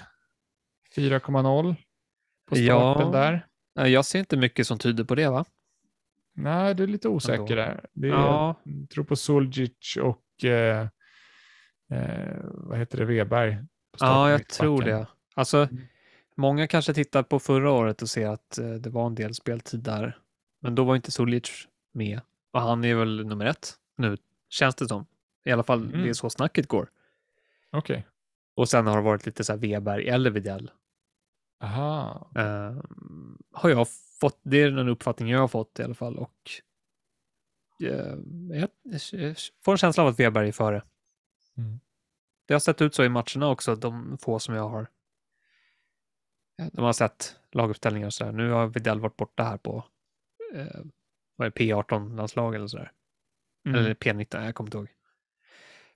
4,0 0.95 1.75
på 2.49 2.57
Ja. 2.57 2.95
starten 2.95 3.13
där. 3.13 3.47
Nej, 3.75 3.93
jag 3.93 4.05
ser 4.05 4.19
inte 4.19 4.37
mycket 4.37 4.67
som 4.67 4.79
tyder 4.79 5.05
på 5.05 5.15
det 5.15 5.29
va? 5.29 5.45
Nej, 6.37 6.75
du 6.75 6.83
är 6.83 6.87
lite 6.87 7.09
osäker 7.09 7.57
där. 7.57 7.85
Det 7.93 8.07
är, 8.09 8.13
Ja. 8.13 8.61
Jag 8.65 8.91
tror 8.91 9.05
på 9.05 9.17
Suljic 9.17 9.97
och 10.03 10.45
eh, 10.45 10.89
eh, 11.91 12.37
vad 12.43 12.79
heter 12.79 12.99
det, 12.99 13.05
Weberg. 13.05 13.59
Ja, 14.01 14.31
jag 14.31 14.49
tror 14.49 14.83
det. 14.83 15.07
Alltså, 15.35 15.59
Mm. 15.59 15.83
många 16.37 16.67
kanske 16.67 16.95
tittar 16.95 17.23
på 17.23 17.39
förra 17.39 17.71
året 17.71 18.03
och 18.03 18.09
ser 18.09 18.29
att 18.29 18.59
eh, 18.59 18.71
det 18.71 18.91
var 18.91 19.07
en 19.07 19.15
del 19.15 19.35
speltid 19.35 19.81
där. 19.81 20.19
Men 20.61 20.75
då 20.75 20.85
var 20.85 20.97
inte 20.97 21.11
Sulic 21.11 21.69
med. 21.93 22.21
Och 22.53 22.61
han 22.61 22.85
är 22.85 22.95
väl 22.95 23.27
nummer 23.27 23.47
ett 23.47 23.75
nu, 23.97 24.17
känns 24.49 24.75
det 24.75 24.89
som. 24.89 25.07
I 25.45 25.53
alla 25.53 25.63
fall, 25.63 25.83
Mm. 25.87 26.03
det 26.03 26.09
är 26.09 26.13
så 26.13 26.31
snacket 26.31 26.67
går. 26.69 26.89
Okej. 27.73 28.07
Och 28.57 28.69
sen 28.69 28.87
har 28.87 28.97
det 28.97 29.03
varit 29.03 29.27
lite 29.27 29.45
så 29.45 29.53
här 29.53 29.59
Weberg 29.61 30.09
eller 30.09 30.31
Widell. 30.31 30.71
Aha. 31.61 32.31
Eh, 32.37 32.77
har 33.53 33.71
jag 33.71 33.87
fått, 34.21 34.41
det 34.43 34.57
är 34.63 34.71
den 34.71 34.89
uppfattning 34.89 35.29
jag 35.29 35.41
har 35.41 35.49
fått 35.49 35.79
i 35.79 35.83
alla 35.83 35.95
fall. 35.95 36.19
Och 36.19 36.51
eh, 37.83 38.17
jag, 38.51 38.69
jag 39.13 39.37
får 39.65 39.73
en 39.73 39.79
känsla 39.79 40.03
av 40.03 40.09
att 40.09 40.21
Weberg 40.21 40.49
är 40.49 40.53
före. 40.53 40.83
Mm. 41.57 41.81
Det 42.47 42.55
har 42.55 42.61
sett 42.61 42.83
ut 42.83 42.95
så 42.95 43.05
i 43.05 43.09
matcherna 43.09 43.49
också, 43.49 43.77
de 43.77 44.19
få 44.19 44.39
som 44.39 44.55
jag 44.55 44.69
har. 44.69 44.87
De 46.73 46.85
har 46.85 46.93
sett 46.93 47.37
laguppställningar 47.53 48.07
och 48.07 48.15
sådär. 48.15 48.33
Nu 48.33 48.51
har 48.51 48.67
Widell 48.67 49.01
varit 49.01 49.17
borta 49.17 49.43
här 49.43 49.57
på 49.57 49.85
eh, 50.55 50.81
vad 51.37 51.47
är 51.47 51.51
det, 51.51 51.61
P18-landslag 51.65 52.55
eller 52.55 52.67
sådär. 52.67 52.93
Mm. 53.67 53.81
Eller 53.81 53.95
P19, 53.95 54.45
jag 54.45 54.55
kommer 54.55 54.69
inte 54.69 54.79
ihåg. 54.79 54.89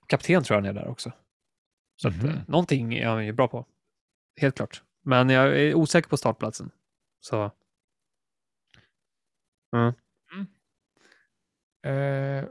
Kapten 0.07 0.43
tror 0.43 0.55
jag 0.57 0.63
han 0.63 0.77
är 0.77 0.81
där 0.81 0.87
också. 0.89 1.11
Så 2.01 2.07
att, 2.07 2.15
Mhm. 2.15 2.27
eh, 2.29 2.39
någonting 2.47 2.93
är 2.93 3.07
han 3.07 3.25
ju 3.25 3.31
bra 3.31 3.47
på. 3.47 3.65
Helt 4.41 4.55
klart. 4.55 4.83
Men 5.03 5.29
jag 5.29 5.59
är 5.59 5.73
osäker 5.75 6.09
på 6.09 6.17
startplatsen. 6.17 6.71
Så 7.19 7.51
Eh, 11.85 12.45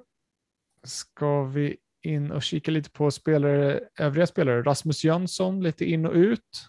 ska 0.82 1.44
vi 1.44 1.76
in 2.02 2.30
och 2.30 2.42
kika 2.42 2.70
lite 2.70 2.90
på 2.90 3.10
spelare, 3.10 3.80
övriga 3.98 4.26
spelare? 4.26 4.62
Rasmus 4.62 5.04
Jönsson 5.04 5.62
lite 5.62 5.84
in 5.84 6.06
och 6.06 6.12
ut. 6.14 6.68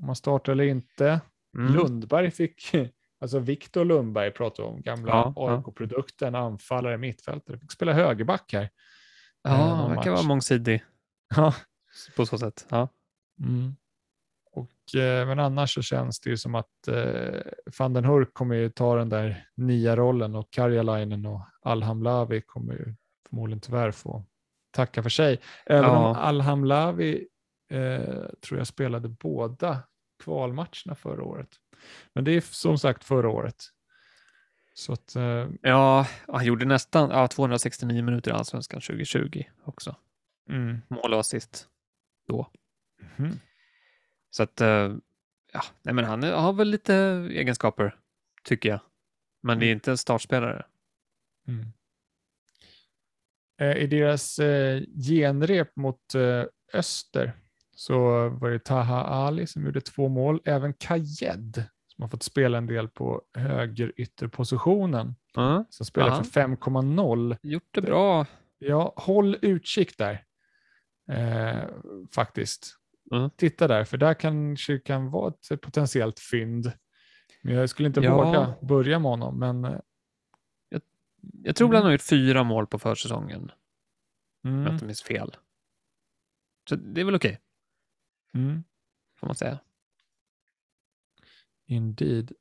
Om 0.00 0.06
man 0.06 0.16
startar 0.16 0.52
eller 0.52 0.64
inte. 0.64 1.20
mm. 1.58 1.74
Lundberg 1.74 2.30
fick, 2.30 2.72
alltså 3.20 3.38
Viktor 3.38 3.84
Lundberg 3.84 4.30
pratar 4.30 4.62
om, 4.62 4.82
gamla 4.82 5.10
Ja, 5.12 5.32
ja. 5.36 5.56
AIK-produkten, 5.56 6.34
anfallare, 6.34 6.98
mittfältare. 6.98 7.58
Fick 7.58 7.72
spela 7.72 7.92
högerback 7.92 8.52
här. 8.52 8.70
Ja, 9.42 9.50
eh, 9.50 9.56
han 9.76 9.94
verkar 9.96 10.10
vara 10.10 10.22
mångsidig 10.22 10.84
Ja. 11.36 11.54
på 12.16 12.26
så 12.26 12.38
sätt. 12.38 12.66
Ja. 12.70 12.88
Mm. 13.40 13.76
Och, 14.54 14.94
eh, 15.00 15.26
men 15.26 15.38
annars 15.38 15.74
så 15.74 15.82
känns 15.82 16.20
det 16.20 16.30
ju 16.30 16.36
som 16.36 16.54
att 16.54 16.88
eh, 16.88 17.40
van 17.78 17.92
den 17.92 18.04
Hurk 18.04 18.34
kommer 18.34 18.54
ju 18.54 18.70
ta 18.70 18.96
den 18.96 19.08
där 19.08 19.46
nya 19.56 19.96
rollen 19.96 20.34
och 20.34 20.50
Karjalainen 20.50 21.26
och 21.26 21.40
Alhamlavi 21.62 22.40
kommer 22.40 22.72
ju 22.74 22.94
förmodligen 23.28 23.60
tyvärr 23.60 23.90
få 23.90 24.24
tacka 24.70 25.02
för 25.02 25.10
sig. 25.10 25.40
Även 25.66 25.84
Ja. 25.90 26.08
om 26.08 26.16
Alhamlavi 26.16 27.26
eh, 27.70 28.24
tror 28.46 28.58
jag 28.58 28.66
spelade 28.66 29.08
båda 29.08 29.82
kvalmatcherna 30.24 30.94
förra 30.96 31.24
året. 31.24 31.48
Men 32.12 32.24
det 32.24 32.32
är 32.32 32.40
som 32.40 32.78
sagt 32.78 33.04
förra 33.04 33.28
året. 33.28 33.64
Så 34.74 34.92
att, 34.92 35.16
eh, 35.16 35.48
ja, 35.62 36.06
han 36.28 36.44
gjorde 36.44 36.64
nästan 36.64 37.10
ja, 37.10 37.28
269 37.28 38.02
minuter 38.02 38.30
i 38.30 38.34
Allsvenskan 38.34 38.80
2020 38.80 39.42
också. 39.64 39.96
mm. 40.50 40.78
Mål 40.88 41.14
och 41.14 41.20
assist 41.20 41.68
då. 42.28 42.46
Mhm. 43.16 43.40
Så 44.34 44.42
att, 44.42 44.60
eh, 44.60 44.94
ja, 45.52 45.62
nej 45.82 45.94
men 45.94 46.04
han 46.04 46.22
har 46.22 46.52
väl 46.52 46.68
lite 46.68 46.94
egenskaper, 47.32 47.96
tycker 48.44 48.68
jag. 48.68 48.80
Men 49.42 49.58
det 49.58 49.66
är 49.66 49.72
inte 49.72 49.90
en 49.90 49.98
startspelare. 49.98 50.64
Mm. 51.48 51.66
Eh, 53.60 53.82
I 53.82 53.86
deras 53.86 54.38
eh, 54.38 54.82
genrep 55.08 55.76
mot 55.76 56.14
Öster 56.72 57.32
så 57.76 58.28
var 58.28 58.50
det 58.50 58.58
Taha 58.64 59.02
Ali 59.04 59.46
som 59.46 59.64
gjorde 59.64 59.80
två 59.80 60.08
mål. 60.08 60.40
Även 60.44 60.74
Kajed 60.74 61.64
som 61.88 62.02
har 62.02 62.08
fått 62.08 62.22
spela 62.22 62.58
en 62.58 62.66
del 62.66 62.88
på 62.88 63.22
höger 63.34 63.92
ytterpositionen. 63.96 65.14
Ja, 65.34 65.64
Som 65.70 65.86
spelar 65.86 66.08
Ja. 66.08 66.14
för 66.24 66.24
5,0. 66.40 67.36
gjort 67.42 67.68
det 67.74 67.82
bra. 67.82 68.26
Ja, 68.58 68.92
håll 68.96 69.38
utkik 69.42 69.98
där. 69.98 70.24
Eh, 71.10 71.64
faktiskt. 72.14 72.76
Mm. 73.12 73.30
Titta 73.36 73.68
där, 73.68 73.84
för 73.84 73.96
där 73.96 74.14
kanske 74.14 74.78
kan 74.78 75.10
vara 75.10 75.34
ett 75.50 75.60
potentiellt 75.60 76.20
fynd. 76.20 76.72
Men 77.42 77.54
jag 77.54 77.70
skulle 77.70 77.86
inte 77.88 78.00
Ja. 78.00 78.16
våga 78.24 78.54
börja 78.62 78.98
med 78.98 79.10
honom. 79.10 79.38
Men, 79.38 79.64
eh, 79.64 79.78
Jag 81.44 81.56
tror 81.56 81.68
Mm. 81.68 81.76
han 81.76 81.84
har 81.84 81.92
gjort 81.92 82.02
fyra 82.02 82.44
mål 82.44 82.66
på 82.66 82.78
försäsongen, 82.78 83.40
om 84.44 84.50
jag 84.50 84.52
mm, 84.60 84.72
inte 84.72 84.84
minns 84.84 85.02
fel. 85.02 85.36
Så 86.68 86.76
det 86.76 87.00
är 87.00 87.04
väl 87.04 87.14
okej, 87.14 87.40
mm. 88.34 88.64
får 89.18 89.26
man 89.26 89.36
säga. 89.36 89.58
Indeed. 91.66 92.32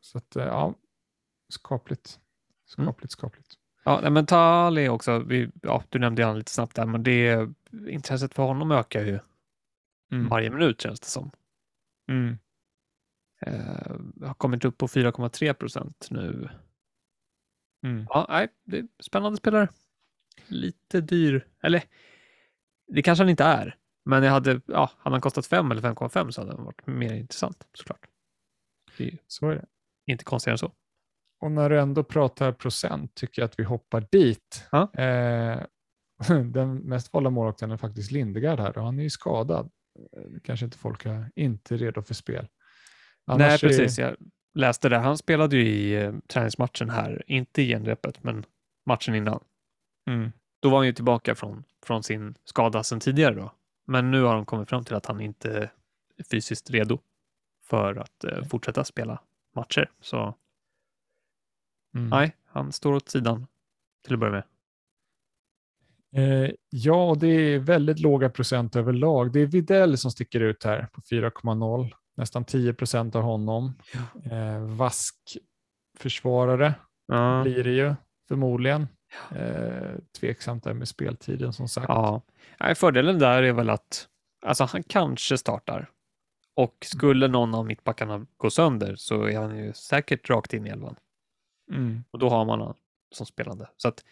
Så 0.00 0.18
att, 0.18 0.36
eh, 0.36 0.44
ja, 0.44 0.74
skapligt. 1.48 2.20
Mm. 2.78 2.86
Skapligt, 2.86 3.12
skapligt. 3.12 3.58
Ja, 3.84 4.10
men 4.10 4.26
Tali 4.26 4.88
också, 4.88 5.18
vi, 5.18 5.50
ja, 5.62 5.84
du 5.88 5.98
nämnde 5.98 6.24
han 6.24 6.38
lite 6.38 6.50
snabbt 6.52 6.76
där, 6.76 6.86
men 6.86 7.02
det 7.02 7.48
intresset 7.88 8.34
för 8.34 8.42
honom 8.42 8.72
ökar 8.72 9.04
ju 9.04 9.18
Mm. 10.12 10.28
varje 10.28 10.50
minut 10.50 10.80
känns 10.80 11.00
det 11.00 11.06
som. 11.06 11.30
Mm. 12.08 12.38
Eh, 13.40 14.26
har 14.26 14.34
kommit 14.34 14.64
upp 14.64 14.78
på 14.78 14.88
4,3 14.88 15.52
procent 15.54 16.06
nu. 16.10 16.48
Mm. 17.86 18.06
Ja, 18.08 18.26
nej, 18.28 18.48
det 18.64 18.78
är 18.78 18.88
spännande 19.02 19.36
spelare. 19.38 19.68
Lite 20.46 21.00
dyr, 21.00 21.46
eller 21.62 21.82
det 22.86 23.02
kanske 23.02 23.22
han 23.24 23.28
inte 23.30 23.44
är, 23.44 23.76
men 24.04 24.22
jag 24.22 24.32
hade, 24.32 24.60
ja, 24.66 24.90
hade 24.98 25.14
han 25.14 25.20
kostat 25.20 25.46
5 25.46 25.70
eller 25.70 25.82
5,5 25.82 26.30
så 26.30 26.40
hade 26.40 26.52
han 26.56 26.64
varit 26.64 26.86
mer 26.86 27.14
intressant 27.14 27.66
såklart. 27.74 28.06
Det 28.98 29.08
är 29.08 29.18
Så 29.26 29.48
är 29.50 29.54
det. 29.54 29.66
inte 30.06 30.24
konstigare 30.24 30.54
än 30.54 30.58
så. 30.58 30.72
Och 31.40 31.50
när 31.50 31.70
du 31.70 31.80
ändå 31.80 32.04
pratar 32.04 32.52
procent 32.52 33.14
tycker 33.14 33.42
jag 33.42 33.46
att 33.46 33.58
vi 33.58 33.64
hoppar 33.64 34.06
dit. 34.10 34.68
Ja. 34.72 34.92
Eh, 34.94 35.62
den 36.44 36.74
mest 36.76 37.12
valda 37.12 37.30
målvakten 37.30 37.70
är 37.70 37.76
faktiskt 37.76 38.10
Lindegard 38.10 38.60
här 38.60 38.78
och 38.78 38.84
han 38.84 38.98
är 38.98 39.02
ju 39.02 39.10
skadad. 39.10 39.70
Eh, 40.16 40.40
Kanske 40.44 40.64
inte 40.66 40.78
folk 40.78 41.06
är 41.06 41.30
inte 41.36 41.76
redo 41.76 42.02
för 42.02 42.14
spel. 42.14 42.48
Nej, 43.26 43.46
Annars 43.46 43.64
är- 43.64 43.68
precis. 43.68 43.98
Jag 43.98 44.16
läste 44.54 44.88
det. 44.88 44.98
Han 44.98 45.18
spelade 45.18 45.56
ju 45.56 45.62
i 45.68 46.02
eh, 46.02 46.14
träningsmatchen 46.26 46.90
här, 46.90 47.22
inte 47.26 47.62
i 47.62 47.68
genrepet, 47.68 48.22
men 48.24 48.44
matchen 48.86 49.14
innan. 49.14 49.44
Mm. 50.10 50.32
Då 50.62 50.70
var 50.70 50.76
han 50.78 50.86
ju 50.86 50.92
tillbaka 50.92 51.34
från, 51.34 51.64
från 51.86 52.02
sin 52.02 52.34
skada 52.44 52.82
sedan 52.82 53.00
tidigare 53.00 53.34
då. 53.34 53.52
Men 53.86 54.10
nu 54.10 54.22
har 54.22 54.34
de 54.34 54.44
kommit 54.44 54.68
fram 54.68 54.84
till 54.84 54.94
att 54.94 55.06
han 55.06 55.20
inte 55.20 55.70
är 56.18 56.24
fysiskt 56.30 56.70
redo 56.70 56.98
för 57.64 57.94
att 57.96 58.24
eh, 58.24 58.44
fortsätta 58.44 58.84
spela 58.84 59.20
matcher. 59.56 59.90
Så 60.00 60.34
Mm. 61.94 62.08
nej, 62.08 62.36
han 62.46 62.72
står 62.72 62.92
åt 62.92 63.08
sidan 63.08 63.46
till 64.04 64.14
att 64.14 64.20
börja 64.20 64.32
med. 64.32 64.44
Eh, 66.16 66.50
ja, 66.70 67.16
det 67.20 67.26
är 67.26 67.58
väldigt 67.58 67.98
låga 68.00 68.30
procent 68.30 68.76
överlag. 68.76 69.32
Det 69.32 69.40
är 69.40 69.46
Videll 69.46 69.98
som 69.98 70.10
sticker 70.10 70.40
ut 70.40 70.64
här 70.64 70.88
på 70.92 71.00
4,0. 71.00 71.92
Nästan 72.16 72.44
10 72.44 72.74
procent 72.74 73.16
av 73.16 73.22
honom. 73.22 73.72
Eh, 74.30 74.58
vask 74.76 75.16
försvarare 75.98 76.74
Ja, 77.06 77.42
blir 77.42 77.64
det 77.64 77.70
ju 77.70 77.94
förmodligen. 78.28 78.88
Eh, 79.36 79.98
tveksamt 80.20 80.64
där 80.64 80.74
med 80.74 80.88
speltiden 80.88 81.52
som 81.52 81.68
sagt. 81.68 81.88
ja. 81.88 82.22
Nej, 82.60 82.74
fördelen 82.74 83.18
där 83.18 83.42
är 83.42 83.52
väl 83.52 83.70
att 83.70 84.08
alltså, 84.46 84.64
han 84.64 84.82
kanske 84.82 85.38
startar. 85.38 85.90
Och 86.56 86.76
skulle 86.84 87.28
någon 87.28 87.54
av 87.54 87.66
mittbackarna 87.66 88.26
gå 88.36 88.50
sönder 88.50 88.96
så 88.96 89.24
är 89.24 89.38
han 89.38 89.58
ju 89.58 89.72
säkert 89.72 90.30
rakt 90.30 90.52
in 90.54 90.66
i 90.66 90.70
elvan. 90.70 90.96
Mm. 91.70 92.04
Och 92.10 92.18
då 92.18 92.28
har 92.28 92.44
man 92.44 92.60
han 92.60 92.74
som 93.10 93.26
spelande. 93.26 93.68
Så 93.76 93.88
att, 93.88 94.04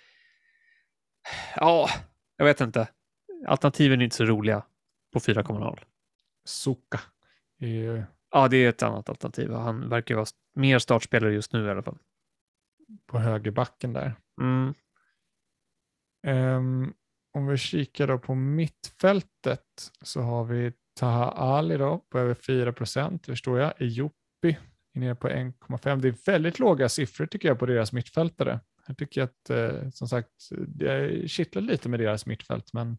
ja, 1.56 1.88
jag 2.36 2.44
vet 2.44 2.60
inte. 2.60 2.88
Alternativen 3.46 4.00
är 4.00 4.04
inte 4.04 4.16
så 4.16 4.24
roliga 4.24 4.62
på 5.12 5.18
4,0. 5.18 5.78
Suka 6.44 7.00
är 7.58 7.66
ju 7.68 8.02
Ja, 8.30 8.48
det 8.48 8.56
är 8.56 8.68
ett 8.68 8.82
annat 8.82 9.08
alternativ. 9.08 9.52
Han 9.52 9.88
verkar 9.88 10.14
vara 10.14 10.26
mer 10.54 10.78
startspelare 10.78 11.32
just 11.32 11.52
nu 11.52 11.66
i 11.66 11.70
alla 11.70 11.82
fall. 11.82 11.98
på 13.06 13.18
högerbacken 13.18 13.92
där. 13.92 14.14
Mm. 14.40 14.74
Ehm, 16.26 16.94
om 17.32 17.46
vi 17.46 17.56
kikar 17.56 18.06
då 18.06 18.18
på 18.18 18.34
mittfältet 18.34 19.92
så 20.02 20.20
har 20.20 20.44
vi 20.44 20.72
Taha 21.00 21.30
Ali 21.30 21.76
då 21.76 21.98
på 21.98 22.18
över 22.18 22.34
4 22.34 22.72
procent, 22.72 23.26
förstår 23.26 23.58
jag. 23.58 23.82
Ejopi 23.82 24.58
är 25.02 25.06
nere 25.06 25.14
på 25.14 25.28
1,5. 25.28 26.00
Det 26.00 26.08
är 26.08 26.32
väldigt 26.32 26.58
låga 26.58 26.88
siffror 26.88 27.26
tycker 27.26 27.48
jag 27.48 27.58
på 27.58 27.66
deras 27.66 27.92
mittfältare. 27.92 28.60
Jag 28.86 28.98
tycker 28.98 29.22
att 29.22 29.50
eh, 29.50 29.90
som 29.90 30.08
sagt, 30.08 30.30
det 30.68 31.28
kittlar 31.30 31.62
lite 31.62 31.88
med 31.88 32.00
deras 32.00 32.26
mittfält, 32.26 32.72
men 32.72 32.98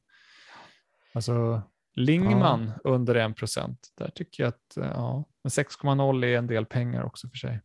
alltså 1.14 1.62
Lingman 1.93 2.72
under 2.84 3.16
1 3.16 3.36
procent. 3.36 3.93
Där 3.97 4.10
tycker 4.10 4.43
jag 4.43 4.47
att 4.47 4.78
eh, 4.78 4.91
ja, 4.93 5.26
men 5.43 5.50
6,0 5.50 6.26
är 6.26 6.38
en 6.38 6.47
del 6.47 6.66
pengar 6.66 7.04
också 7.04 7.30
för 7.30 7.38
sig. 7.38 7.62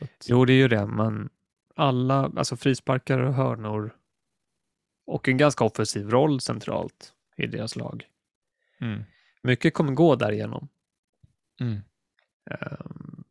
Att, 0.00 0.26
Jo, 0.28 0.44
det 0.44 0.52
är 0.52 0.56
ju 0.56 0.68
det, 0.68 0.86
men 0.86 1.28
alla, 1.74 2.32
alltså 2.36 2.56
frisparkar 2.56 3.18
och 3.18 3.34
hörnor 3.34 3.94
och 5.06 5.28
en 5.28 5.36
ganska 5.36 5.64
offensiv 5.64 6.10
roll 6.10 6.40
centralt 6.40 7.12
i 7.36 7.46
deras 7.46 7.76
lag. 7.76 8.06
mm, 8.80 9.04
Mycket 9.42 9.74
kommer 9.74 9.92
gå 9.92 10.16
därigenom. 10.16 10.68
mm. 11.60 11.80
Ehm, 12.50 13.24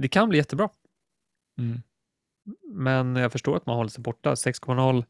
Det 0.00 0.08
kan 0.08 0.28
bli 0.28 0.38
jättebra, 0.38 0.68
Mm. 1.58 1.82
men 2.62 3.16
jag 3.16 3.32
förstår 3.32 3.56
att 3.56 3.66
man 3.66 3.76
håller 3.76 3.90
sig 3.90 4.02
borta. 4.02 4.34
6,0. 4.34 5.04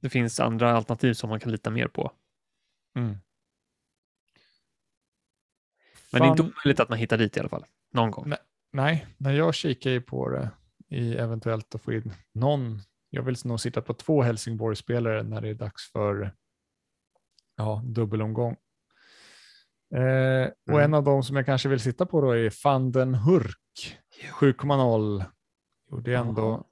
Det 0.00 0.10
finns 0.10 0.40
andra 0.40 0.72
alternativ 0.72 1.14
som 1.14 1.30
man 1.30 1.40
kan 1.40 1.52
lita 1.52 1.70
mer 1.70 1.88
på. 1.88 2.12
Mm. 2.96 3.16
Men 6.12 6.22
det 6.22 6.28
är 6.28 6.30
inte 6.30 6.42
omöjligt 6.42 6.80
att 6.80 6.88
man 6.88 6.98
hittar 6.98 7.18
dit 7.18 7.36
i 7.36 7.40
alla 7.40 7.48
fall. 7.48 7.64
Någon 7.90 8.10
gång. 8.10 8.32
Nej, 8.72 9.06
när 9.16 9.32
jag 9.32 9.54
kikar 9.54 9.90
ju 9.90 10.00
på 10.00 10.28
det 10.28 10.50
i 10.88 11.14
eventuellt 11.16 11.74
att 11.74 11.82
få 11.82 11.92
in 11.92 12.12
någon. 12.32 12.80
Jag 13.10 13.22
vill 13.22 13.36
nog 13.44 13.60
sitta 13.60 13.82
på 13.82 13.94
två 13.94 14.22
Helsingborg-spelare 14.22 15.22
när 15.22 15.40
det 15.40 15.48
är 15.48 15.54
dags 15.54 15.92
för 15.92 16.34
ja, 17.56 17.82
dubbelomgång. 17.84 18.56
Eh, 19.94 20.48
och 20.66 20.68
Mm. 20.78 20.84
en 20.84 20.94
av 20.94 21.04
dem 21.04 21.22
som 21.22 21.36
jag 21.36 21.46
kanske 21.46 21.68
vill 21.68 21.80
sitta 21.80 22.06
på 22.06 22.20
då 22.20 22.30
är 22.30 22.64
van 22.64 22.92
den 22.92 23.14
Hurk, 23.14 23.98
7,0. 24.32 25.24
Gjorde 25.90 26.16
ändå 26.16 26.42
Jaha. 26.50 26.64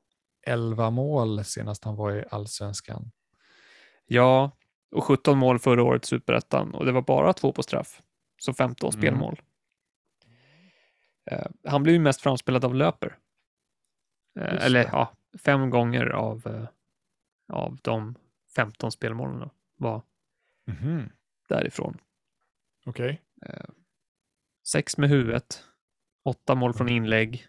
11 0.54 0.90
mål 0.90 1.44
senast 1.44 1.84
han 1.84 1.96
var 1.96 2.12
i 2.12 2.24
allsvenskan. 2.30 3.10
Ja, 4.06 4.50
och 4.90 5.04
17 5.04 5.38
mål 5.38 5.58
förra 5.58 5.82
året 5.82 6.04
i 6.04 6.06
Superettan 6.06 6.74
och 6.74 6.84
det 6.86 6.92
var 6.92 7.02
bara 7.02 7.32
två 7.32 7.52
på 7.52 7.62
straff. 7.62 8.02
Så 8.40 8.52
15 8.54 8.90
Mm. 8.92 9.00
spelmål. 9.02 9.40
Eh, 11.30 11.46
han 11.64 11.82
blev 11.82 11.92
ju 11.94 12.00
mest 12.00 12.20
framspelad 12.20 12.64
av 12.64 12.74
löper. 12.74 13.18
Just 14.52 14.62
eller 14.64 14.82
det. 14.84 14.88
ja, 14.92 15.12
fem 15.38 15.70
gånger 15.70 16.06
av, 16.06 16.46
eh, 16.46 16.68
av 17.56 17.78
de 17.82 18.14
15 18.56 18.92
spelmålen 18.92 19.50
var 19.76 20.02
Mhm. 20.66 21.10
därifrån. 21.48 21.98
Okej. 22.88 23.22
Sex 24.68 24.98
med 24.98 25.08
huvudet, 25.08 25.64
åtta 26.24 26.54
mål 26.54 26.74
från 26.74 26.88
inlägg. 26.88 27.46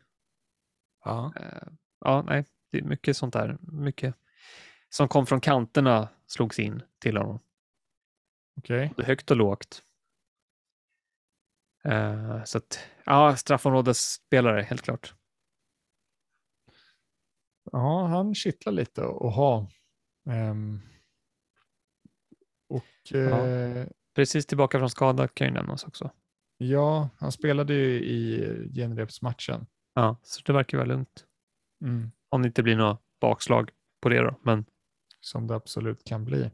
Ja. 1.06 1.34
Eh, 1.36 1.68
ja, 2.00 2.22
nej, 2.22 2.46
det 2.72 2.78
är 2.78 2.84
mycket 2.84 3.18
sånt 3.18 3.34
där. 3.34 3.58
Mycket 3.62 4.16
som 4.90 5.08
kom 5.08 5.26
från 5.26 5.42
kanterna 5.42 6.10
slogs 6.28 6.60
in 6.60 6.82
till 7.00 7.18
honom. 7.18 7.40
Okej. 8.58 8.88
Både 8.96 9.08
högt 9.08 9.32
och 9.32 9.38
lågt. 9.38 9.84
Eh, 11.84 12.44
så 12.44 12.58
att, 12.58 12.80
ja, 13.06 13.36
straffområdesspelare, 13.36 14.62
helt 14.62 14.82
klart. 14.82 15.16
Ja, 17.72 18.06
han 18.08 18.36
kittlar 18.36 18.74
lite 18.74 19.02
att 19.02 19.36
ha. 19.36 19.68
Ehm, 20.30 20.82
och 22.70 22.84
Ja. 23.04 23.48
eh, 23.48 23.88
Precis 24.20 24.46
tillbaka 24.46 24.80
från 24.80 24.90
skada 24.90 25.28
kan 25.28 25.48
ju 25.48 25.54
nämnas 25.54 25.84
också. 25.84 26.12
Ja, 26.58 27.10
han 27.18 27.32
spelade 27.32 27.74
ju 27.74 28.04
i 28.04 28.72
genrepsmatchen. 28.76 29.66
Ja, 29.94 30.18
så 30.24 30.42
det 30.46 30.54
verkar 30.54 30.78
vara 30.78 30.88
lugnt. 30.88 31.26
Mm. 31.84 32.12
Om 32.30 32.42
det 32.42 32.48
inte 32.48 32.64
blir 32.64 32.76
några 32.76 32.98
bakslag 33.22 33.72
på 34.02 34.10
det 34.10 34.22
då. 34.22 34.40
Men 34.44 34.66
Som 35.20 35.48
det 35.48 35.56
absolut 35.56 36.04
kan 36.04 36.26
bli. 36.26 36.52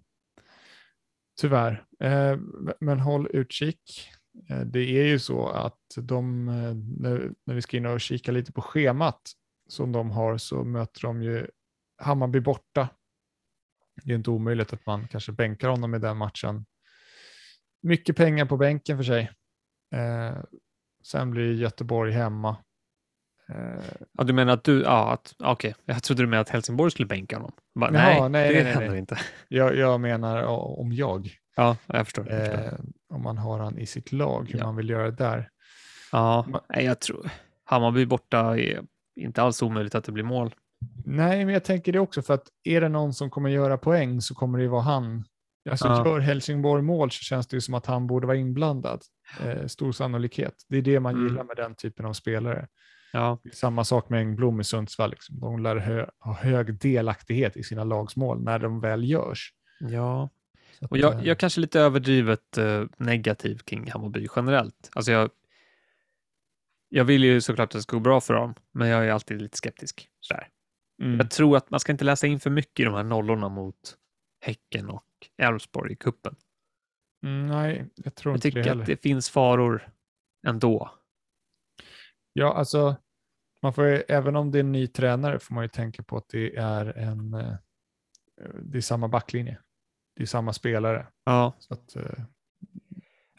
Tyvärr. 1.41 1.86
Eh, 1.99 2.38
men 2.80 2.99
håll 2.99 3.28
utkik. 3.34 4.09
Eh, 4.49 4.61
det 4.61 4.80
är 4.80 5.05
ju 5.05 5.20
så 5.20 5.47
att 5.47 5.82
de, 5.97 6.47
eh, 6.49 6.76
när, 7.01 7.32
när 7.45 7.55
vi 7.55 7.61
ska 7.61 7.78
in 7.78 7.86
och 7.86 8.01
kika 8.01 8.32
lite 8.32 8.51
på 8.51 8.61
schemat 8.61 9.32
som 9.70 9.91
de 9.91 10.11
har 10.11 10.38
så 10.38 10.63
möter 10.63 11.01
de 11.01 11.22
ju 11.24 11.47
Hammarby 11.97 12.39
borta. 12.39 12.89
Det 14.03 14.11
är 14.11 14.16
inte 14.16 14.32
omöjligt 14.32 14.74
att 14.74 14.86
man 14.86 15.07
kanske 15.07 15.32
bänkar 15.32 15.70
honom 15.70 15.95
i 15.95 15.99
den 15.99 16.18
matchen. 16.18 16.66
Mycket 17.86 18.15
pengar 18.17 18.45
på 18.45 18.57
bänken 18.57 18.97
för 18.97 19.03
sig. 19.03 19.31
Eh, 19.95 20.38
sen 21.03 21.31
blir 21.31 21.53
Göteborg 21.53 22.11
hemma. 22.11 22.57
Eh, 23.49 23.83
ja, 24.17 24.23
du 24.23 24.33
menar 24.33 24.53
att 24.53 24.63
du, 24.63 24.81
ja, 24.81 25.11
att, 25.13 25.36
okej, 25.39 25.75
jag 25.86 26.03
trodde 26.03 26.23
du 26.23 26.27
menade 26.27 26.41
att 26.41 26.49
Helsingborg 26.49 26.91
skulle 26.91 27.05
bänka 27.05 27.36
honom. 27.36 27.51
Bara, 27.79 27.93
Jaha, 27.93 28.27
nej, 28.27 28.29
nej, 28.29 28.53
det 28.53 28.63
nej, 28.63 28.73
händer 28.73 28.89
nej. 28.89 28.99
inte. 28.99 29.17
jag, 29.47 29.75
jag 29.75 30.01
menar 30.01 30.43
om 30.79 30.91
jag. 30.93 31.29
Ja, 31.55 31.77
jag 31.88 32.05
förstår. 32.05 32.29
Jag 32.29 32.39
förstår. 32.45 32.65
Eh, 32.67 32.73
om 33.13 33.21
man 33.23 33.38
har 33.38 33.59
han 33.59 33.77
i 33.79 33.86
sitt 33.86 34.11
lag, 34.11 34.49
hur 34.51 34.59
Ja. 34.59 34.65
man 34.65 34.75
vill 34.75 34.89
göra 34.89 35.05
det 35.11 35.17
där. 35.23 35.49
ja, 36.11 36.45
ma- 36.49 36.61
nej, 36.69 36.86
jag 36.86 36.99
tror 37.01 37.29
Hammarby 37.63 38.05
borta 38.05 38.57
är 38.59 38.81
inte 39.15 39.41
alls 39.41 39.61
omöjligt 39.61 39.95
att 39.95 40.03
det 40.03 40.11
blir 40.11 40.23
mål. 40.23 40.55
Nej, 41.05 41.45
men 41.45 41.53
jag 41.53 41.63
tänker 41.63 41.91
det 41.93 41.99
också 41.99 42.21
för 42.21 42.33
att 42.33 42.47
är 42.63 42.81
det 42.81 42.89
någon 42.89 43.13
som 43.13 43.29
kommer 43.29 43.49
göra 43.49 43.77
poäng 43.77 44.21
så 44.21 44.36
kommer 44.36 44.57
det 44.57 44.63
ju 44.63 44.69
vara 44.69 44.81
han. 44.81 45.23
Alltså 45.70 45.88
Ja. 45.88 46.05
gör 46.07 46.20
Helsingborg 46.20 46.82
mål 46.82 47.11
så 47.11 47.20
känns 47.24 47.47
det 47.47 47.57
ju 47.57 47.61
som 47.61 47.74
att 47.74 47.86
han 47.86 48.07
borde 48.07 48.28
vara 48.28 48.38
inblandad. 48.38 49.01
Eh, 49.43 49.68
stor 49.68 49.91
sannolikhet. 49.91 50.66
Det 50.70 50.78
är 50.78 50.82
det 50.82 50.99
man 50.99 51.13
Mm. 51.16 51.28
gillar 51.28 51.43
med 51.43 51.55
den 51.57 51.76
typen 51.76 52.05
av 52.05 52.13
spelare. 52.13 52.68
Ja, 53.13 53.39
är 53.43 53.49
Samma 53.49 53.84
sak 53.84 54.09
med 54.09 54.20
Engblom 54.20 54.59
i 54.59 54.63
Sundsvall. 54.63 55.09
Liksom. 55.11 55.39
De 55.39 55.63
lär 55.63 55.76
hö- 55.76 56.09
ha 56.20 56.34
hög 56.34 56.80
delaktighet 56.80 57.57
i 57.57 57.63
sina 57.63 57.84
lagsmål 57.84 58.43
när 58.43 58.59
de 58.59 58.80
väl 58.80 59.09
görs. 59.09 59.53
ja. 59.80 60.30
Att, 60.82 60.91
Och 60.91 60.97
jag, 60.97 61.13
eh, 61.13 61.20
jag 61.20 61.28
är 61.28 61.36
kanske 61.36 61.61
lite 61.61 61.80
överdrivet 61.80 62.57
eh, 62.57 62.84
negativ 62.97 63.57
kring 63.57 63.91
Hammarby 63.91 64.28
generellt. 64.36 64.89
Alltså 64.95 65.11
jag, 65.11 65.30
jag 66.89 67.05
vill 67.05 67.24
ju 67.24 67.41
såklart 67.41 67.66
att 67.70 67.72
det 67.72 67.82
ska 67.82 67.95
gå 67.95 67.99
bra 68.01 68.22
för 68.22 68.34
dem, 68.34 68.53
men 68.72 68.88
jag 68.88 69.07
är 69.07 69.11
alltid 69.11 69.41
lite 69.41 69.57
skeptisk. 69.57 70.09
Sådär. 70.20 70.47
mm, 71.01 71.18
Jag 71.18 71.32
tror 71.32 71.57
att 71.57 71.70
man 71.70 71.80
ska 71.80 71.91
inte 71.91 72.05
läsa 72.05 72.28
in 72.28 72.39
för 72.39 72.49
mycket 72.49 72.80
i 72.80 72.84
de 72.84 72.93
här 72.93 73.03
nollorna 73.03 73.49
mot 73.49 73.76
Häcken 74.41 74.89
och 74.89 75.03
Elfsborg 75.38 75.91
i 75.93 75.95
kuppen. 75.95 76.36
mm, 77.23 77.47
nej, 77.47 77.89
jag 77.95 78.15
tror 78.15 78.32
Jag 78.34 78.38
inte 78.38 78.47
det 78.47 78.51
tycker 78.51 78.69
heller. 78.69 78.82
att 78.82 78.88
det 78.88 79.01
finns 79.01 79.30
faror 79.30 79.89
ändå. 80.47 80.91
Ja, 82.34 82.53
alltså 82.53 82.95
man 83.61 83.73
får, 83.73 83.86
ju- 83.88 84.03
även 84.07 84.36
om 84.36 84.51
det 84.51 84.57
är 84.57 84.59
en 84.59 84.71
ny 84.71 84.88
tränare 84.88 85.39
får 85.39 85.55
man 85.55 85.63
ju 85.63 85.67
tänka 85.67 86.03
på 86.03 86.17
att 86.17 86.30
det 86.30 86.55
är 86.55 86.86
en 86.97 87.34
eh, 87.34 87.53
det 88.63 88.78
är 88.78 88.82
samma 88.82 89.07
backlinje. 89.07 89.59
Det 90.15 90.21
är 90.23 90.28
samma 90.28 90.53
spelare. 90.53 91.07
Ja, 91.23 91.53
Så 91.59 91.73
att, 91.73 91.95
eh, 91.95 92.23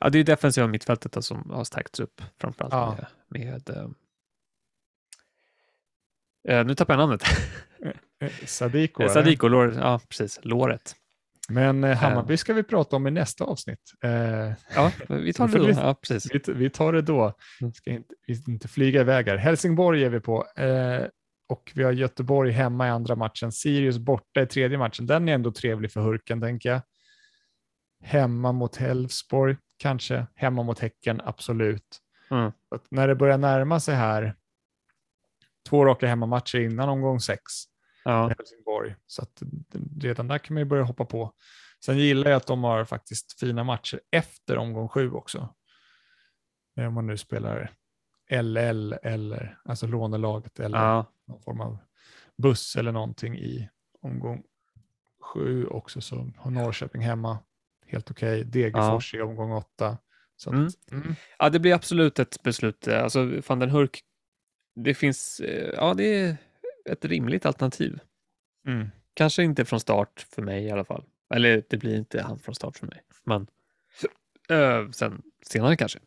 ja 0.00 0.08
det 0.10 0.18
är 0.18 0.24
defensiva 0.24 0.66
mittfältet 0.66 1.24
som 1.24 1.50
har 1.50 1.64
stärkts 1.64 2.00
upp 2.00 2.22
framförallt 2.40 2.72
Ja. 2.74 2.96
med, 3.28 3.46
med 3.68 3.68
eh, 6.48 6.66
nu 6.66 6.74
tappar 6.74 6.94
jag 6.94 6.98
namnet. 6.98 7.22
Sadiko. 8.46 9.08
Sadiko, 9.14 9.48
låret, 9.48 9.76
ja 9.76 10.00
precis, 10.08 10.40
låret. 10.42 10.96
Men 11.48 11.84
eh, 11.84 11.96
Hammarby 11.96 12.36
ska 12.36 12.54
vi 12.54 12.62
prata 12.62 12.96
om 12.96 13.06
i 13.06 13.10
nästa 13.10 13.44
avsnitt. 13.44 13.80
Eh, 14.02 14.10
Ja, 14.74 14.92
vi 15.08 15.32
tar 15.32 15.48
det 15.52 15.58
då. 15.58 15.66
vi- 15.66 15.72
Ja, 15.72 15.94
precis. 15.94 16.34
vi, 16.34 16.52
vi 16.52 16.70
tar 16.70 16.92
det 16.92 17.02
då. 17.02 17.32
Mm. 17.60 17.72
Ska 17.72 17.90
inte, 17.90 18.14
vi 18.26 18.34
ska 18.34 18.50
inte 18.50 18.68
flyga 18.68 19.00
iväg 19.00 19.28
här. 19.28 19.36
Helsingborg 19.36 20.04
är 20.04 20.08
vi 20.10 20.20
på. 20.20 20.46
Eh, 20.56 21.06
och 21.48 21.72
vi 21.74 21.82
har 21.84 21.92
Göteborg 21.92 22.50
hemma 22.52 22.86
i 22.86 22.90
andra 22.90 23.16
matchen. 23.16 23.52
Sirius 23.52 23.98
borta 23.98 24.42
i 24.42 24.46
tredje 24.46 24.78
matchen. 24.78 25.06
Den 25.06 25.28
är 25.28 25.34
ändå 25.34 25.52
trevlig 25.52 25.92
för 25.92 26.00
Hurken, 26.00 26.40
tänker 26.40 26.68
jag. 26.68 26.80
Hemma 28.02 28.52
mot 28.52 28.80
Elfsborg, 28.80 29.56
kanske. 29.78 30.26
Hemma 30.34 30.62
mot 30.62 30.78
Häcken, 30.78 31.20
absolut. 31.24 31.98
Mm. 32.30 32.52
När 32.90 33.08
det 33.08 33.14
börjar 33.14 33.38
närma 33.38 33.80
sig 33.80 33.94
här, 33.94 34.34
två 35.68 35.84
raka 35.84 36.06
hemmamatcher 36.06 36.58
innan 36.60 36.88
omgång 36.88 37.20
sex, 37.20 37.42
Ja, 38.06 38.28
Helsingborg. 38.38 38.94
Så 39.06 39.22
att 39.22 39.42
redan 40.00 40.28
där 40.28 40.38
kan 40.38 40.54
man 40.54 40.60
ju 40.60 40.64
börja 40.64 40.82
hoppa 40.82 41.04
på. 41.04 41.32
Sen 41.84 41.98
gillar 41.98 42.30
jag 42.30 42.36
att 42.36 42.46
de 42.46 42.64
har 42.64 42.84
faktiskt 42.84 43.40
fina 43.40 43.64
matcher 43.64 44.00
efter 44.10 44.58
omgång 44.58 44.88
sju 44.88 45.10
också. 45.12 45.54
Eh, 46.76 46.86
Om 46.86 46.94
man 46.94 47.06
nu 47.06 47.16
spelar 47.16 47.70
LL 48.30 48.92
eller 49.02 49.58
alltså 49.64 49.86
lånelaget 49.86 50.60
eller 50.60 50.78
ja, 50.78 51.12
någon 51.28 51.42
form 51.42 51.60
av 51.60 51.78
buss 52.36 52.76
eller 52.76 52.92
någonting 52.92 53.38
i 53.38 53.68
omgång 54.02 54.42
sju 55.22 55.66
också. 55.66 56.00
Så 56.00 56.30
har 56.36 56.50
Norrköping 56.50 57.02
hemma, 57.02 57.38
helt 57.86 58.10
okej. 58.10 58.44
Degerfors 58.44 59.14
i 59.14 59.20
omgång 59.20 59.52
åtta. 59.52 59.98
Så 60.36 60.50
att, 60.50 60.54
Mm. 60.56 61.02
mm. 61.02 61.14
ja, 61.38 61.50
det 61.50 61.58
blir 61.58 61.74
absolut 61.74 62.18
ett 62.18 62.42
beslut. 62.42 62.88
Alltså, 62.88 63.40
van 63.48 63.58
den 63.58 63.70
Hurk, 63.70 64.00
det 64.74 64.94
finns, 64.94 65.40
eh, 65.40 65.70
ja, 65.74 65.94
det 65.94 66.04
är 66.04 66.36
ett 66.88 67.04
rimligt 67.04 67.46
alternativ. 67.46 67.98
Mm. 68.66 68.88
Kanske 69.14 69.42
inte 69.42 69.64
från 69.64 69.80
start 69.80 70.26
för 70.30 70.42
mig 70.42 70.64
i 70.64 70.70
alla 70.70 70.84
fall. 70.84 71.04
Eller 71.34 71.62
det 71.70 71.76
blir 71.76 71.96
inte 71.96 72.22
han 72.22 72.38
från 72.38 72.54
start 72.54 72.76
för 72.76 72.86
mig. 72.86 73.00
Men 73.24 73.46
eh, 74.48 74.90
sen 74.90 75.22
senare 75.42 75.76
kanske. 75.76 75.98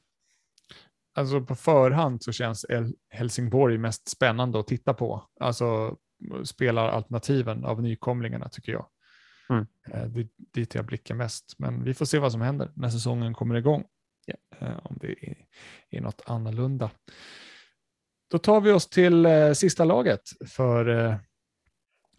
Alltså 1.13 1.41
på 1.41 1.55
förhand 1.55 2.23
så 2.23 2.31
känns 2.31 2.65
El- 2.69 2.95
Helsingborg 3.09 3.77
mest 3.77 4.07
spännande 4.09 4.59
att 4.59 4.67
titta 4.67 4.93
på. 4.93 5.29
Alltså 5.39 5.97
spelaralternativen 6.43 7.65
av 7.65 7.81
nykomlingarna 7.81 8.49
tycker 8.49 8.71
jag. 8.71 8.87
Mm. 9.49 9.67
Eh, 9.91 10.05
Det 10.05 10.19
är 10.19 10.27
dit 10.53 10.75
jag 10.75 10.85
blickar 10.85 11.15
mest. 11.15 11.55
Men 11.57 11.83
vi 11.83 11.93
får 11.93 12.05
se 12.05 12.19
vad 12.19 12.31
som 12.31 12.41
händer 12.41 12.71
när 12.75 12.89
säsongen 12.89 13.33
kommer 13.33 13.55
igång. 13.55 13.83
Eh, 14.59 14.77
Om 14.83 14.97
det 15.01 15.27
är, 15.27 15.45
är 15.89 16.01
något 16.01 16.21
annorlunda. 16.25 16.91
Då 18.31 18.37
tar 18.37 18.61
vi 18.61 18.71
oss 18.71 18.89
till 18.89 19.25
eh, 19.25 19.51
sista 19.53 19.85
laget 19.85 20.21
för 20.47 20.87
eh, 20.87 21.15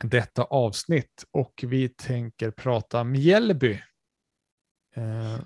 detta 0.02 0.44
avsnitt 0.44 1.24
och 1.30 1.64
vi 1.66 1.88
tänker 1.88 2.50
prata 2.50 3.04
Mjällby. 3.04 3.72
Eh, 4.96 5.40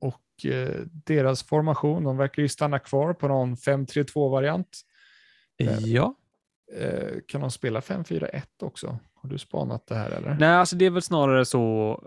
och 0.00 0.50
eh, 0.52 0.80
deras 0.86 1.42
formation, 1.42 2.04
de 2.04 2.16
verkar 2.16 2.42
ju 2.42 2.48
stanna 2.48 2.78
kvar 2.78 3.14
på 3.14 3.28
någon 3.28 3.54
5-3-2-variant. 3.54 4.80
Eh. 5.58 5.78
Ja. 5.78 6.14
Eh, 6.72 7.12
kan 7.28 7.40
de 7.40 7.50
spela 7.50 7.80
5-4-1 7.80 8.42
också? 8.60 8.98
Har 9.14 9.28
du 9.28 9.38
spanat 9.38 9.86
det 9.86 9.94
här 9.94 10.10
eller? 10.10 10.36
Nej, 10.40 10.48
alltså 10.48 10.76
det 10.76 10.86
är 10.86 10.90
väl 10.90 11.02
snarare 11.02 11.44
så. 11.44 12.02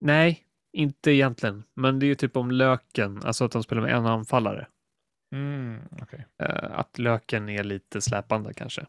Nej, 0.00 0.44
inte 0.72 1.10
egentligen. 1.10 1.62
Men 1.74 1.98
det 1.98 2.06
är 2.06 2.08
ju 2.08 2.14
typ 2.14 2.36
om 2.36 2.50
löken, 2.50 3.20
alltså 3.24 3.44
att 3.44 3.52
de 3.52 3.62
spelar 3.62 3.82
med 3.82 3.94
en 3.94 4.06
anfallare. 4.06 4.68
Mm, 5.34 5.80
Okej, 6.02 6.26
Eh, 6.38 6.78
att 6.78 6.98
löken 6.98 7.48
är 7.48 7.64
lite 7.64 8.00
släpande 8.00 8.54
kanske. 8.54 8.86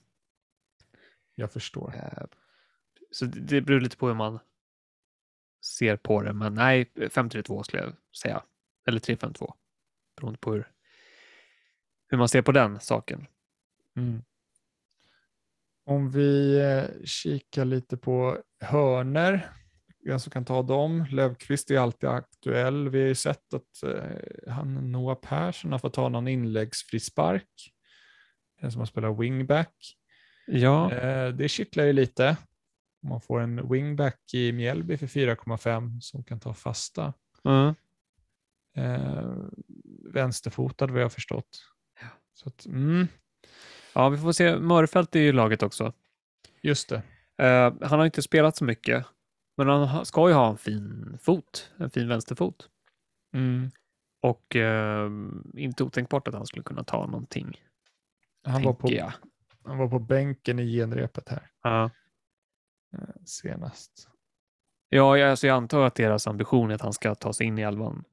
jag 1.36 1.52
förstår. 1.52 1.94
Eh, 1.96 2.26
så 3.12 3.26
det, 3.26 3.40
det 3.40 3.62
beror 3.62 3.80
lite 3.82 3.98
på 3.98 4.08
hur 4.08 4.14
man 4.16 4.40
ser 5.66 5.98
på 5.98 6.22
det. 6.22 6.34
Men 6.34 6.54
nej, 6.54 6.92
5-3-2 6.96 7.64
skulle 7.64 7.84
jag 7.84 7.94
säga. 8.22 8.44
Eller 8.88 9.00
3-5-2. 9.00 9.54
Beroende 10.16 10.40
på 10.40 10.54
hur, 10.54 10.72
hur 12.08 12.18
man 12.18 12.30
ser 12.30 12.42
på 12.42 12.52
den 12.52 12.80
saken. 12.80 13.28
Mm. 13.96 14.24
Om 15.86 16.12
vi 16.12 16.60
eh, 16.62 17.04
kikar 17.06 17.66
lite 17.66 17.98
på 17.98 18.44
hörner, 18.60 19.50
jag 20.06 20.22
som 20.22 20.32
kan 20.32 20.46
ta 20.46 20.62
dem. 20.62 21.06
Lövqvist 21.12 21.72
är 21.72 21.80
alltid 21.80 22.10
aktuell. 22.10 22.90
Vi 22.90 23.00
har 23.02 23.08
ju 23.08 23.16
sett 23.16 23.54
att 23.54 23.84
eh, 23.84 24.54
han, 24.54 24.92
Noah 24.92 25.16
Persson 25.16 25.72
har 25.72 25.80
fått 25.80 25.94
ta 25.94 26.10
någon 26.10 26.28
inläggsfrispark. 26.28 27.72
En 28.62 28.72
som 28.72 28.80
har 28.80 28.86
spelat 28.86 29.20
wingback. 29.20 29.76
Ja, 30.48 30.92
Eh, 30.94 31.30
det 31.30 31.50
kittlar 31.50 31.84
ju 31.86 31.94
lite. 31.94 32.38
Om 33.04 33.10
man 33.10 33.22
får 33.22 33.40
en 33.42 33.70
wingback 33.70 34.34
i 34.34 34.52
Mjällby 34.52 34.98
för 34.98 35.08
4,5 35.08 36.00
som 36.02 36.24
kan 36.24 36.40
ta 36.40 36.54
fasta. 36.54 37.14
mm. 37.44 37.76
Eh, 38.78 39.36
vänsterfotad 40.14 40.88
vad 40.88 41.00
jag 41.00 41.06
har 41.06 41.10
förstått. 41.10 41.60
Ja. 42.02 42.08
Så 42.34 42.50
att, 42.50 42.66
mm, 42.66 43.08
ja 43.94 44.10
vi 44.10 44.18
får 44.18 44.32
se. 44.32 44.58
Mörfält 44.58 45.16
är 45.16 45.20
ju 45.20 45.32
laget 45.32 45.64
också. 45.64 45.94
just 46.62 46.90
det. 46.90 47.02
Eh, 47.46 47.74
han 47.82 48.00
har 48.00 48.06
inte 48.06 48.22
spelat 48.22 48.56
så 48.56 48.64
mycket, 48.66 49.06
men 49.58 49.68
han 49.68 49.88
ha- 49.88 50.06
ska 50.06 50.28
ju 50.30 50.34
ha 50.34 50.50
en 50.50 50.58
fin 50.58 51.18
fot, 51.22 51.72
en 51.78 51.90
fin 51.90 52.08
vänsterfot. 52.08 52.70
Mm. 53.34 53.72
Och 54.22 54.56
eh, 54.56 55.10
inte 55.54 55.84
otänkbart 55.84 56.28
att 56.28 56.34
han 56.34 56.46
skulle 56.46 56.64
kunna 56.64 56.84
ta 56.84 57.06
någonting, 57.06 57.62
Han, 58.44 58.64
var 58.64 58.74
på, 58.74 58.92
jag. 58.92 59.12
han 59.64 59.78
var 59.78 59.88
på 59.88 60.00
bänken 60.00 60.60
i 60.60 60.72
genrepet 60.78 61.30
här 61.30 61.52
Ja. 61.64 61.90
eh, 62.94 63.00
senast. 63.26 64.10
Ja, 64.90 65.18
jag, 65.18 65.30
alltså 65.30 65.48
jag 65.48 65.56
antar 65.58 65.82
att 65.86 65.96
deras 65.96 66.28
ambition 66.28 66.72
är 66.72 66.76
att 66.76 66.82
han 66.82 66.94
ska 66.94 67.16
ta 67.16 67.34
sig 67.34 67.48
in 67.48 67.58
i 67.60 67.62
elvan 67.62 68.04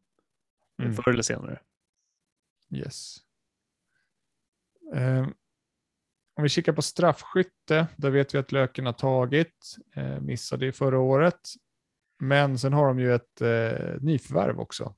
Mm. 0.83 0.95
förr 0.95 1.09
eller 1.11 1.23
senare. 1.23 1.61
Yes. 2.71 3.17
Eh, 4.95 5.27
om 6.43 6.45
vi 6.45 6.49
kikar 6.49 6.73
på 6.73 6.83
straffskytte, 6.83 7.87
där 7.97 8.11
vet 8.11 8.35
vi 8.35 8.39
att 8.39 8.53
Löken 8.53 8.87
har 8.87 8.93
tagit, 8.93 9.77
eh, 9.97 10.21
missade 10.21 10.67
i 10.67 10.73
förra 10.73 10.99
året. 10.99 11.41
Men 12.21 12.59
sen 12.59 12.73
har 12.73 12.87
de 12.87 12.99
ju 13.01 13.15
ett 13.15 13.41
eh, 13.41 14.01
nyförvärv 14.01 14.61
också. 14.61 14.95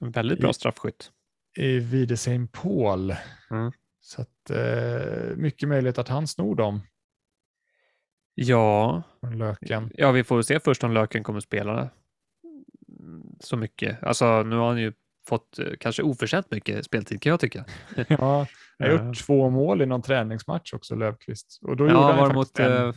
En 0.00 0.10
väldigt 0.10 0.38
bra 0.40 0.50
I- 0.50 0.54
straffskytt. 0.54 1.12
i 1.56 1.78
Wiedesheim 1.78 2.48
Paul. 2.48 3.14
Mm. 3.50 3.72
Så 4.00 4.22
att, 4.22 4.50
eh, 4.50 5.36
mycket 5.36 5.68
möjligt 5.68 5.98
att 5.98 6.08
han 6.08 6.26
snor 6.26 6.54
dem 6.54 6.80
Ja, 8.34 9.02
Löken. 9.34 9.90
ja, 9.94 10.12
vi 10.12 10.24
får 10.24 10.42
se 10.42 10.60
först 10.60 10.84
om 10.84 10.92
Löken 10.92 11.22
kommer 11.22 11.40
spela 11.40 11.90
så 13.40 13.56
mycket. 13.56 14.02
Alltså, 14.02 14.42
nu 14.42 14.56
har 14.56 14.68
han 14.68 14.80
ju 14.80 14.92
fått 15.26 15.58
eh, 15.58 15.66
kanske 15.80 16.02
oförtjänt 16.02 16.50
mycket 16.50 16.84
speltid 16.84 17.22
kan 17.22 17.30
jag 17.30 17.40
tycka. 17.40 17.64
Ja, 18.08 18.46
jag 18.78 18.86
har 18.86 18.98
Ja. 18.98 19.06
gjort 19.06 19.26
två 19.26 19.50
mål 19.50 19.82
i 19.82 19.86
någon 19.86 20.02
träningsmatch 20.02 20.72
också, 20.74 20.94
Löfqvist. 20.94 21.58
Och 21.62 21.76
då 21.76 21.84
gjorde 21.84 21.94
Ja, 21.94 22.02
han 22.06 22.14
ju 22.14 22.20
var 22.20 22.28
det 22.28 22.34
mot 22.34 22.58
en. 22.58 22.88
eh, 22.88 22.94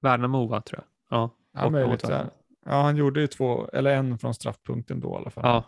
Värnamo, 0.00 0.46
va, 0.46 0.60
tror 0.60 0.80
jag. 1.10 1.18
Ja, 1.18 1.30
Ja, 1.52 1.70
möjligt. 1.70 2.04
Ja. 2.08 2.26
Han 2.64 2.96
gjorde 2.96 3.20
ju 3.20 3.26
två, 3.26 3.68
eller 3.72 3.94
en 3.96 4.18
från 4.18 4.34
straffpunkten 4.34 5.00
då 5.00 5.12
i 5.12 5.16
alla 5.16 5.30
fall. 5.30 5.44
Ja, 5.44 5.64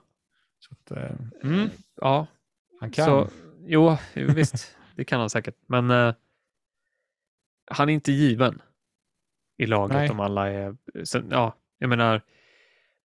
att, 0.70 0.90
eh, 0.90 1.16
mm, 1.42 1.68
ja. 1.96 2.26
han 2.80 2.90
kan. 2.90 3.04
Så, 3.04 3.28
jo, 3.66 3.96
visst, 4.14 4.76
det 4.94 5.04
kan 5.04 5.20
han 5.20 5.30
säkert. 5.30 5.56
Men 5.66 5.90
eh, 5.90 6.14
han 7.70 7.88
är 7.88 7.92
inte 7.92 8.12
given 8.12 8.62
i 9.58 9.66
laget 9.66 9.96
Nej. 9.96 10.10
om 10.10 10.20
alla 10.20 10.48
är... 10.50 10.76
Sen, 11.04 11.26
ja, 11.30 11.54
jag 11.78 11.88
menar, 11.88 12.20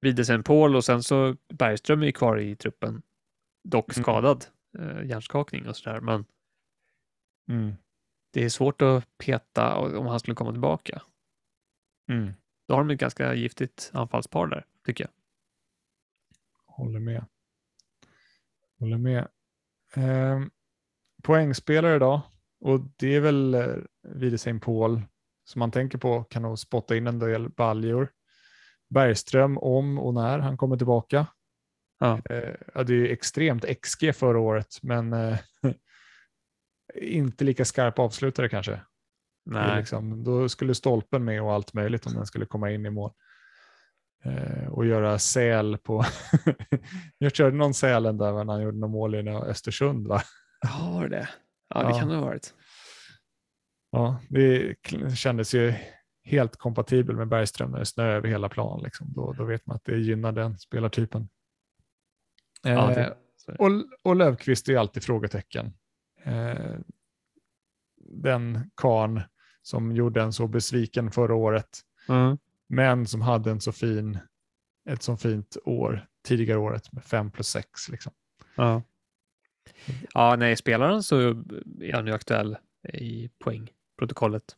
Widesen 0.01 0.43
Paul 0.43 0.75
och 0.75 0.85
sen 0.85 1.03
så 1.03 1.35
Bergström 1.53 2.03
är 2.03 2.11
kvar 2.11 2.37
i 2.39 2.55
truppen. 2.55 3.01
Dock 3.63 3.97
Mm. 3.97 4.03
skadad, 4.03 4.45
eh, 4.79 5.03
hjärnskakning 5.05 5.67
och 5.69 5.77
sådär. 5.77 5.99
Men 5.99 6.25
Mm, 7.49 7.75
det 8.33 8.43
är 8.43 8.49
svårt 8.49 8.81
att 8.81 9.17
peta 9.17 9.75
om 9.75 10.07
han 10.07 10.19
skulle 10.19 10.35
komma 10.35 10.51
tillbaka. 10.51 11.01
mm, 12.09 12.33
Då 12.67 12.73
har 12.73 12.83
de 12.83 12.93
ett 12.93 12.99
ganska 12.99 13.33
giftigt 13.33 13.91
anfallspar 13.93 14.47
där, 14.47 14.65
tycker 14.85 15.03
jag. 15.03 15.11
håller 16.65 16.99
med. 16.99 17.25
Håller 18.79 18.97
med. 18.97 19.27
Eh, 19.95 20.41
poängspelare 21.23 21.99
då, 21.99 22.21
och 22.59 22.79
det 22.97 23.15
är 23.15 23.19
väl 23.19 23.53
eh, 23.53 23.75
Wiedesheim 24.03 24.59
Paul 24.59 25.01
som 25.43 25.59
man 25.59 25.71
tänker 25.71 25.97
på 25.97 26.23
kan 26.23 26.41
nog 26.41 26.59
spotta 26.59 26.95
in 26.95 27.07
en 27.07 27.19
del 27.19 27.49
baljor. 27.49 28.11
Bergström 28.89 29.57
om 29.57 29.99
och 29.99 30.13
när 30.13 30.39
han 30.39 30.57
kommer 30.57 30.77
tillbaka. 30.77 31.27
Ja. 31.99 32.17
Eh, 32.29 32.55
det 32.73 32.93
är 32.93 32.97
ju 32.97 33.07
extremt 33.07 33.65
XG 33.81 34.15
förra 34.15 34.39
året, 34.39 34.79
men 34.81 35.13
eh, 35.13 35.37
inte 36.95 37.43
lika 37.43 37.65
skarp 37.65 37.99
avslutare 37.99 38.49
kanske. 38.49 38.81
Nej. 39.45 39.77
Liksom, 39.77 40.23
då 40.23 40.49
skulle 40.49 40.75
stolpen 40.75 41.23
med 41.25 41.41
och 41.41 41.53
allt 41.53 41.73
möjligt 41.73 42.05
om 42.05 42.13
den 42.13 42.25
skulle 42.25 42.45
komma 42.45 42.71
in 42.71 42.85
i 42.85 42.89
mål. 42.89 43.11
Eh, 44.25 44.67
och 44.67 44.85
göra 44.85 45.19
säl 45.19 45.77
på... 45.77 46.05
Jag 47.17 47.35
körde 47.35 47.57
någon 47.57 47.73
sälen 47.73 48.17
där 48.17 48.31
när 48.43 48.53
han 48.53 48.61
gjorde 48.61 48.77
någon 48.77 48.91
mål 48.91 49.15
i 49.15 49.29
Östersund. 49.29 50.07
Va? 50.07 50.21
Ja, 50.61 50.91
var 50.93 51.07
det? 51.07 51.29
Ja, 51.69 51.83
det 51.83 51.89
Ja. 51.89 51.99
kan 51.99 52.07
det 52.09 52.15
ha 52.15 52.21
varit. 52.25 52.53
Ja, 53.91 54.19
det 54.29 54.75
kändes 55.15 55.53
ju 55.53 55.73
helt 56.23 56.55
kompatibel 56.57 57.15
med 57.15 57.27
Bergström 57.27 57.71
när 57.71 57.79
det 57.79 57.85
snö 57.85 58.03
över 58.03 58.27
hela 58.27 58.49
plan. 58.49 58.81
Liksom. 58.83 59.13
Då, 59.13 59.33
då 59.33 59.45
vet 59.45 59.65
man 59.65 59.75
att 59.75 59.85
det 59.85 59.97
gynnar 59.97 60.31
den 60.31 60.57
spelartypen. 60.57 61.29
Ja, 62.63 62.69
Eh, 62.91 62.97
är 62.97 63.15
det. 63.47 63.55
och, 63.57 63.69
och 64.03 64.15
Löfqvist 64.15 64.69
är 64.69 64.77
alltid 64.77 65.03
frågetecken. 65.03 65.73
Eh, 66.23 66.75
den 68.13 68.71
karn 68.75 69.21
som 69.61 69.91
gjorde 69.95 70.21
en 70.21 70.33
så 70.33 70.47
besviken 70.47 71.11
förra 71.11 71.35
året, 71.35 71.79
Mm. 72.09 72.37
men 72.67 73.07
som 73.07 73.21
hade 73.21 73.51
en 73.51 73.61
så 73.61 73.71
fin, 73.71 74.19
ett 74.89 75.03
så 75.03 75.17
fint 75.17 75.57
år 75.65 76.07
tidigare 76.23 76.59
året 76.59 76.91
med 76.93 77.03
5 77.03 77.31
plus 77.31 77.47
6. 77.47 77.89
Liksom. 77.89 78.13
Ja. 78.55 78.83
ja, 80.13 80.35
nej, 80.35 80.55
spelaren 80.55 81.03
så 81.03 81.17
är 81.81 81.93
han 81.93 82.07
ju 82.07 82.13
aktuell 82.13 82.57
i 82.93 83.29
poängprotokollet. 83.39 84.55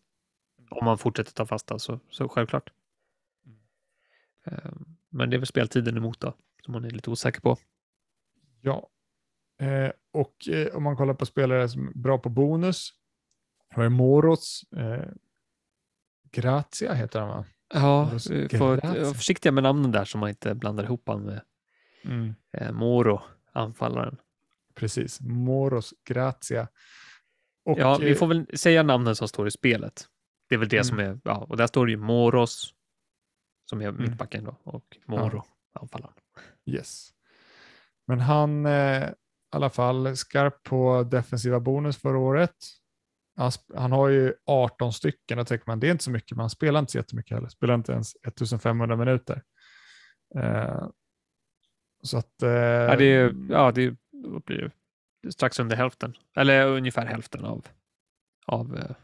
Om 0.69 0.85
man 0.85 0.97
fortsätter 0.97 1.33
ta 1.33 1.45
fasta 1.45 1.79
så, 1.79 1.99
så 2.09 2.29
självklart. 2.29 2.69
Eh, 4.45 4.71
Men 5.09 5.29
det 5.29 5.35
är 5.35 5.39
väl 5.39 5.47
speltiden 5.47 5.97
emot 5.97 6.19
då, 6.19 6.33
som 6.65 6.71
man 6.71 6.85
är 6.85 6.89
lite 6.89 7.09
osäker 7.09 7.41
på. 7.41 7.57
Ja. 8.61 8.89
Eh, 9.63 9.91
och 10.13 10.47
eh, 10.47 10.75
om 10.75 10.83
man 10.83 10.95
kollar 10.97 11.13
på 11.13 11.25
spelare 11.25 11.69
som 11.69 11.87
är 11.87 11.91
bra 11.91 12.17
på 12.17 12.29
bonus, 12.29 12.89
har 13.75 13.89
Moros, 13.89 14.63
eh, 14.75 15.05
Grazia 16.31 16.93
heter 16.93 17.19
han 17.19 17.29
va? 17.29 17.45
Ja, 17.73 18.09
Grazia. 18.11 18.59
vara 18.59 19.13
försiktiga 19.13 19.51
med 19.51 19.63
namnen 19.63 19.91
där 19.91 20.05
så 20.05 20.17
man 20.17 20.29
inte 20.29 20.55
blandar 20.55 20.83
ihop 20.83 21.03
han 21.07 21.21
med 21.25 21.41
eh, 22.57 22.71
Moro, 22.71 23.21
anfallaren. 23.51 24.17
Precis, 24.75 25.21
Moros 25.21 25.93
Grazia. 26.03 26.67
Och, 27.65 27.79
ja, 27.79 27.97
vi 27.97 28.11
eh, 28.11 28.15
får 28.17 28.27
väl 28.27 28.45
säga 28.57 28.83
namnen 28.83 29.15
som 29.15 29.27
står 29.27 29.47
i 29.47 29.51
spelet. 29.51 30.07
Det 30.49 30.55
är 30.55 30.59
väl 30.59 30.69
det 30.69 30.75
Mm. 30.77 30.83
som 30.83 30.99
är, 30.99 31.19
ja, 31.23 31.45
och 31.49 31.57
där 31.57 31.67
står 31.67 31.85
det 31.85 31.91
ju 31.91 31.97
Moros, 31.97 32.73
som 33.69 33.81
är 33.81 33.87
Mm. 33.87 34.01
mittbacken 34.01 34.43
då, 34.43 34.57
och 34.63 34.97
Moro, 35.05 35.43
anfallaren. 35.73 36.13
Yes. 36.65 37.09
Men 38.07 38.19
han 38.19 38.65
eh, 38.65 39.09
alla 39.55 39.69
fall 39.69 40.17
skarp 40.17 40.63
på 40.63 41.03
defensiva 41.03 41.59
bonus 41.59 41.97
förra 41.97 42.17
året. 42.17 42.55
Han, 43.35 43.51
han 43.75 43.91
har 43.91 44.09
ju 44.09 44.33
18 44.45 44.93
stycken, 44.93 45.37
då 45.37 45.45
tänker 45.45 45.63
man 45.67 45.79
det 45.79 45.87
är 45.87 45.91
inte 45.91 46.03
så 46.03 46.11
mycket, 46.11 46.31
men 46.31 46.39
han 46.39 46.49
spelar 46.49 46.79
inte 46.79 46.91
så 46.91 46.97
jättemycket 46.97 47.35
heller. 47.35 47.49
Spelar 47.49 47.75
inte 47.75 47.91
ens 47.91 48.15
1500 48.27 48.95
minuter. 48.95 49.43
Eh, 50.35 50.87
så 52.03 52.17
att... 52.17 52.41
Eh, 52.43 52.49
Ja, 52.49 52.95
det 52.97 53.05
är, 53.05 53.33
ja, 53.49 53.71
det 53.71 53.95
blir 54.45 54.57
det? 54.61 54.71
strax 55.31 55.59
under 55.59 55.75
hälften, 55.75 56.13
eller 56.35 56.67
ungefär 56.67 57.05
hälften 57.05 57.45
av, 57.45 57.67
av 58.45 58.77
eh, 58.77 58.95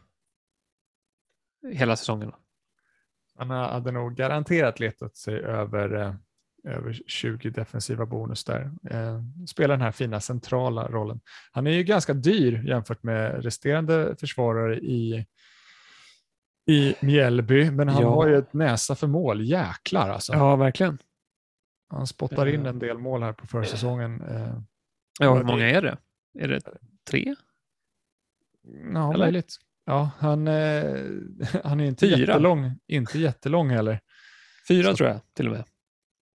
hela 1.72 1.96
säsongen. 1.96 2.32
Han 3.36 3.50
hade 3.50 3.92
nog 3.92 4.14
garanterat 4.14 4.80
letat 4.80 5.16
sig 5.16 5.38
över, 5.38 5.94
eh, 5.94 6.14
över 6.64 7.00
20 7.06 7.50
defensiva 7.50 8.06
bonus 8.06 8.44
där. 8.44 8.70
Eh, 8.90 9.22
spelar 9.48 9.74
den 9.76 9.84
här 9.84 9.92
fina 9.92 10.20
centrala 10.20 10.88
rollen. 10.88 11.20
Han 11.52 11.66
är 11.66 11.70
ju 11.70 11.82
ganska 11.82 12.14
dyr 12.14 12.62
jämfört 12.68 13.02
med 13.02 13.44
resterande 13.44 14.16
försvarare 14.20 14.78
i, 14.78 15.26
i 16.70 16.94
Mjällby, 17.00 17.70
men 17.70 17.88
han 17.88 18.02
Ja. 18.02 18.08
har 18.14 18.28
ju 18.28 18.36
ett 18.38 18.52
näsa 18.52 18.94
för 18.94 19.06
mål. 19.06 19.40
Jäklar 19.42 20.08
alltså. 20.10 20.32
Ja, 20.32 20.56
verkligen. 20.56 20.98
Han 21.88 22.06
spottar 22.06 22.46
in 22.46 22.62
Eh. 22.62 22.68
en 22.70 22.78
del 22.78 22.98
mål 22.98 23.22
här 23.22 23.32
på 23.32 23.46
försäsongen. 23.46 24.20
Eh, 24.22 24.60
Ja, 25.20 25.34
hur 25.34 25.44
många 25.44 25.70
är 25.70 25.82
det? 25.82 25.96
Är 26.38 26.48
det 26.48 26.60
tre? 27.10 27.34
ja, 28.94 29.14
Eller? 29.14 29.24
möjligt. 29.24 29.56
Ja, 29.86 30.10
han, 30.18 30.48
eh, 30.48 30.84
han 31.64 31.80
är 31.80 31.84
inte 31.84 32.06
Fyra. 32.06 32.18
jättelång, 32.18 32.78
inte 32.86 33.18
jättelång 33.18 33.70
heller. 33.70 34.00
Fyra 34.68 34.90
Så- 34.90 34.96
tror 34.96 35.08
jag 35.08 35.20
till 35.34 35.46
och 35.46 35.52
med. 35.52 35.64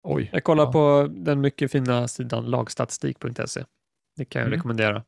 Oj. 0.03 0.31
Jag 0.33 0.45
kollar 0.45 0.65
Ja. 0.65 0.73
på 0.73 1.09
den 1.11 1.41
mycket 1.41 1.73
fina 1.73 2.09
sidan 2.09 2.45
lagstatistik.se. 2.51 3.65
Det 4.17 4.25
kan 4.25 4.41
jag 4.41 4.47
Mm. 4.47 4.57
rekommendera. 4.59 5.05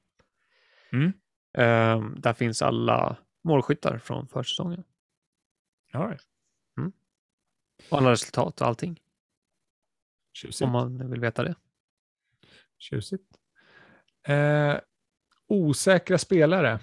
Mm. 0.92 1.12
Ehm, 1.58 2.14
där 2.20 2.32
finns 2.32 2.62
alla 2.62 3.16
målskyttar 3.44 3.98
från 3.98 4.28
försäsongen. 4.28 4.84
Right. 5.92 6.22
Och 7.90 7.98
alla 7.98 8.10
resultat 8.10 8.60
och 8.60 8.66
allting. 8.66 9.00
Tjusigt. 10.32 10.62
Om 10.62 10.70
man 10.70 11.10
vill 11.10 11.20
veta 11.20 11.42
det. 11.44 11.54
Tjusigt. 12.78 13.36
Eh, 14.26 14.76
osäkra 15.46 16.18
spelare 16.18 16.80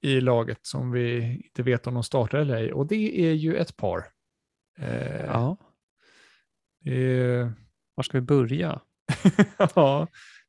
i 0.00 0.20
laget 0.20 0.66
som 0.66 0.90
vi 0.92 1.34
inte 1.44 1.62
vet 1.62 1.86
om 1.86 1.94
de 1.94 2.02
startar 2.02 2.38
eller 2.38 2.56
ej. 2.56 2.72
Och 2.72 2.86
det 2.86 3.20
är 3.20 3.32
ju 3.32 3.56
ett 3.56 3.76
par. 3.76 4.04
Eh, 4.78 5.24
Ja. 5.24 5.56
Är, 6.84 7.52
Var 7.94 8.02
ska 8.02 8.18
vi 8.18 8.22
börja? 8.22 8.80
ja, 9.74 10.06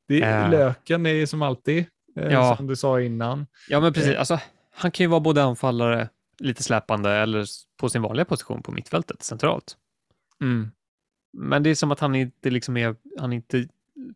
det 0.08 0.22
är, 0.22 0.44
Eh. 0.44 0.50
Löken 0.50 1.06
är 1.06 1.26
som 1.26 1.42
alltid, 1.42 1.84
eh, 2.16 2.32
Ja. 2.32 2.56
som 2.56 2.66
du 2.66 2.76
sa 2.76 3.00
innan. 3.00 3.46
Ja, 3.68 3.80
men 3.80 3.92
precis. 3.92 4.10
Eh. 4.12 4.18
Alltså, 4.18 4.40
han 4.70 4.90
kan 4.90 5.04
ju 5.04 5.08
vara 5.08 5.20
både 5.20 5.42
anfallare, 5.42 6.08
lite 6.38 6.62
släpande 6.62 7.10
eller 7.10 7.46
på 7.80 7.88
sin 7.88 8.02
vanliga 8.02 8.24
position 8.24 8.62
på 8.62 8.72
mittfältet 8.72 9.22
centralt. 9.22 9.76
Men 11.32 11.62
det 11.62 11.70
är 11.70 11.74
som 11.74 11.92
att 11.92 12.00
han 12.00 12.14
inte 12.14 12.50
liksom 12.50 12.76
är, 12.76 12.96
han 13.18 13.32
är 13.32 13.36
inte 13.36 13.68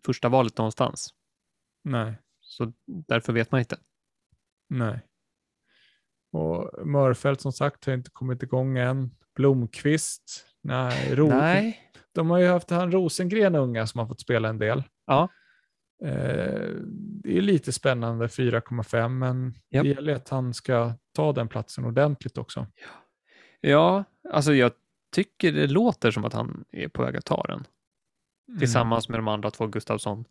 första 0.06 0.28
valet 0.28 0.58
någonstans. 0.58 1.14
Nej, 1.84 2.14
Så 2.40 2.72
därför 3.08 3.32
vet 3.32 3.50
man 3.52 3.58
inte. 3.58 3.78
nej. 4.68 5.00
Och 6.32 6.86
Mörfält 6.86 7.40
som 7.40 7.52
sagt 7.52 7.84
har 7.86 7.92
inte 7.94 8.10
kommit 8.10 8.42
igång 8.42 8.78
än. 8.78 9.10
Blomqvist, 9.34 10.46
nej. 10.62 11.14
Ro- 11.14 11.28
Nej. 11.28 11.80
De 12.16 12.30
har 12.30 12.38
ju 12.38 12.46
haft 12.46 12.70
han 12.70 12.92
Rosengren 12.92 13.54
unga 13.54 13.86
som 13.86 13.98
har 13.98 14.06
fått 14.06 14.20
spela 14.20 14.48
en 14.48 14.58
del. 14.58 14.82
Ja. 15.06 15.28
Eh, 16.04 16.70
det 17.22 17.36
är 17.38 17.40
lite 17.40 17.72
spännande 17.72 18.26
4,5 18.26 19.08
men 19.08 19.54
Japp. 19.70 19.82
det 19.84 19.88
gäller 19.88 20.14
att 20.14 20.28
han 20.28 20.54
ska 20.54 20.92
ta 21.12 21.32
den 21.32 21.48
platsen 21.48 21.84
ordentligt 21.84 22.38
också. 22.38 22.66
Ja, 23.60 24.04
alltså 24.32 24.54
jag 24.54 24.72
tycker 25.12 25.52
det 25.52 25.66
låter 25.66 26.10
som 26.10 26.24
att 26.24 26.32
han 26.32 26.64
är 26.70 26.88
på 26.88 27.02
väg 27.02 27.16
att 27.16 27.24
ta 27.24 27.42
den. 27.42 27.64
Tillsammans 28.58 29.08
med 29.08 29.18
de 29.18 29.28
andra 29.28 29.50
två 29.50 29.66
Gustavsson 29.66 30.24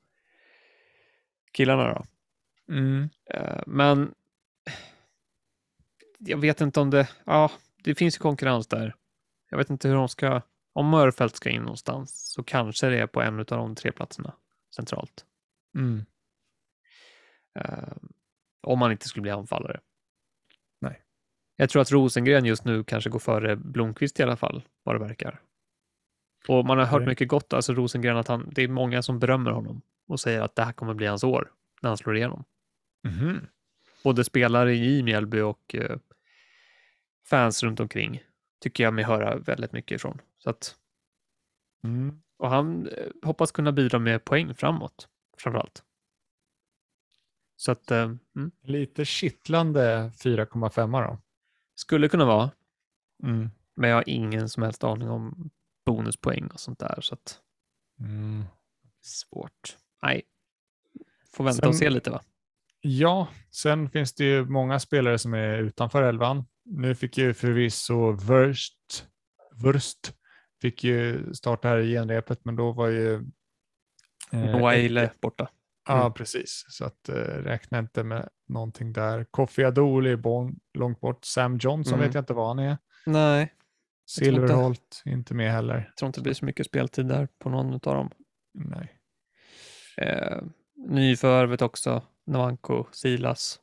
killarna 1.52 1.94
då. 1.94 2.06
Mm. 2.74 3.10
Eh, 3.30 3.62
Men 3.68 4.14
jag 6.20 6.38
vet 6.38 6.62
inte 6.62 6.80
om 6.80 6.90
det, 6.90 7.10
ja, 7.26 7.52
det 7.84 7.96
finns 7.96 8.16
ju 8.16 8.20
konkurrens 8.20 8.68
där. 8.68 8.96
Jag 9.50 9.58
vet 9.58 9.70
inte 9.70 9.88
hur 9.88 9.96
de 9.96 10.10
ska, 10.10 10.42
om 10.76 10.90
Mörfält 10.90 11.36
ska 11.36 11.50
in 11.50 11.62
någonstans 11.62 12.32
så 12.34 12.44
kanske 12.44 12.90
det 12.90 13.00
är 13.00 13.08
på 13.08 13.22
en 13.22 13.40
av 13.40 13.46
de 13.46 13.76
tre 13.76 13.92
platserna 13.92 14.34
centralt. 14.76 15.26
Mm. 15.76 16.06
Eh, 17.60 17.94
om 18.62 18.80
man 18.80 18.92
inte 18.92 19.08
skulle 19.08 19.22
bli 19.22 19.32
anfallare. 19.32 19.80
Nej. 20.82 21.02
Jag 21.56 21.70
tror 21.70 21.82
att 21.82 21.92
Rosengren 21.92 22.46
just 22.46 22.66
nu 22.66 22.84
kanske 22.84 23.10
går 23.10 23.20
före 23.20 23.56
Blomqvist 23.56 24.20
i 24.20 24.24
alla 24.24 24.36
fall, 24.38 24.64
vad 24.84 24.96
det 24.96 25.00
verkar. 25.00 25.42
Och 26.48 26.66
man 26.66 26.78
har 26.78 26.86
hört 26.86 27.08
mycket 27.08 27.28
gott, 27.28 27.54
alltså 27.54 27.74
Rosengren, 27.74 28.18
att 28.18 28.28
han, 28.28 28.50
det 28.52 28.64
är 28.64 28.68
många 28.68 29.02
som 29.02 29.20
berömmer 29.20 29.52
honom 29.52 29.82
och 30.08 30.20
säger 30.20 30.42
att 30.42 30.56
det 30.56 30.64
här 30.64 30.74
kommer 30.74 30.94
bli 30.94 31.08
hans 31.08 31.24
år 31.24 31.52
när 31.82 31.90
han 31.90 31.98
slår 31.98 32.18
igenom. 32.18 32.44
Mhm. 33.04 33.48
Både 34.04 34.24
spelare 34.24 34.76
i 34.76 35.04
Mjällby 35.04 35.40
och 35.40 35.76
eh, 35.76 35.98
fans 37.26 37.64
runt 37.64 37.80
omkring 37.80 38.24
tycker 38.62 38.84
jag 38.84 38.94
mig 38.94 39.04
höra 39.04 39.38
väldigt 39.38 39.72
mycket 39.72 39.96
ifrån. 39.96 40.22
Så 40.46 40.50
att, 40.52 40.76
Mm. 41.84 42.22
och 42.38 42.50
han 42.50 42.88
eh, 42.88 43.08
hoppas 43.24 43.52
kunna 43.52 43.72
bidra 43.72 44.00
med 44.00 44.26
poäng 44.26 44.56
framåt, 44.56 45.08
framförallt. 45.38 45.84
Så 47.56 47.72
att, 47.72 47.92
eh, 47.92 48.12
mm, 48.36 48.52
Lite 48.64 49.06
kittlande 49.06 50.12
4,5 50.24 51.02
då. 51.08 51.18
skulle 51.76 52.10
kunna 52.10 52.26
vara, 52.26 52.52
Mm. 53.24 53.50
men 53.76 53.90
jag 53.90 53.98
har 53.98 54.04
ingen 54.10 54.50
som 54.50 54.64
helst 54.64 54.84
aning 54.84 55.10
om 55.10 55.50
bonuspoäng 55.86 56.48
och 56.48 56.60
sånt 56.60 56.80
där, 56.80 57.02
så 57.02 57.14
att 57.14 57.42
Mm. 58.00 58.44
svårt. 59.02 59.78
Nej, 60.02 60.22
får 61.34 61.44
vänta 61.44 61.60
Sen- 61.62 61.70
och 61.70 61.76
se 61.76 61.90
lite 61.90 62.10
va? 62.12 62.22
Ja, 62.82 63.28
sen 63.52 63.90
finns 63.90 64.14
det 64.14 64.24
ju 64.24 64.46
många 64.46 64.80
spelare 64.80 65.18
som 65.20 65.34
är 65.34 65.58
utanför 65.58 66.04
elvan. 66.04 66.46
Nu 66.64 66.96
fick 66.96 67.18
ju 67.18 67.34
förvisso 67.34 68.12
Wurst, 68.12 69.08
Wurst 69.64 70.14
fick 70.66 70.84
ju 70.84 71.34
starta 71.34 71.68
här 71.68 71.78
i 71.78 71.94
genrepet, 71.94 72.46
men 72.46 72.56
då 72.56 72.72
var 72.72 72.88
ju 72.88 73.24
Eh, 74.34 74.40
Noah 74.40 74.74
Eile 74.74 75.12
borta. 75.22 75.50
Ja, 75.88 76.00
Mm. 76.02 76.14
precis. 76.14 76.66
Så 76.70 76.86
att 76.86 77.10
eh, 77.10 77.16
räkna 77.16 77.80
inte 77.80 78.04
med 78.04 78.30
någonting 78.48 78.94
där. 78.94 79.24
Kofi 79.32 79.64
Adoli 79.64 80.12
är 80.12 80.16
bon, 80.16 80.60
långt 80.74 81.00
bort. 81.00 81.26
Sam 81.26 81.58
Johnson 81.58 81.94
Mm. 81.94 82.06
vet 82.08 82.14
jag 82.16 82.22
inte 82.22 82.34
vad 82.34 82.48
han 82.48 82.60
är. 82.60 82.78
Nej, 83.06 83.46
tror 84.18 84.28
inte. 84.28 84.40
Silverholt, 84.48 85.02
inte. 85.06 85.34
med 85.34 85.52
heller. 85.52 85.76
jag 85.88 85.98
tror 85.98 86.08
inte 86.08 86.20
det 86.20 86.24
blir 86.24 86.34
så 86.34 86.46
mycket 86.46 86.66
speltid 86.66 87.06
där 87.08 87.28
på 87.40 87.50
någon 87.50 87.74
av 87.74 87.80
dem. 87.80 88.12
Nej. 88.54 89.00
Eh, 89.98 90.42
nyförvärvet 90.76 91.62
också, 91.62 92.04
Navanko, 92.28 92.86
Silas. 92.92 93.60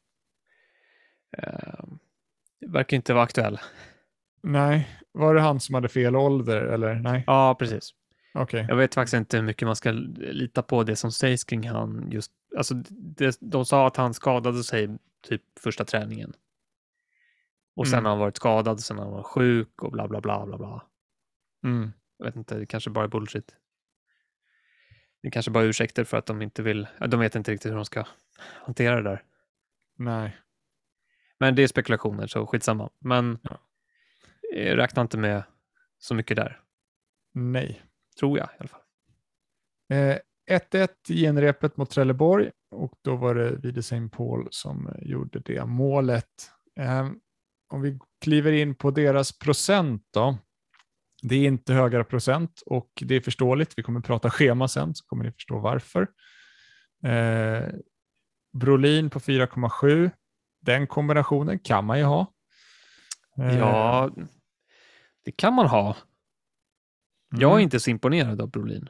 Eh, 1.39 1.85
verkar 2.67 2.97
inte 2.97 3.15
vara 3.15 3.25
aktuell. 3.25 3.61
Nej, 4.43 4.89
var 5.13 5.35
det 5.35 5.41
han 5.41 5.61
som 5.61 5.75
hade 5.75 5.89
fel 5.89 6.17
ålder 6.17 6.57
eller? 6.63 6.95
Nej, 6.95 7.25
Ja, 7.27 7.57
precis. 7.59 7.91
okej. 8.35 8.67
Jag 8.69 8.77
vet 8.77 8.95
faktiskt 8.95 9.15
inte 9.15 9.37
hur 9.37 9.45
mycket 9.45 9.67
man 9.67 9.77
ska 9.77 9.91
lita 9.91 10.63
på 10.63 10.83
det 10.83 10.97
som 10.97 11.13
sägs 11.13 11.45
kring 11.45 11.69
han 11.69 12.09
just. 12.11 12.33
Alltså, 12.57 12.75
det, 12.91 13.37
de 13.41 13.65
sa 13.65 13.87
att 13.87 13.97
han 13.97 14.15
skadade 14.15 14.65
sig 14.65 14.99
typ 15.29 15.43
första 15.61 15.85
träningen. 15.85 16.33
Och 17.77 17.89
sen 17.89 17.95
Mm. 17.99 18.05
har 18.05 18.11
han 18.11 18.19
varit 18.21 18.37
skadad, 18.37 18.81
sen 18.81 18.97
har 18.99 19.05
han 19.05 19.13
varit 19.15 19.27
sjuk 19.27 19.83
och 19.83 19.93
bla 19.93 20.09
bla 20.09 20.21
bla 20.21 20.47
bla 20.47 20.59
bla. 20.59 20.87
Mm. 21.65 21.93
Jag 22.19 22.27
vet 22.27 22.37
inte, 22.37 22.59
det 22.59 22.67
kanske 22.67 22.91
bara 22.91 23.05
är 23.05 23.09
bullshit. 23.09 23.57
Det 25.23 25.31
kanske 25.31 25.51
bara 25.51 25.65
är 25.65 25.69
ursäkter 25.69 26.05
för 26.05 26.17
att 26.17 26.27
de 26.27 26.43
inte 26.43 26.63
vill, 26.63 26.87
de 27.09 27.21
vet 27.21 27.35
inte 27.35 27.53
riktigt 27.53 27.71
hur 27.73 27.77
de 27.77 27.85
ska 27.85 28.05
hantera 28.65 28.97
det 28.97 29.03
där. 29.03 29.23
Nej. 29.99 30.37
Men 31.39 31.55
det 31.55 31.63
är 31.63 31.67
spekulationer, 31.67 32.27
så 32.27 32.47
skitsamma. 32.47 32.91
Men 32.99 33.39
Ja. 33.43 33.59
Eh, 34.53 34.77
räkna 34.77 35.03
inte 35.03 35.19
med 35.19 35.43
så 35.99 36.15
mycket 36.15 36.37
där, 36.37 36.61
Nej. 37.35 37.83
tror 38.21 38.39
jag 38.39 38.47
i 38.47 38.57
alla 38.59 38.69
fall. 38.69 38.81
Eh, 39.93 40.19
1-1 40.51 40.89
i 41.09 41.21
genrepet 41.21 41.77
mot 41.77 41.91
Trelleborg 41.91 42.51
och 42.71 42.93
då 43.03 43.17
var 43.17 43.35
det 43.35 43.57
Wiedesheim 43.57 44.11
Paul 44.11 44.49
som 44.51 44.87
eh, 44.89 44.95
gjorde 45.03 45.39
det 45.41 45.65
målet. 45.67 46.51
Eh, 46.81 47.11
om 47.69 47.83
vi 47.83 47.99
kliver 48.21 48.53
in 48.53 48.75
på 48.75 48.91
deras 48.91 49.39
procent 49.39 50.07
då. 50.11 50.39
Det 51.23 51.35
är 51.35 51.47
inte 51.47 51.75
högre 51.75 52.05
procent 52.05 52.63
och 52.67 52.91
det 53.01 53.15
är 53.15 53.21
förståeligt. 53.21 53.79
Vi 53.79 53.83
kommer 53.83 54.01
prata 54.01 54.31
schema 54.31 54.69
sen 54.69 54.95
så 54.95 55.05
kommer 55.07 55.25
ni 55.25 55.33
förstå 55.33 55.59
varför. 55.59 56.09
Eh, 57.07 57.69
Brolin 58.53 59.11
på 59.11 59.21
4,7. 59.21 60.11
Den 60.61 60.87
kombinationen 60.87 61.59
kan 61.59 61.85
man 61.85 61.99
ju 61.99 62.05
ha. 62.05 62.33
Eh, 63.39 63.59
Ja, 63.59 64.11
det 65.25 65.33
kan 65.33 65.55
man 65.55 65.67
ha. 65.67 65.97
Jag 67.31 67.51
är 67.51 67.55
mm. 67.55 67.63
inte 67.63 67.81
så 67.81 67.91
imponerad 67.91 68.41
av 68.41 68.51
Brolin. 68.51 68.89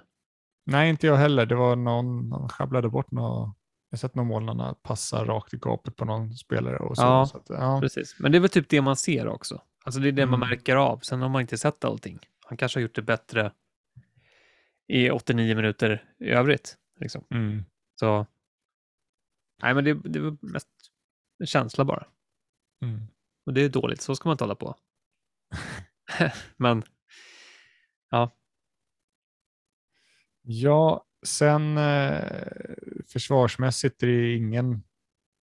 Nej, 0.67 0.91
inte 0.91 1.07
jag 1.07 1.17
heller. 1.17 1.47
Det 1.47 1.55
var 1.55 1.77
någon, 1.77 2.29
någon 2.29 2.49
sjabblade 2.49 2.89
bort 2.89 3.11
något. 3.11 3.57
Jag 3.91 3.97
har 3.97 3.99
sett 3.99 4.15
någon 4.15 4.27
mål 4.27 4.45
när 4.45 4.55
han 4.55 4.75
passar 4.83 5.25
rakt 5.25 5.55
i 5.55 5.57
gapet 5.57 5.97
på 5.97 6.05
någon 6.05 6.35
spelare. 6.35 6.77
Och 6.77 6.97
så, 6.97 7.03
Ja. 7.03 7.27
så 7.27 7.37
att, 7.37 7.47
ja. 7.49 7.81
Precis. 7.81 8.17
Men 8.19 8.33
det 8.33 8.39
är 8.39 8.41
väl 8.41 8.51
typ 8.51 8.69
det 8.69 8.81
man 8.83 8.97
ser 8.97 9.29
också. 9.29 9.63
Alltså 9.85 10.01
det 10.01 10.09
är 10.09 10.13
det 10.13 10.27
man 10.27 10.35
Mm. 10.35 10.49
märker 10.49 10.77
av. 10.77 10.99
Sen 10.99 11.23
har 11.23 11.29
man 11.29 11.41
inte 11.41 11.59
sett 11.59 11.85
allting. 11.85 12.19
Han 12.47 12.57
kanske 12.59 12.79
har 12.79 12.83
gjort 12.83 12.95
det 12.95 13.03
bättre 13.03 13.53
i 14.89 15.11
89 15.11 15.57
minuter 15.57 16.05
i 16.19 16.29
övrigt. 16.29 16.77
Liksom. 17.01 17.25
Mm. 17.31 17.65
Så, 18.01 18.27
nej 19.63 19.75
men 19.75 19.85
det, 19.85 19.95
det 19.95 20.21
var 20.21 20.37
mest 20.41 20.69
en 21.39 21.47
känsla 21.47 21.85
bara. 21.85 22.07
Mm. 22.83 23.01
Och 23.47 23.53
det 23.55 23.61
är 23.61 23.69
dåligt, 23.69 24.01
så 24.01 24.15
ska 24.17 24.29
man 24.29 24.35
inte 24.35 24.45
hålla 24.45 24.55
på. 24.55 24.75
men, 26.57 26.83
Ja, 30.43 31.05
sen 31.27 31.79
eh, 31.79 32.43
försvarsmässigt 33.09 34.03
är 34.03 34.07
det 34.07 34.35
ingen, 34.35 34.83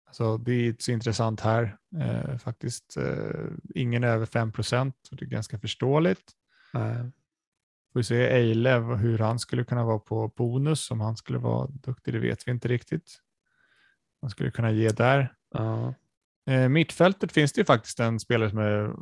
alltså 0.07 0.37
det 0.37 0.51
är 0.53 0.67
inte 0.67 0.83
så 0.83 0.91
intressant 0.91 1.41
här 1.41 1.77
eh, 1.99 2.37
faktiskt. 2.37 2.97
Eh, 2.97 3.45
ingen 3.75 4.03
över 4.03 4.25
5 4.25 4.51
procent, 4.51 4.95
det 5.11 5.25
är 5.25 5.29
ganska 5.29 5.59
förståeligt. 5.59 6.31
eh, 6.73 7.03
Får 7.93 7.99
vi 7.99 8.03
se 8.03 8.27
Eile, 8.27 8.79
hur 8.79 9.19
han 9.19 9.39
skulle 9.39 9.63
kunna 9.63 9.83
vara 9.85 9.99
på 9.99 10.27
bonus, 10.27 10.91
om 10.91 10.99
han 10.99 11.17
skulle 11.17 11.39
vara 11.39 11.67
duktig, 11.67 12.13
det 12.13 12.19
vet 12.19 12.47
vi 12.47 12.51
inte 12.51 12.67
riktigt. 12.67 13.19
Man 14.21 14.31
skulle 14.31 14.51
kunna 14.51 14.71
ge 14.71 14.89
där. 14.89 15.33
ja. 15.53 15.93
Eh, 16.49 16.69
mittfältet 16.69 17.31
finns 17.31 17.53
det 17.53 17.61
ju 17.61 17.65
faktiskt 17.65 17.99
en 17.99 18.19
spelare 18.19 18.49
som 18.49 18.59
är 18.59 18.93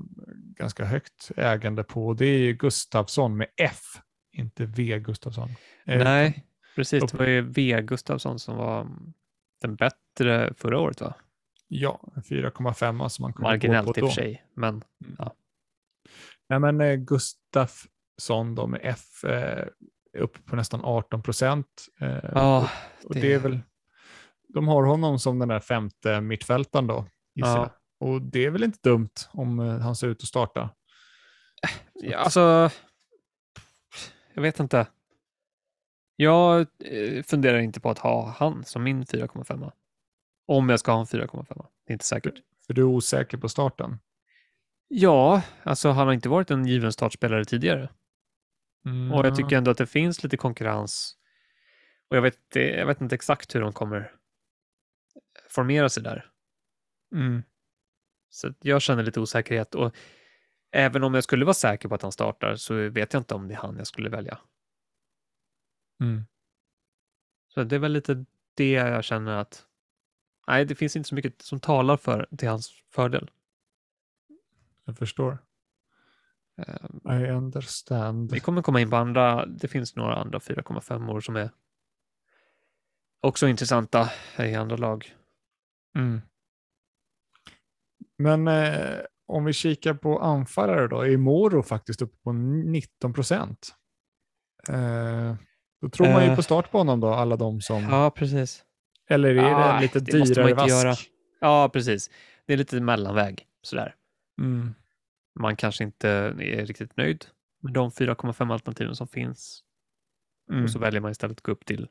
ganska 0.56 0.86
högt 0.86 1.32
ägande 1.38 1.84
på. 1.84 2.14
Det 2.14 2.26
är 2.26 2.38
ju 2.40 2.54
Gustafsson 2.54 3.38
med 3.38 3.48
F, 3.62 3.82
inte 4.32 4.66
V 4.66 5.00
Gustafsson. 5.00 5.50
Eh, 5.86 6.04
nej, 6.04 6.46
precis. 6.76 7.12
Det 7.12 7.18
var 7.18 7.26
ju 7.26 7.42
V. 7.42 7.82
Gustafsson 7.82 8.40
som 8.40 8.58
var 8.58 8.88
den 9.62 9.76
bättre 9.76 10.54
förra 10.58 10.80
året 10.80 11.02
va? 11.02 11.14
Ja, 11.68 12.02
en 12.16 12.22
4,5 12.24 13.08
som 13.10 13.24
man 13.24 13.34
kunde 13.34 13.48
gå 13.48 13.52
Marginellt 13.54 13.88
på 13.88 13.98
i 13.98 14.02
då. 14.02 14.06
och 14.08 14.14
för 14.14 14.22
sig, 14.22 14.46
men 14.54 14.84
Nej, 16.50 16.60
men 16.60 16.82
eh, 16.82 16.96
Gustafsson 16.96 18.56
då 18.56 18.68
med 18.68 18.80
F 18.84 19.24
eh, 19.24 19.32
är 20.14 20.20
uppe 20.20 20.40
på 20.42 20.56
nästan 20.56 20.82
18 20.84 21.24
procent. 21.24 21.86
Eh, 22.02 22.20
ja, 22.34 22.70
och 23.04 23.14
det- 23.14 23.22
det 23.22 23.34
är 23.34 23.40
väl, 23.40 23.60
de 24.48 24.68
har 24.68 24.84
honom 24.84 25.20
som 25.20 25.40
den 25.40 25.48
där 25.48 25.60
femte 25.60 26.22
mittfältaren 26.22 26.88
då, 26.88 27.06
Ja. 27.46 27.70
Och 28.00 28.22
det 28.22 28.46
är 28.46 28.50
väl 28.50 28.64
inte 28.64 28.90
dumt 28.90 29.10
om 29.32 29.60
eh, 29.60 29.80
han 29.80 29.96
ser 29.96 30.08
ut 30.08 30.22
att 30.22 30.28
starta. 30.28 30.70
Ja, 31.94 32.18
alltså, 32.18 32.70
jag 34.34 34.42
vet 34.42 34.60
inte. 34.60 34.88
Jag 36.16 36.68
eh, 36.84 37.24
funderar 37.24 37.60
inte 37.60 37.80
på 37.80 37.90
att 37.90 38.00
ha 38.00 38.36
han 38.38 38.66
som 38.66 38.84
min 38.84 39.04
4,5. 39.04 39.72
Om 40.48 40.70
jag 40.70 40.80
ska 40.80 40.92
ha 40.92 41.00
en 41.00 41.06
4,5. 41.06 41.66
Det 41.86 41.92
är 41.92 41.94
inte 41.94 42.06
säkert. 42.06 42.36
För 42.68 42.74
du 42.74 42.82
är 42.82 42.86
osäker 42.86 43.38
på 43.38 43.50
starten. 43.50 44.00
Ja, 44.88 45.42
alltså 45.64 45.90
han 45.90 46.08
har 46.08 46.14
inte 46.14 46.30
varit 46.30 46.52
en 46.52 46.66
given 46.68 46.94
startspelare 46.94 47.46
tidigare. 47.46 47.90
Mm, 48.86 49.12
Och 49.12 49.26
jag 49.26 49.36
tycker 49.36 49.58
ändå 49.58 49.72
att 49.72 49.78
det 49.78 49.88
finns 49.88 50.24
lite 50.24 50.38
konkurrens. 50.38 51.18
Och 52.10 52.18
jag 52.18 52.22
vet, 52.22 52.40
jag 52.54 52.86
vet 52.86 53.02
inte 53.02 53.16
exakt 53.16 53.56
hur 53.56 53.62
de 53.62 53.74
kommer 53.74 54.12
formera 55.50 55.90
sig 55.90 56.04
där. 56.04 56.32
Mm. 57.12 57.44
Så 58.30 58.54
jag 58.62 58.82
känner 58.82 59.04
lite 59.04 59.20
osäkerhet. 59.20 59.76
Och 59.76 59.96
även 60.72 61.04
om 61.04 61.14
jag 61.14 61.24
skulle 61.24 61.46
vara 61.46 61.54
säker 61.54 61.90
på 61.90 61.96
att 61.96 62.02
han 62.02 62.12
startar 62.12 62.56
så 62.56 62.90
vet 62.90 63.14
jag 63.14 63.20
inte 63.20 63.36
om 63.36 63.48
det 63.48 63.54
är 63.54 63.58
han 63.58 63.78
jag 63.78 63.88
skulle 63.88 64.10
välja. 64.10 64.40
Mm. 66.02 66.24
Så 67.48 67.64
det 67.64 67.76
är 67.76 67.80
väl 67.80 67.92
lite 67.92 68.26
det 68.54 68.72
jag 68.72 69.04
känner 69.04 69.32
att 69.32 69.66
nej, 70.48 70.66
det 70.66 70.76
finns 70.76 70.96
inte 70.96 71.10
så 71.10 71.16
mycket 71.16 71.42
som 71.42 71.60
talar 71.60 71.98
för 71.98 72.28
till 72.38 72.50
hans 72.50 72.70
fördel. 72.90 73.32
Jag 74.86 74.98
förstår. 74.98 75.38
Eh, 76.58 77.22
I 77.22 77.30
understand. 77.32 78.32
Vi 78.32 78.40
kommer 78.40 78.62
komma 78.62 78.82
in 78.82 78.90
på 78.90 78.96
andra, 78.96 79.46
det 79.46 79.68
finns 79.68 79.96
några 79.96 80.16
andra 80.16 80.40
4,5 80.40 81.12
år 81.12 81.22
som 81.22 81.36
är 81.36 81.50
också 83.22 83.48
intressanta 83.48 84.10
i 84.40 84.56
andra 84.56 84.78
lag. 84.78 85.16
Mm. 85.96 86.22
Men 88.18 88.48
eh, 88.48 88.98
om 89.28 89.46
vi 89.46 89.54
kikar 89.54 89.94
på 89.94 90.20
anfallare 90.20 90.88
då, 90.88 91.02
är 91.02 91.18
Moro 91.18 91.64
faktiskt 91.64 92.02
uppe 92.02 92.18
på 92.24 92.32
19 92.34 93.14
procent. 93.14 93.76
Eh, 94.70 95.36
då 95.82 95.90
tror 95.90 96.08
man 96.08 96.24
ju 96.24 96.30
Eh. 96.30 96.36
på 96.36 96.44
start 96.44 96.72
på 96.72 96.78
honom 96.78 97.00
då, 97.00 97.08
alla 97.10 97.36
de 97.36 97.62
som... 97.62 97.84
Ja, 97.84 98.12
precis. 98.12 98.64
Eller 99.10 99.30
är 99.30 99.34
det 99.36 99.42
Ja, 99.42 99.76
en 99.76 99.82
lite 99.82 100.00
det 100.00 100.12
dyrare 100.12 100.54
vask? 100.54 100.70
göra. 100.70 100.94
Ja, 101.42 101.70
precis. 101.74 102.10
Det 102.46 102.54
är 102.54 102.58
lite 102.58 102.82
mellanväg 102.82 103.46
sådär. 103.62 103.96
Mm. 104.42 104.74
Man 105.40 105.56
kanske 105.56 105.84
inte 105.84 106.10
är 106.10 106.66
riktigt 106.66 106.98
nöjd 106.98 107.26
med 107.64 107.74
de 107.74 107.90
4,5 107.92 108.54
alternativen 108.54 108.96
som 108.96 109.08
finns. 109.08 109.64
Mm. 110.52 110.64
Och 110.64 110.70
så 110.70 110.80
väljer 110.80 111.02
man 111.02 111.12
istället 111.12 111.38
att 111.38 111.44
gå 111.44 111.52
upp 111.52 111.66
till 111.66 111.88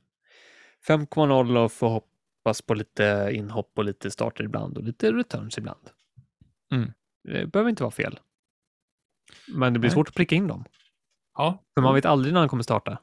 5,0 0.89 1.65
och 1.65 1.73
få 1.73 1.89
hoppas 1.89 2.63
på 2.63 2.75
lite 2.75 3.31
inhopp 3.33 3.73
och 3.77 3.85
lite 3.85 4.11
starter 4.11 4.45
ibland 4.45 4.79
och 4.79 4.85
lite 4.85 5.13
returns 5.13 5.59
ibland. 5.59 5.91
Mm. 6.75 6.93
Det 7.25 7.47
behöver 7.47 7.71
inte 7.71 7.83
vara 7.83 7.91
fel. 7.91 8.21
Men 9.49 9.73
det 9.73 9.79
blir 9.79 9.89
Nej. 9.91 9.95
svårt 9.95 10.09
att 10.09 10.15
pricka 10.15 10.35
in 10.35 10.47
dem. 10.47 10.65
Ja. 11.35 11.65
För 11.75 11.83
man 11.83 11.95
vet 11.95 12.05
aldrig 12.05 12.33
när 12.35 12.41
han 12.41 12.49
kommer 12.49 12.63
starta. 12.63 12.99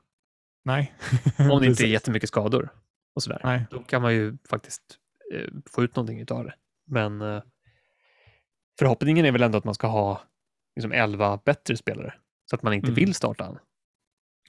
Nej. 0.65 0.93
Om 1.51 1.61
det 1.61 1.67
inte 1.67 1.83
är 1.83 1.87
jättemycket 1.87 2.29
skador 2.29 2.69
och 3.15 3.23
sådär. 3.23 3.41
Nej. 3.43 3.65
Då 3.71 3.83
kan 3.83 4.01
man 4.01 4.13
ju 4.13 4.37
faktiskt 4.49 4.97
eh, 5.33 5.49
få 5.69 5.83
ut 5.83 5.95
någonting 5.95 6.19
utav 6.19 6.43
det. 6.43 6.55
Men 6.85 7.21
eh, 7.21 7.43
förhoppningen 8.79 9.25
är 9.25 9.31
väl 9.31 9.43
ändå 9.43 9.57
att 9.57 9.63
man 9.63 9.73
ska 9.75 9.87
ha 9.87 10.21
liksom 10.75 10.91
11 10.91 11.39
bättre 11.45 11.77
spelare. 11.77 12.13
Så 12.45 12.55
att 12.55 12.63
man 12.63 12.73
inte 12.73 12.87
Mm. 12.87 12.95
vill 12.95 13.13
starta 13.13 13.43
han. 13.43 13.59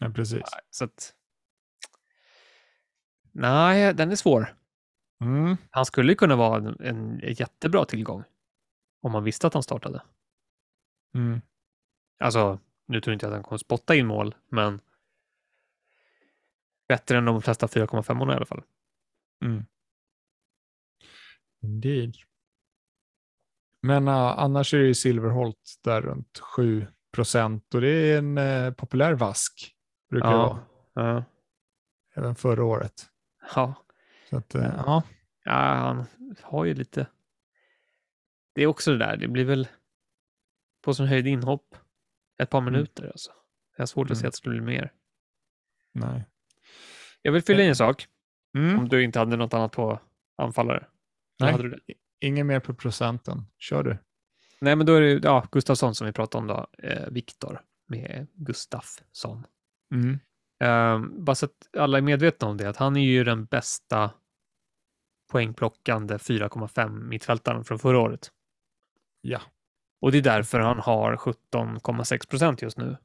Ja, 0.01 0.11
precis. 0.11 0.43
Så 0.71 0.85
att... 0.85 1.15
Nej, 3.33 3.95
den 3.95 4.11
är 4.11 4.17
svår. 4.17 4.55
Mm. 5.21 5.57
Han 5.71 5.85
skulle 5.87 6.12
ju 6.12 6.17
kunna 6.17 6.37
vara 6.37 6.57
en, 6.57 6.81
en 6.81 7.21
jättebra 7.35 7.85
tillgång. 7.85 8.25
Om 9.05 9.12
man 9.12 9.24
visste 9.24 9.46
att 9.46 9.55
han 9.55 9.62
startade. 9.62 10.02
Mm. 11.14 11.40
Alltså, 12.18 12.59
nu 12.86 13.00
tror 13.00 13.12
inte 13.12 13.26
jag 13.26 13.30
att 13.30 13.36
han 13.36 13.42
kommer 13.44 13.59
spotta 13.59 13.94
in 13.94 14.07
mål, 14.07 14.34
men 14.48 14.80
Bättre 16.88 17.18
än 17.18 17.24
de 17.24 17.42
flesta 17.42 17.66
4,5 17.66 18.32
i 18.32 18.36
alla 18.36 18.46
fall. 18.46 18.62
Mm. 19.44 19.64
Indeed. 21.62 22.14
Men 23.80 24.09
uh, 24.09 24.14
annars 24.14 24.74
är 24.74 24.78
det 24.78 24.86
ju 24.86 24.94
Silverholt 24.94 25.80
där 25.82 26.02
runt 26.02 26.38
7 26.38 26.86
procent 27.12 27.74
och 27.74 27.80
det 27.80 27.88
är 27.88 28.18
en 28.18 28.38
uh, 28.38 28.72
populär 28.72 29.12
vask. 29.12 29.74
Brukar 30.11 30.30
det 30.30 30.36
vara. 30.36 30.59
Ja. 30.94 31.24
Även 32.14 32.34
förra 32.34 32.64
året. 32.64 33.07
Ja. 33.55 33.74
Så 34.30 34.36
att, 34.36 34.55
uh, 34.55 34.62
Ja. 34.62 34.72
ja. 34.86 35.02
ja, 35.44 35.52
han 35.52 36.07
har 36.42 36.64
ju 36.64 36.74
lite... 36.74 37.07
Det 38.55 38.62
är 38.62 38.66
också 38.66 38.90
det 38.90 38.98
där, 38.98 39.16
det 39.16 39.28
blir 39.28 39.44
väl 39.44 39.68
på 40.84 40.94
sin 40.94 41.07
höjd 41.07 41.26
inhopp 41.26 41.76
ett 42.42 42.50
par 42.50 42.61
minuter. 42.61 43.07
Alltså. 43.07 43.30
Jag 43.76 43.82
har 43.82 43.86
svårt 43.86 44.11
att 44.11 44.16
se 44.16 44.22
Mm. 44.22 44.28
att 44.28 44.32
det 44.32 44.36
skulle 44.36 44.61
bli 44.62 44.74
mer. 44.74 44.92
Nej. 45.92 46.24
Jag 47.22 47.32
vill 47.32 47.42
fylla 47.42 47.62
i 47.62 47.68
en 47.68 47.76
sak, 47.76 48.07
Mm. 48.57 48.78
om 48.78 48.88
du 48.88 49.02
inte 49.05 49.18
hade 49.18 49.36
något 49.36 49.55
annat 49.55 49.72
på 49.72 50.00
anfallare. 50.36 50.86
Nej. 51.40 51.78
Ingen 52.20 52.46
mer 52.46 52.61
på 52.61 52.74
procenten. 52.74 53.42
Kör 53.59 53.82
du. 53.82 53.98
Nej, 54.61 54.76
men 54.76 54.86
då 54.86 54.94
är 54.94 55.00
det 55.00 55.12
ja, 55.22 55.48
Gustafsson 55.52 55.94
som 55.94 56.07
vi 56.07 56.12
pratade 56.12 56.40
om 56.42 56.46
då. 56.46 56.66
Eh, 56.88 57.09
Viktor 57.11 57.61
med 57.88 58.26
Gustafsson. 58.34 59.46
Mm. 59.94 60.18
Ehm, 60.61 61.24
bara 61.24 61.34
så 61.34 61.46
att 61.46 61.76
alla 61.78 61.98
är 61.98 62.02
medvetna 62.02 62.48
om 62.48 62.57
det, 62.57 62.68
att 62.68 62.76
han 62.76 62.96
är 62.96 63.00
ju 63.05 63.24
den 63.24 63.44
bästa 63.44 64.11
poängplockande 65.32 66.18
4,5 66.18 67.09
mittfältaren 67.09 67.64
från 67.64 67.78
förra 67.78 67.98
året. 67.98 68.30
Ja. 69.27 69.41
Och 70.01 70.12
det 70.12 70.18
är 70.18 70.22
därför 70.22 70.61
han 70.61 70.79
har 70.79 71.16
17,6 71.16 72.29
procent 72.29 72.62
just 72.62 72.79
nu. 72.79 72.97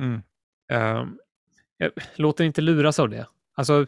Mm. 0.00 0.22
Ehm, 0.72 1.18
jag 1.76 1.92
låter 2.14 2.44
inte 2.44 2.60
luras 2.60 2.98
av 2.98 3.08
det. 3.08 3.26
Alltså, 3.54 3.86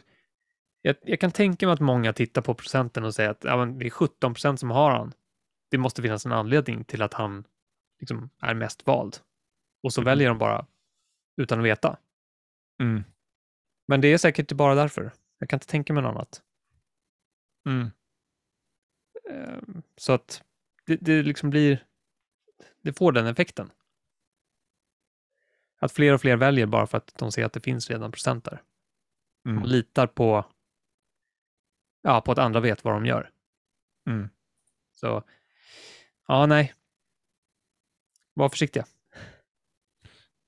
jag, 0.81 0.95
jag 1.01 1.19
kan 1.19 1.31
tänka 1.31 1.65
mig 1.65 1.73
att 1.73 1.79
många 1.79 2.13
tittar 2.13 2.41
på 2.41 2.53
procenten 2.53 3.03
och 3.03 3.15
säger 3.15 3.29
att 3.29 3.43
ja, 3.43 3.65
det 3.65 3.85
är 3.85 3.89
17 3.89 4.33
procent 4.33 4.59
som 4.59 4.69
har 4.71 4.91
han. 4.91 5.13
Det 5.71 5.77
måste 5.77 6.01
finnas 6.01 6.25
en 6.25 6.31
anledning 6.31 6.83
till 6.83 7.01
att 7.01 7.13
han 7.13 7.43
liksom 7.99 8.29
är 8.41 8.53
mest 8.53 8.87
vald. 8.87 9.17
Och 9.83 9.93
så 9.93 10.01
Mm. 10.01 10.05
väljer 10.11 10.29
de 10.29 10.37
bara 10.37 10.65
utan 11.37 11.59
att 11.59 11.65
veta. 11.65 11.97
Mm. 12.81 13.03
Men 13.87 14.01
det 14.01 14.07
är 14.07 14.17
säkert 14.17 14.51
bara 14.51 14.75
därför. 14.75 15.11
Jag 15.39 15.49
kan 15.49 15.57
inte 15.57 15.67
tänka 15.67 15.93
mig 15.93 16.03
något 16.03 16.09
annat. 16.15 16.41
Mm. 17.67 17.87
Ehm, 19.29 19.81
Så 19.97 20.13
att 20.13 20.43
det, 20.89 20.97
det 21.01 21.23
liksom 21.23 21.49
blir, 21.49 21.85
det 22.81 22.93
får 22.93 23.11
den 23.11 23.27
effekten. 23.27 23.71
Att 25.79 25.91
fler 25.91 26.13
och 26.13 26.21
fler 26.21 26.37
väljer 26.37 26.65
bara 26.65 26.87
för 26.87 26.97
att 26.97 27.15
de 27.17 27.31
ser 27.31 27.45
att 27.45 27.53
det 27.53 27.59
finns 27.59 27.89
redan 27.89 28.11
där. 28.25 28.61
Mm. 29.45 29.59
Man 29.59 29.69
litar 29.69 30.07
på, 30.07 30.45
ja, 32.01 32.21
på 32.21 32.31
att 32.31 32.37
andra 32.37 32.59
vet 32.59 32.83
vad 32.83 32.93
de 32.93 33.05
gör. 33.05 33.31
Mm. 34.07 34.29
Så, 34.91 35.23
ja, 36.27 36.45
nej. 36.45 36.73
Var 38.33 38.49
försiktiga. 38.49 38.85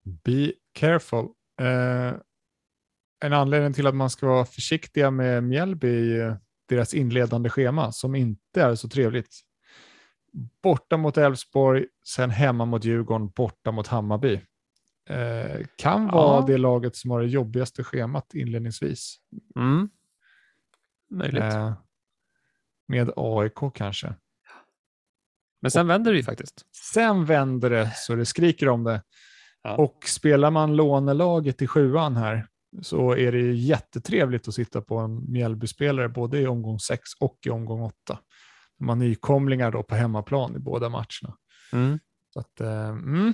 Be 0.03 0.53
careful. 0.73 1.25
Eh, 1.59 2.13
en 3.19 3.33
anledning 3.33 3.73
till 3.73 3.87
att 3.87 3.95
man 3.95 4.09
ska 4.09 4.27
vara 4.27 4.45
försiktiga 4.45 5.11
med 5.11 5.43
Mjällby 5.43 5.87
är 5.87 6.03
ju 6.03 6.35
deras 6.65 6.93
inledande 6.93 7.49
schema 7.49 7.91
som 7.91 8.15
inte 8.15 8.61
är 8.61 8.75
så 8.75 8.89
trevligt. 8.89 9.50
Borta 10.63 10.97
mot 10.97 11.17
Elfsborg, 11.17 11.85
sen 12.05 12.29
hemma 12.29 12.65
mot 12.65 12.83
Djurgården, 12.85 13.29
borta 13.29 13.71
mot 13.71 13.87
Hammarby. 13.87 14.33
Eh, 15.09 15.65
kan 15.75 16.07
vara 16.07 16.39
Ja. 16.39 16.45
det 16.47 16.57
laget 16.57 16.95
som 16.95 17.11
har 17.11 17.21
det 17.21 17.27
jobbigaste 17.27 17.83
schemat 17.83 18.33
inledningsvis. 18.33 19.15
Mm. 19.55 19.89
Möjligt. 21.09 21.43
Eh, 21.43 21.73
med 22.87 23.11
AIK 23.15 23.73
kanske. 23.73 24.15
Men 25.61 25.71
sen 25.71 25.87
vänder 25.87 26.11
det 26.11 26.17
ju 26.17 26.23
faktiskt. 26.23 26.65
Sen 26.93 27.25
vänder 27.25 27.69
det 27.69 27.91
så 27.95 28.15
det 28.15 28.25
skriker 28.25 28.69
om 28.69 28.83
det. 28.83 29.03
Ja. 29.63 29.75
Och 29.75 29.97
spelar 30.07 30.51
man 30.51 30.75
lånelaget 30.75 31.61
i 31.61 31.67
sjuan 31.67 32.15
här 32.15 32.47
så 32.81 33.15
är 33.15 33.31
det 33.31 33.37
ju 33.37 33.55
jättetrevligt 33.55 34.47
att 34.47 34.53
sitta 34.53 34.81
på 34.81 34.97
en 34.97 35.31
Mjällbyspelare 35.31 36.09
både 36.09 36.39
i 36.39 36.47
omgång 36.47 36.79
6 36.79 37.01
och 37.19 37.37
i 37.45 37.49
omgång 37.49 37.81
8. 37.81 38.19
De 38.81 38.89
har 38.89 38.95
nykomlingar 38.95 39.71
då 39.71 39.83
på 39.83 39.95
hemmaplan 39.95 40.55
i 40.55 40.59
båda 40.59 40.89
matcherna. 40.89 41.37
Mm. 41.73 41.99
Så 42.33 42.39
att, 42.39 42.61
eh, 42.61 42.89
mm. 42.89 43.33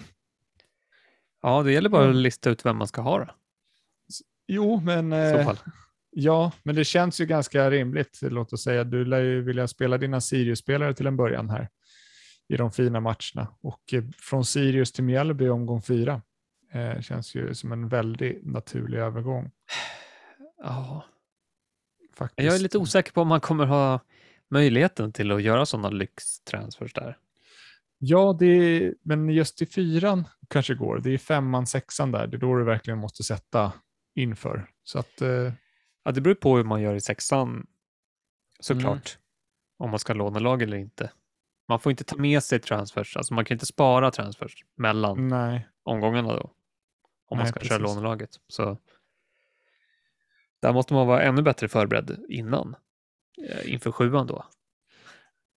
Ja, 1.41 1.63
det 1.63 1.71
gäller 1.71 1.89
bara 1.89 2.09
att 2.09 2.15
lista 2.15 2.49
ut 2.49 2.65
vem 2.65 2.77
man 2.77 2.87
ska 2.87 3.01
ha 3.01 3.19
då. 3.19 3.27
Jo, 4.47 4.81
men, 4.83 5.13
eh, 5.13 5.53
ja, 6.09 6.51
men 6.63 6.75
det 6.75 6.83
känns 6.83 7.21
ju 7.21 7.25
ganska 7.25 7.71
rimligt. 7.71 8.19
Låt 8.21 8.53
oss 8.53 8.63
säga, 8.63 8.83
du 8.83 9.05
lär 9.05 9.19
ju 9.19 9.41
vilja 9.41 9.67
spela 9.67 9.97
dina 9.97 10.21
Sirius-spelare 10.21 10.93
till 10.93 11.07
en 11.07 11.17
början 11.17 11.49
här 11.49 11.69
i 12.47 12.57
de 12.57 12.71
fina 12.71 12.99
matcherna. 12.99 13.47
Och 13.61 13.93
eh, 13.93 14.03
från 14.17 14.45
Sirius 14.45 14.91
till 14.91 15.03
Mjällby 15.03 15.45
i 15.45 15.49
omgång 15.49 15.81
4 15.81 16.21
eh, 16.71 17.01
känns 17.01 17.35
ju 17.35 17.53
som 17.55 17.71
en 17.71 17.87
väldigt 17.87 18.45
naturlig 18.45 18.97
övergång. 18.97 19.51
Ja. 20.63 21.05
Faktiskt. 22.13 22.45
Jag 22.45 22.55
är 22.55 22.59
lite 22.59 22.77
osäker 22.77 23.11
på 23.11 23.21
om 23.21 23.27
man 23.27 23.41
kommer 23.41 23.65
ha 23.65 23.99
möjligheten 24.49 25.13
till 25.13 25.31
att 25.31 25.41
göra 25.41 25.65
sådana 25.65 25.89
lyxtransfers 25.89 26.93
där. 26.93 27.17
Ja, 27.97 28.37
det 28.39 28.45
är, 28.45 28.95
men 29.01 29.29
just 29.29 29.61
i 29.61 29.65
fyran 29.65 30.27
kanske 30.47 30.75
går. 30.75 30.99
Det 30.99 31.13
är 31.13 31.17
femman, 31.17 31.67
sexan 31.67 32.11
där. 32.11 32.27
Det 32.27 32.37
är 32.37 32.39
då 32.39 32.55
du 32.55 32.63
verkligen 32.63 32.99
måste 32.99 33.23
sätta 33.23 33.73
inför. 34.15 34.69
Så 34.83 34.99
att, 34.99 35.21
eh, 35.21 35.53
Ja, 36.07 36.11
det 36.11 36.21
beror 36.21 36.35
på 36.35 36.57
hur 36.57 36.63
man 36.63 36.81
gör 36.81 36.95
i 36.95 37.01
sexan 37.01 37.67
såklart. 38.59 39.17
Om 39.77 39.89
man 39.89 39.99
ska 39.99 40.13
låna 40.13 40.39
lag 40.39 40.61
eller 40.61 40.77
inte. 40.77 41.11
Man 41.67 41.79
får 41.79 41.89
inte 41.91 42.03
ta 42.03 42.15
med 42.15 42.43
sig 42.43 42.59
transfers, 42.59 43.17
alltså 43.17 43.33
man 43.33 43.45
kan 43.45 43.55
inte 43.55 43.65
spara 43.65 44.11
transfers 44.11 44.65
mellan 44.75 45.27
nej. 45.27 45.67
omgångarna 45.83 46.35
då. 46.35 46.51
Om 47.25 47.37
man 47.37 47.37
Nej, 47.37 47.47
ska 47.47 47.59
köra 47.59 47.79
precis. 47.79 47.95
lånelaget. 47.95 48.29
Så 48.47 48.77
där 50.59 50.73
måste 50.73 50.93
man 50.93 51.07
vara 51.07 51.23
ännu 51.23 51.41
bättre 51.41 51.67
förberedd 51.67 52.25
innan. 52.29 52.75
Eh, 53.49 53.73
Inför 53.73 53.91
sjuan 53.91 54.27
då. 54.27 54.45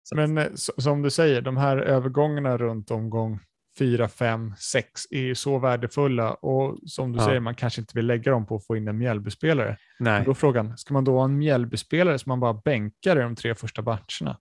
Så 0.03 0.16
Men 0.16 0.39
eh, 0.39 0.49
som 0.55 1.03
du 1.03 1.11
säger, 1.11 1.43
de 1.43 1.57
här 1.57 1.76
övergångarna 1.76 2.57
runt 2.59 2.91
omgång 2.91 3.41
4, 3.78 4.09
5, 4.09 4.55
6 4.59 5.03
är 5.11 5.21
ju 5.21 5.34
så 5.34 5.59
värdefulla 5.59 6.34
och 6.34 6.79
som 6.87 7.13
du 7.13 7.18
Ja. 7.18 7.25
säger, 7.26 7.41
man 7.41 7.55
kanske 7.55 7.80
inte 7.80 7.92
vill 7.96 8.07
lägga 8.07 8.30
dem 8.33 8.46
på 8.46 8.57
att 8.57 8.67
få 8.67 8.76
in 8.76 8.88
en 8.88 8.99
Mjällbyspelare. 8.99 9.76
Nej, 9.99 10.25
Då 10.25 10.34
frågan, 10.34 10.79
ska 10.79 10.95
man 10.95 11.05
då 11.05 11.17
ha 11.18 11.25
en 11.25 11.38
Mjällbyspelare 11.38 12.18
som 12.18 12.30
man 12.30 12.41
bara 12.41 12.55
bänkar 12.55 13.17
i 13.18 13.22
de 13.22 13.37
tre 13.37 13.55
första 13.55 13.83
matcherna? 13.83 14.38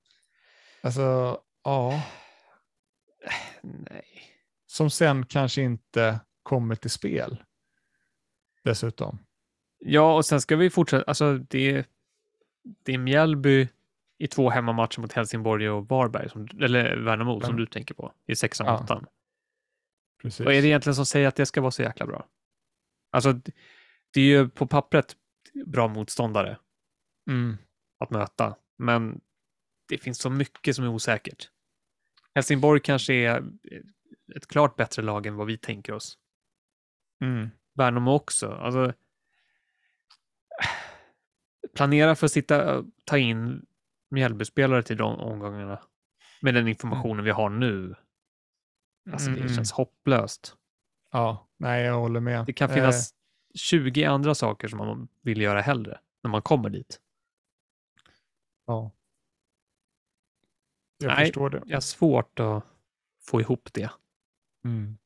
Alltså, 0.83 1.37
ja, 1.63 2.03
nej. 3.63 4.05
som 4.67 4.89
sen 4.89 5.25
kanske 5.25 5.61
inte 5.61 6.19
kommer 6.43 6.75
till 6.75 6.89
spel. 6.89 7.43
Dessutom. 8.63 9.19
Ja, 9.79 10.15
och 10.15 10.25
sen 10.25 10.41
ska 10.41 10.55
vi 10.55 10.69
fortsätta. 10.69 11.03
Alltså, 11.07 11.37
det, 11.37 11.85
det 12.63 12.93
är 12.93 12.97
Mjällby 12.97 13.67
i 14.17 14.27
två 14.27 14.49
hemmamatcher 14.49 14.99
mot 15.01 15.13
Helsingborg 15.13 15.69
och 15.69 15.87
Varberg, 15.89 16.29
som, 16.29 16.47
eller 16.59 16.97
Värnamo, 16.97 17.41
som 17.41 17.49
Ja. 17.53 17.57
du 17.57 17.65
tänker 17.65 17.95
på, 17.95 18.13
i 18.25 18.35
sexan 18.35 18.67
Ja, 18.67 18.73
och 18.77 18.83
åttan. 18.83 19.05
Precis. 20.21 20.45
Vad 20.45 20.53
är 20.55 20.61
det 20.61 20.67
egentligen 20.67 20.95
som 20.95 21.05
säger 21.05 21.27
att 21.27 21.35
det 21.35 21.45
ska 21.45 21.61
vara 21.61 21.71
så 21.71 21.81
jäkla 21.81 22.05
bra? 22.05 22.27
Alltså, 23.11 23.33
det- 23.33 23.51
det 24.13 24.21
är 24.21 24.25
ju 24.25 24.49
på 24.49 24.67
pappret 24.67 25.15
bra 25.65 25.87
motståndare 25.87 26.57
Mm. 27.29 27.57
att 27.99 28.09
möta, 28.09 28.55
men 28.77 29.21
det 29.87 29.97
finns 29.97 30.19
så 30.19 30.29
mycket 30.29 30.75
som 30.75 30.85
är 30.85 30.89
osäkert. 30.89 31.49
Helsingborg 32.35 32.81
kanske 32.81 33.13
är 33.13 33.43
ett 34.35 34.47
klart 34.47 34.75
bättre 34.75 35.01
lag 35.01 35.25
än 35.25 35.35
vad 35.35 35.47
vi 35.47 35.57
tänker 35.57 35.93
oss. 35.93 36.17
Mm. 37.23 37.49
Värnamo 37.73 38.11
också. 38.13 38.51
Alltså, 38.51 38.93
planera 41.75 42.15
för 42.15 42.25
att 42.25 42.31
sitta 42.31 42.83
ta 43.05 43.17
in 43.17 43.65
Mjällbyspelare 44.11 44.83
till 44.83 44.97
de 44.97 45.19
omgångarna 45.19 45.79
med 46.41 46.53
den 46.53 46.67
informationen 46.67 47.23
vi 47.25 47.31
har 47.31 47.49
nu. 47.49 47.95
Alltså 49.11 49.29
det 49.29 49.39
Mm. 49.39 49.55
känns 49.55 49.71
hopplöst. 49.71 50.55
Ja, 51.11 51.49
nej, 51.57 51.83
jag 51.85 51.99
håller 51.99 52.19
med. 52.19 52.45
Det 52.45 52.53
kan 52.53 52.69
Eh, 52.69 52.75
finnas 52.75 53.13
20 53.55 54.03
andra 54.05 54.35
saker 54.35 54.67
som 54.67 54.77
man 54.77 55.07
vill 55.21 55.41
göra 55.41 55.61
hellre 55.61 55.99
när 56.23 56.31
man 56.31 56.41
kommer 56.41 56.69
dit. 56.69 56.99
ja. 58.65 58.91
Jag 60.97 61.07
Nej. 61.07 61.25
förstår 61.25 61.49
det. 61.49 61.63
Jag 61.65 61.75
har 61.75 61.81
svårt 61.81 62.39
att 62.39 62.63
få 63.21 63.41
ihop 63.41 63.69
det. 63.73 63.91
Mm. 64.65 64.97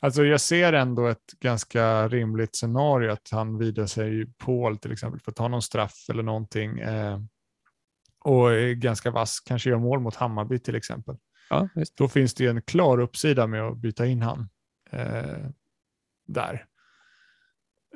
Alltså 0.00 0.24
jag 0.24 0.40
ser 0.40 0.72
ändå 0.72 1.06
ett 1.06 1.32
ganska 1.40 2.08
rimligt 2.08 2.56
scenario 2.56 3.10
att 3.10 3.28
han 3.30 3.58
vidar 3.58 3.86
sig 3.86 4.26
Paul 4.26 4.78
till 4.78 4.92
exempel 4.92 5.20
för 5.20 5.30
att 5.30 5.36
ta 5.36 5.48
någon 5.48 5.62
straff 5.62 6.06
eller 6.10 6.22
någonting. 6.22 6.78
Eh, 6.78 7.20
och 8.20 8.52
är 8.52 8.74
ganska 8.74 9.10
vass, 9.10 9.40
kanske 9.40 9.70
gör 9.70 9.78
mål 9.78 10.00
mot 10.00 10.16
Hammarby 10.16 10.58
till 10.58 10.74
exempel. 10.74 11.16
Ja. 11.50 11.68
Då 11.94 12.08
finns 12.08 12.34
det 12.34 12.44
ju 12.44 12.50
en 12.50 12.62
klar 12.62 13.00
uppsida 13.00 13.46
med 13.46 13.62
att 13.62 13.76
byta 13.76 14.06
in 14.06 14.22
han 14.22 14.48
eh, 14.90 15.48
där. 16.26 16.66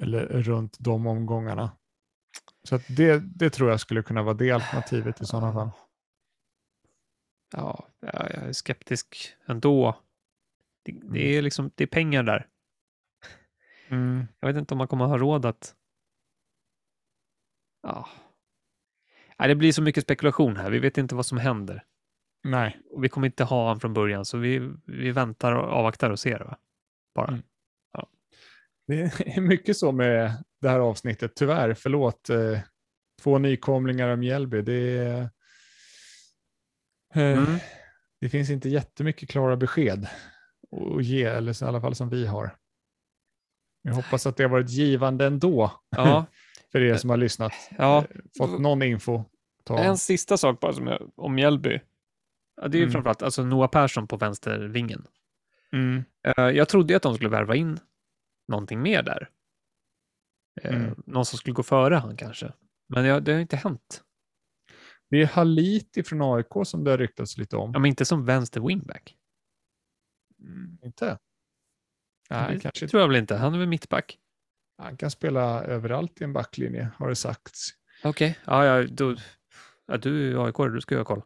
eller 0.00 0.26
runt 0.26 0.76
de 0.80 1.06
omgångarna. 1.06 1.70
Så 2.64 2.80
det, 2.88 3.18
det 3.18 3.50
tror 3.50 3.70
jag 3.70 3.80
skulle 3.80 4.02
kunna 4.02 4.22
vara 4.22 4.34
det 4.34 4.50
alternativet 4.50 5.20
i 5.20 5.26
sådana 5.26 5.52
fall. 5.52 5.70
Ja, 7.52 7.88
jag 8.00 8.30
är 8.30 8.52
skeptisk 8.52 9.34
ändå. 9.46 9.96
Det, 10.82 10.92
det, 11.02 11.36
är 11.36 11.42
liksom, 11.42 11.70
det 11.74 11.84
är 11.84 11.88
pengar 11.88 12.22
där. 12.22 12.48
Mm. 13.88 14.26
Jag 14.40 14.48
vet 14.48 14.56
inte 14.56 14.74
om 14.74 14.78
man 14.78 14.88
kommer 14.88 15.04
ha 15.04 15.18
råd 15.18 15.46
att... 15.46 15.74
Ja. 17.82 18.08
Nej, 19.38 19.48
det 19.48 19.54
blir 19.54 19.72
så 19.72 19.82
mycket 19.82 20.04
spekulation 20.04 20.56
här. 20.56 20.70
Vi 20.70 20.78
vet 20.78 20.98
inte 20.98 21.14
vad 21.14 21.26
som 21.26 21.38
händer. 21.38 21.84
Nej. 22.44 22.80
Och 22.90 23.04
vi 23.04 23.08
kommer 23.08 23.26
inte 23.26 23.44
ha 23.44 23.62
honom 23.62 23.80
från 23.80 23.94
början, 23.94 24.24
så 24.24 24.38
vi, 24.38 24.72
vi 24.86 25.10
väntar 25.10 25.52
och 25.52 25.72
avvaktar 25.72 26.10
och 26.10 26.18
ser. 26.18 26.38
Va? 26.38 26.56
Bara. 27.14 27.28
Mm. 27.28 27.42
Det 28.86 29.02
är 29.36 29.40
mycket 29.40 29.76
så 29.76 29.92
med 29.92 30.44
det 30.60 30.68
här 30.68 30.78
avsnittet, 30.78 31.36
tyvärr. 31.36 31.74
Förlåt. 31.74 32.30
Eh, 32.30 32.58
två 33.22 33.38
nykomlingar 33.38 34.08
om 34.08 34.20
Mjällby. 34.20 34.62
Det, 34.62 34.98
är, 34.98 35.20
eh, 35.20 35.28
Mm. 37.38 37.58
det 38.20 38.28
finns 38.28 38.50
inte 38.50 38.68
jättemycket 38.68 39.30
klara 39.30 39.56
besked 39.56 40.08
att 40.72 41.04
ge, 41.04 41.22
eller 41.24 41.62
i 41.62 41.66
alla 41.66 41.80
fall 41.80 41.94
som 41.94 42.08
vi 42.08 42.26
har. 42.26 42.56
Jag 43.82 43.94
hoppas 43.94 44.26
att 44.26 44.36
det 44.36 44.42
har 44.44 44.50
varit 44.50 44.70
givande 44.70 45.26
ändå 45.26 45.80
Ja, 45.96 46.26
för 46.72 46.80
er 46.80 46.96
som 46.96 47.10
har 47.10 47.16
lyssnat. 47.16 47.52
ja. 47.78 47.98
Eh, 47.98 48.04
Fått 48.38 48.60
någon 48.60 48.82
info. 48.82 49.24
Ta. 49.64 49.78
En 49.78 49.98
sista 49.98 50.36
sak 50.36 50.60
bara 50.60 50.72
som 50.72 50.86
jag, 50.86 51.10
om 51.16 51.34
Mjällby. 51.34 51.80
Ja, 52.60 52.68
det 52.68 52.78
är 52.78 52.82
Mm. 52.82 52.92
framförallt 52.92 53.22
alltså 53.22 53.44
Noah 53.44 53.70
Persson 53.70 54.08
på 54.08 54.16
vänstervingen. 54.16 55.06
Mm. 55.72 56.04
Eh, 56.26 56.44
jag 56.44 56.68
trodde 56.68 56.96
att 56.96 57.02
de 57.02 57.14
skulle 57.14 57.30
värva 57.30 57.56
in 57.56 57.78
någonting 58.48 58.82
mer 58.82 59.02
där. 59.02 59.28
Eh, 60.62 60.74
Mm. 60.74 61.02
Någon 61.06 61.24
som 61.24 61.38
skulle 61.38 61.54
gå 61.54 61.62
före 61.62 61.94
han 61.94 62.16
kanske. 62.16 62.52
Men 62.88 63.04
ja, 63.04 63.20
det 63.20 63.32
har 63.32 63.40
inte 63.40 63.56
hänt. 63.56 64.02
Det 65.10 65.22
är 65.22 65.26
Haliti 65.26 66.02
från 66.02 66.22
AIK 66.36 66.52
som 66.66 66.84
det 66.84 66.90
har 66.90 66.98
ryktats 66.98 67.38
lite 67.38 67.56
om. 67.56 67.70
Ja, 67.74 67.78
men 67.78 67.88
inte 67.88 68.04
som 68.04 68.24
vänster 68.24 68.60
wingback. 68.60 69.16
Mm, 70.42 70.78
inte? 70.82 71.18
Nej, 72.30 72.54
det 72.54 72.60
kanske 72.60 72.88
tror 72.88 73.00
jag 73.00 73.08
väl 73.08 73.16
inte. 73.16 73.36
Han 73.36 73.54
är 73.54 73.58
väl 73.58 73.68
mittback. 73.68 74.18
Han 74.78 74.96
kan 74.96 75.10
spela 75.10 75.64
överallt 75.64 76.20
i 76.20 76.24
en 76.24 76.32
backlinje, 76.32 76.88
har 76.96 77.08
det 77.08 77.16
sagts. 77.16 77.68
Okej, 78.04 78.38
ja, 78.44 78.64
ja, 78.64 78.86
då, 78.90 79.16
ja, 79.86 79.96
du 79.96 80.32
är 80.32 80.46
AIK, 80.46 80.56
du 80.74 80.80
ska 80.80 80.94
ju 80.94 80.98
ha 80.98 81.04
koll. 81.04 81.22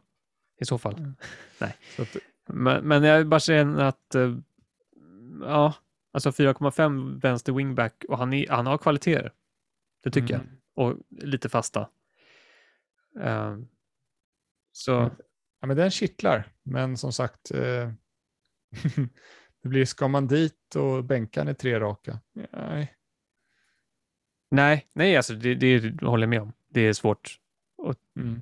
I 0.59 0.65
så 0.65 0.77
fall. 0.77 0.97
Mm. 0.97 1.15
Så 1.95 2.01
att, 2.01 2.17
Men, 2.47 2.87
men 2.87 3.03
jag 3.03 3.27
bara 3.27 3.39
säger 3.39 3.79
att, 3.79 4.15
eh, 4.15 4.37
ja, 5.41 5.73
alltså 6.11 6.29
4,5 6.29 7.21
vänster 7.21 7.53
wingback 7.53 8.05
och 8.09 8.17
han, 8.17 8.33
är, 8.33 8.49
han 8.49 8.67
har 8.67 8.77
kvaliteter. 8.77 9.33
Det 10.03 10.11
tycker 10.11 10.35
Mm. 10.35 10.47
jag. 10.75 10.85
Och 10.85 10.97
lite 11.09 11.49
fasta. 11.49 11.89
Eh, 13.19 13.57
så, 14.71 14.91
ja, 15.59 15.67
men 15.67 15.77
den 15.77 15.91
kittlar, 15.91 16.51
men 16.63 16.97
som 16.97 17.13
sagt, 17.13 17.51
eh, 17.51 17.91
det 19.63 19.69
blir, 19.69 19.85
ska 19.85 20.07
man 20.07 20.27
dit 20.27 20.75
och 20.75 21.03
bänka 21.03 21.39
han 21.39 21.49
i 21.49 21.55
tre 21.55 21.79
raka? 21.79 22.19
Nej. 22.51 22.95
nej, 24.51 24.87
nej, 24.93 25.17
alltså 25.17 25.33
det, 25.33 25.55
det 25.55 26.01
håller 26.01 26.23
jag 26.23 26.29
med 26.29 26.41
om. 26.41 26.53
Det 26.69 26.81
är 26.81 26.93
svårt. 26.93 27.39
Mm. 28.19 28.41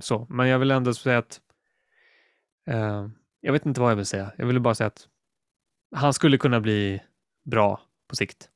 Så, 0.00 0.26
men 0.30 0.48
jag 0.48 0.58
vill 0.58 0.70
ändå 0.70 0.94
säga 0.94 1.18
att, 1.18 1.40
eh, 2.66 3.08
jag 3.40 3.52
vet 3.52 3.66
inte 3.66 3.80
vad 3.80 3.90
jag 3.90 3.96
vill 3.96 4.06
säga. 4.06 4.32
Jag 4.38 4.46
ville 4.46 4.60
bara 4.60 4.74
säga 4.74 4.86
att 4.86 5.08
han 5.96 6.14
skulle 6.14 6.38
kunna 6.38 6.60
bli 6.60 7.02
bra 7.44 7.80
på 8.08 8.16
sikt. 8.16 8.50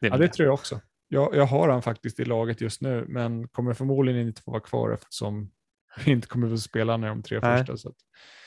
Det 0.00 0.06
är 0.06 0.10
Ja, 0.10 0.16
det 0.16 0.26
det. 0.26 0.32
tror 0.32 0.46
jag 0.46 0.54
också. 0.54 0.80
Jag, 1.08 1.34
jag 1.36 1.46
har 1.46 1.68
han 1.68 1.82
faktiskt 1.82 2.20
i 2.20 2.24
laget 2.24 2.60
just 2.60 2.80
nu, 2.80 3.04
men 3.08 3.48
kommer 3.48 3.74
förmodligen 3.74 4.26
inte 4.26 4.42
få 4.42 4.50
vara 4.50 4.60
kvar 4.60 4.90
eftersom 4.92 5.50
inte 6.06 6.26
kommer 6.28 6.48
få 6.48 6.58
spela 6.58 6.96
när 6.96 7.08
de 7.08 7.22
tre 7.22 7.40
Nej. 7.42 7.58
första. 7.58 7.76
Så 7.76 7.88
att, 7.88 7.96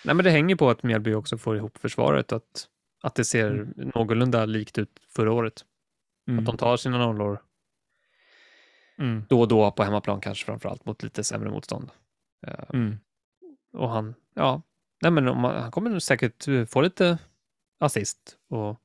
Nej, 0.05 0.15
men 0.15 0.25
det 0.25 0.31
hänger 0.31 0.55
på 0.55 0.69
att 0.69 0.83
Mjällby 0.83 1.13
också 1.13 1.37
får 1.37 1.57
ihop 1.57 1.77
försvaret 1.77 2.31
att, 2.31 2.67
att 3.03 3.15
det 3.15 3.25
ser 3.25 3.51
Mm. 3.51 3.91
någorlunda 3.95 4.45
likt 4.45 4.77
ut 4.77 4.99
förra 5.07 5.31
året. 5.31 5.65
mm. 6.27 6.39
Att 6.39 6.45
de 6.45 6.57
tar 6.57 6.77
sina 6.77 6.97
nollor 6.97 7.41
Mm. 8.97 9.25
då 9.29 9.41
och 9.41 9.47
då 9.47 9.71
på 9.71 9.83
hemmaplan 9.83 10.21
kanske 10.21 10.45
framförallt 10.45 10.85
mot 10.85 11.03
lite 11.03 11.23
sämre 11.23 11.49
motstånd. 11.49 11.91
Eh, 12.47 12.63
Mm. 12.73 12.97
och 13.73 13.89
han, 13.89 14.15
ja, 14.33 14.61
nej 15.01 15.11
men 15.11 15.27
om 15.27 15.43
han, 15.43 15.71
kommer 15.71 15.99
säkert 15.99 16.47
eh, 16.47 16.65
få 16.65 16.81
lite 16.81 17.17
assist 17.79 18.37
och 18.49 18.81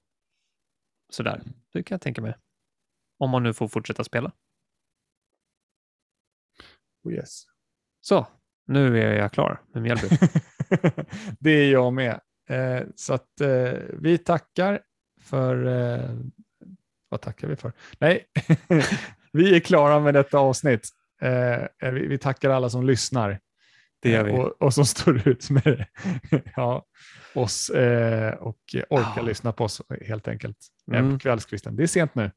sådär. 1.10 1.42
Det 1.72 1.82
kan 1.82 1.94
jag 1.94 2.00
tänka 2.02 2.22
mig. 2.22 2.34
Om 3.18 3.30
man 3.30 3.42
nu 3.42 3.54
får 3.54 3.68
fortsätta 3.68 4.04
spela. 4.04 4.32
Oh, 7.04 7.12
yes. 7.12 7.44
Så, 8.00 8.26
nu 8.66 9.00
är 9.02 9.14
jag 9.14 9.32
klar 9.32 9.60
med 9.72 9.82
Mjällby. 9.82 10.08
det 11.38 11.50
är 11.50 11.72
jag 11.72 11.92
med. 11.92 12.20
Eh, 12.48 12.82
så 12.96 13.14
att 13.14 13.40
eh, 13.40 13.72
vi 14.00 14.18
tackar 14.18 14.80
för... 15.20 15.66
Eh, 15.66 16.10
vad 17.08 17.20
tackar 17.20 17.48
vi 17.48 17.56
för? 17.56 17.72
Nej, 17.98 18.24
vi 19.32 19.56
är 19.56 19.60
klara 19.60 20.00
med 20.00 20.14
detta 20.14 20.38
avsnitt. 20.38 20.88
Eh, 21.22 21.90
vi, 21.92 22.06
vi 22.06 22.18
tackar 22.18 22.50
alla 22.50 22.70
som 22.70 22.86
lyssnar. 22.86 23.40
Det 24.00 24.10
gör 24.10 24.24
vi. 24.24 24.30
Eh, 24.32 24.38
Och, 24.38 24.62
och 24.62 24.74
som 24.74 24.86
står 24.86 25.28
ut 25.28 25.50
med 25.50 25.86
ja, 26.56 26.84
oss 27.34 27.70
eh, 27.70 28.34
och 28.34 28.58
orkar 28.90 29.12
Ja. 29.16 29.22
lyssna 29.22 29.52
på 29.52 29.64
oss 29.64 29.82
helt 30.06 30.28
enkelt. 30.28 30.56
Mm. 30.92 31.12
på 31.12 31.18
kvällskvisten. 31.18 31.76
Det 31.76 31.82
är 31.82 31.86
sent 31.86 32.14
nu 32.14 32.30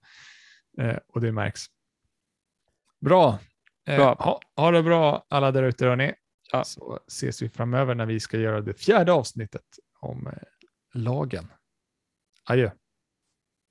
eh, 0.81 0.97
och 1.14 1.22
det 1.22 1.31
märks. 1.31 1.65
Bra. 3.01 3.39
Eh, 3.88 3.95
Bra. 3.97 4.15
Ha, 4.19 4.39
ha 4.56 4.72
det 4.72 4.84
bra 4.84 5.26
alla 5.30 5.51
där 5.51 5.64
ute 5.64 5.85
hörni. 5.85 6.14
Ja. 6.52 6.64
Så 6.64 7.00
ses 7.08 7.42
vi 7.42 7.50
framöver 7.50 7.96
när 7.96 8.06
vi 8.06 8.20
ska 8.20 8.38
göra 8.38 8.62
det 8.62 8.74
fjärde 8.74 9.12
avsnittet 9.12 9.66
om 10.00 10.28
eh, 10.28 10.34
lagen. 10.94 11.48
Adjö. 12.44 12.72